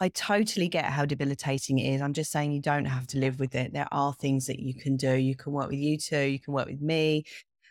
I 0.00 0.08
totally 0.08 0.68
get 0.68 0.84
how 0.84 1.04
debilitating 1.04 1.78
it 1.78 1.94
is. 1.94 2.00
I'm 2.02 2.12
just 2.12 2.30
saying 2.30 2.52
you 2.52 2.60
don't 2.60 2.84
have 2.84 3.06
to 3.08 3.18
live 3.18 3.40
with 3.40 3.54
it. 3.54 3.72
There 3.72 3.88
are 3.90 4.12
things 4.14 4.46
that 4.46 4.60
you 4.60 4.74
can 4.74 4.96
do. 4.96 5.14
You 5.14 5.34
can 5.34 5.52
work 5.52 5.70
with 5.70 5.78
you 5.80 5.98
two, 5.98 6.20
you 6.20 6.38
can 6.38 6.54
work 6.54 6.68
with 6.68 6.80
me. 6.80 7.24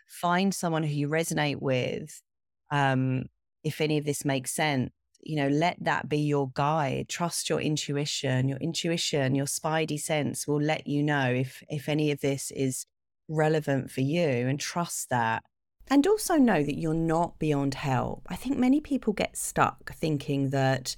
Find 0.06 0.54
someone 0.54 0.82
who 0.82 0.94
you 0.94 1.08
resonate 1.08 1.60
with. 1.60 2.20
Um, 2.70 3.24
if 3.64 3.80
any 3.80 3.98
of 3.98 4.04
this 4.04 4.24
makes 4.24 4.50
sense, 4.52 4.90
you 5.28 5.36
know, 5.36 5.48
let 5.48 5.76
that 5.82 6.08
be 6.08 6.18
your 6.18 6.50
guide. 6.54 7.08
Trust 7.08 7.50
your 7.50 7.60
intuition. 7.60 8.48
Your 8.48 8.56
intuition, 8.58 9.34
your 9.34 9.44
spidey 9.44 10.00
sense 10.00 10.48
will 10.48 10.60
let 10.60 10.86
you 10.86 11.02
know 11.02 11.26
if 11.30 11.62
if 11.68 11.88
any 11.88 12.10
of 12.10 12.20
this 12.20 12.50
is 12.50 12.86
relevant 13.28 13.90
for 13.90 14.00
you 14.00 14.48
and 14.48 14.58
trust 14.58 15.10
that. 15.10 15.42
And 15.90 16.06
also 16.06 16.36
know 16.36 16.62
that 16.62 16.78
you're 16.78 16.94
not 16.94 17.38
beyond 17.38 17.74
help. 17.74 18.22
I 18.28 18.36
think 18.36 18.58
many 18.58 18.80
people 18.80 19.12
get 19.12 19.36
stuck 19.36 19.92
thinking 19.94 20.50
that 20.50 20.96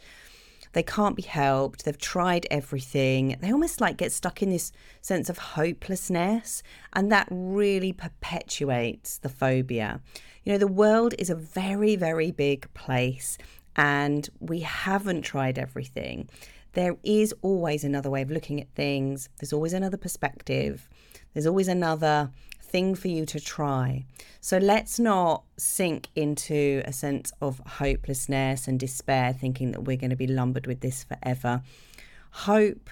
they 0.73 0.83
can't 0.85 1.17
be 1.17 1.23
helped. 1.23 1.85
They've 1.85 1.99
tried 1.99 2.47
everything. 2.51 3.37
They 3.41 3.53
almost 3.53 3.81
like 3.81 3.97
get 3.97 4.13
stuck 4.13 4.43
in 4.43 4.51
this 4.51 4.71
sense 5.01 5.29
of 5.29 5.39
hopelessness. 5.39 6.63
And 6.93 7.11
that 7.11 7.27
really 7.31 7.93
perpetuates 7.93 9.19
the 9.19 9.29
phobia. 9.29 10.01
You 10.45 10.53
know, 10.53 10.59
the 10.59 10.69
world 10.69 11.15
is 11.19 11.31
a 11.31 11.35
very, 11.35 11.97
very 11.97 12.31
big 12.31 12.73
place 12.75 13.37
and 13.81 14.29
we 14.41 14.61
haven't 14.61 15.23
tried 15.23 15.59
everything. 15.59 16.29
There 16.75 16.99
is 17.03 17.35
always 17.41 17.83
another 17.83 18.11
way 18.11 18.21
of 18.21 18.31
looking 18.31 18.61
at 18.61 18.69
things, 18.75 19.31
there's 19.39 19.55
always 19.55 19.73
another 19.73 19.97
perspective, 19.97 20.87
there's 21.33 21.47
always 21.47 21.67
another 21.67 22.31
thing 22.61 22.95
for 22.95 23.09
you 23.09 23.25
to 23.25 23.41
try. 23.41 24.05
So 24.43 24.59
let's 24.59 24.99
not 24.99 25.45
sink 25.57 26.09
into 26.15 26.83
a 26.85 26.93
sense 26.93 27.33
of 27.41 27.63
hopelessness 27.67 28.69
and 28.69 28.79
despair, 28.79 29.33
thinking 29.33 29.73
that 29.73 29.85
we're 29.85 29.97
going 29.97 30.11
to 30.11 30.17
be 30.17 30.27
lumbered 30.27 30.67
with 30.67 30.81
this 30.81 31.03
forever. 31.03 31.63
Hope 32.33 32.91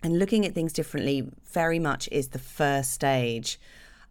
and 0.00 0.20
looking 0.20 0.46
at 0.46 0.54
things 0.54 0.72
differently 0.72 1.28
very 1.52 1.80
much 1.80 2.08
is 2.12 2.28
the 2.28 2.38
first 2.38 2.92
stage 2.92 3.58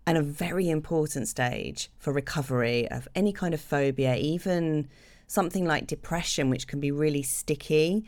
and 0.06 0.18
a 0.18 0.22
very 0.22 0.70
important 0.70 1.30
stage 1.30 1.89
for 1.97 2.12
recovery 2.12 2.91
of 2.91 3.08
any 3.16 3.32
kind 3.32 3.54
of 3.54 3.62
phobia, 3.62 4.18
even 4.18 4.89
something 5.28 5.65
like 5.65 5.88
depression, 5.88 6.49
which 6.49 6.67
can 6.67 6.80
be 6.80 6.91
really 6.91 7.24
sticky. 7.24 8.05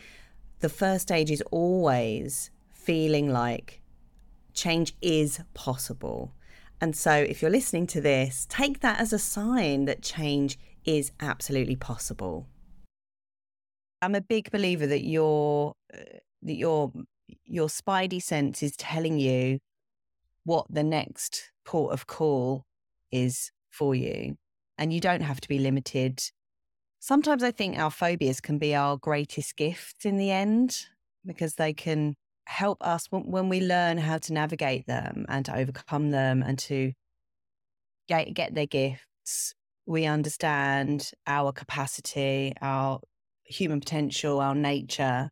The 0.59 0.69
first 0.69 1.03
stage 1.03 1.31
is 1.31 1.43
always 1.51 2.51
feeling 2.71 3.29
like 3.29 3.81
change 4.53 4.95
is 5.01 5.39
possible. 5.53 6.33
And 6.81 6.95
so, 6.95 7.13
if 7.13 7.41
you're 7.41 7.51
listening 7.51 7.87
to 7.87 8.01
this, 8.01 8.45
take 8.49 8.81
that 8.81 8.99
as 8.99 9.13
a 9.13 9.19
sign 9.19 9.85
that 9.85 10.01
change 10.01 10.57
is 10.83 11.11
absolutely 11.19 11.75
possible. 11.75 12.47
I'm 14.01 14.15
a 14.15 14.21
big 14.21 14.51
believer 14.51 14.85
that 14.87 15.03
your 15.05 15.73
uh, 15.93 16.19
that 16.43 16.55
your 16.55 16.91
your 17.45 17.67
spidey 17.67 18.21
sense 18.21 18.61
is 18.61 18.75
telling 18.75 19.19
you 19.19 19.59
what 20.43 20.67
the 20.69 20.83
next 20.83 21.51
port 21.63 21.91
of 21.91 22.05
call 22.07 22.65
is 23.11 23.51
for 23.71 23.95
you, 23.95 24.35
and 24.77 24.93
you 24.93 24.99
don't 24.99 25.21
have 25.21 25.41
to 25.41 25.47
be 25.47 25.59
limited. 25.59 26.21
Sometimes 27.05 27.43
I 27.43 27.51
think 27.51 27.77
our 27.77 27.91
phobias 27.91 28.41
can 28.41 28.57
be 28.57 28.73
our 28.73 28.97
greatest 28.97 29.57
gift 29.57 30.05
in 30.05 30.17
the 30.17 30.31
end 30.31 30.87
because 31.23 31.53
they 31.53 31.71
can 31.71 32.15
help 32.47 32.79
us 32.81 33.05
when, 33.11 33.29
when 33.29 33.47
we 33.47 33.61
learn 33.61 33.99
how 33.99 34.17
to 34.17 34.33
navigate 34.33 34.87
them 34.87 35.23
and 35.29 35.45
to 35.45 35.55
overcome 35.55 36.09
them 36.09 36.41
and 36.41 36.57
to 36.57 36.93
get, 38.07 38.33
get 38.33 38.55
their 38.55 38.65
gifts. 38.65 39.53
We 39.85 40.07
understand 40.07 41.11
our 41.27 41.51
capacity, 41.51 42.55
our 42.59 43.01
human 43.43 43.81
potential, 43.81 44.39
our 44.39 44.55
nature. 44.55 45.29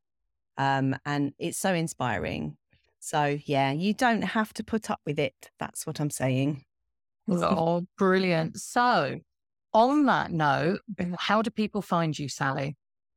Um, 0.60 0.96
and 1.08 1.34
it's 1.40 1.58
so 1.58 1.74
inspiring. 1.74 2.56
So, 3.00 3.40
yeah, 3.46 3.72
you 3.72 3.96
don't 3.96 4.22
have 4.22 4.54
to 4.54 4.64
put 4.64 4.92
up 4.92 5.00
with 5.08 5.18
it. 5.18 5.50
That's 5.58 5.88
what 5.88 6.00
I'm 6.00 6.12
saying. 6.12 6.66
Oh, 7.28 7.88
brilliant. 7.98 8.60
So, 8.60 9.22
on 9.74 10.06
that 10.06 10.32
note, 10.32 10.80
how 11.18 11.42
do 11.42 11.50
people 11.50 11.82
find 11.82 12.18
you, 12.18 12.30
Sally? 12.30 12.76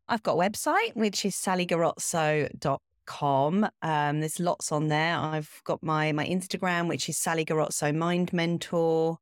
I've 0.09 0.23
got 0.23 0.35
a 0.35 0.51
website, 0.51 0.95
which 0.95 1.25
is 1.25 1.35
sallygarozzo.com. 1.35 3.69
Um, 3.83 4.21
there's 4.21 4.41
lots 4.41 4.73
on 4.73 4.89
there. 4.89 5.17
I've 5.17 5.61
got 5.65 5.83
my, 5.83 6.13
my 6.13 6.27
Instagram, 6.27 6.89
which 6.89 7.09
is 7.09 7.19
Sally 7.19 7.45
Garozzo 7.45 7.95
Mind 7.95 8.33
Mentor. 8.33 9.19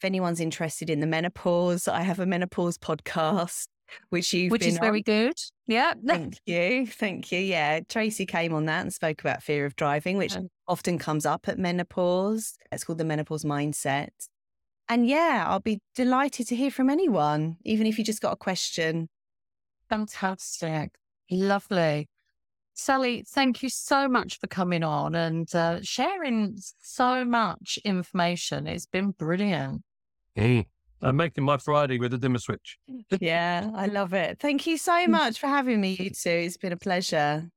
If 0.00 0.04
anyone's 0.04 0.40
interested 0.40 0.90
in 0.90 1.00
the 1.00 1.06
menopause, 1.06 1.88
I 1.88 2.02
have 2.02 2.20
a 2.20 2.26
menopause 2.26 2.76
podcast, 2.76 3.66
which 4.10 4.32
you've 4.32 4.52
Which 4.52 4.66
is 4.66 4.78
very 4.78 5.02
good. 5.02 5.34
Yeah. 5.66 5.94
Thank 6.04 6.38
you. 6.44 6.86
Thank 6.86 7.32
you. 7.32 7.38
Yeah. 7.38 7.80
Tracey 7.88 8.26
came 8.26 8.52
on 8.52 8.66
that 8.66 8.82
and 8.82 8.92
spoke 8.92 9.20
about 9.22 9.42
fear 9.42 9.64
of 9.64 9.74
driving, 9.76 10.18
which 10.18 10.36
Oh. 10.36 10.48
often 10.68 10.98
comes 10.98 11.24
up 11.24 11.48
at 11.48 11.58
menopause. 11.58 12.58
It's 12.70 12.84
called 12.84 12.98
the 12.98 13.04
menopause 13.04 13.44
mindset. 13.44 14.08
And 14.88 15.06
yeah, 15.08 15.44
I'll 15.46 15.60
be 15.60 15.80
delighted 15.94 16.46
to 16.48 16.56
hear 16.56 16.70
from 16.70 16.90
anyone, 16.90 17.56
even 17.64 17.86
if 17.86 17.98
you 17.98 18.04
just 18.04 18.22
got 18.22 18.32
a 18.32 18.36
question. 18.36 19.08
Fantastic. 19.88 20.92
Lovely. 21.30 22.08
Sally, 22.74 23.24
thank 23.26 23.62
you 23.62 23.68
so 23.68 24.06
much 24.06 24.38
for 24.38 24.46
coming 24.46 24.84
on 24.84 25.14
and 25.14 25.52
uh, 25.54 25.78
sharing 25.82 26.58
so 26.82 27.24
much 27.24 27.78
information. 27.84 28.66
It's 28.66 28.86
been 28.86 29.12
brilliant. 29.12 29.82
Mm. 30.36 30.66
I'm 31.02 31.16
making 31.16 31.44
my 31.44 31.56
Friday 31.56 31.98
with 31.98 32.14
a 32.14 32.18
dimmer 32.18 32.38
switch. 32.38 32.78
Yeah, 33.20 33.70
I 33.74 33.86
love 33.86 34.12
it. 34.12 34.38
Thank 34.40 34.66
you 34.66 34.76
so 34.76 35.06
much 35.08 35.38
for 35.38 35.46
having 35.46 35.80
me, 35.80 35.96
you 35.98 36.10
two. 36.10 36.30
It's 36.30 36.56
been 36.56 36.72
a 36.72 36.76
pleasure. 36.76 37.50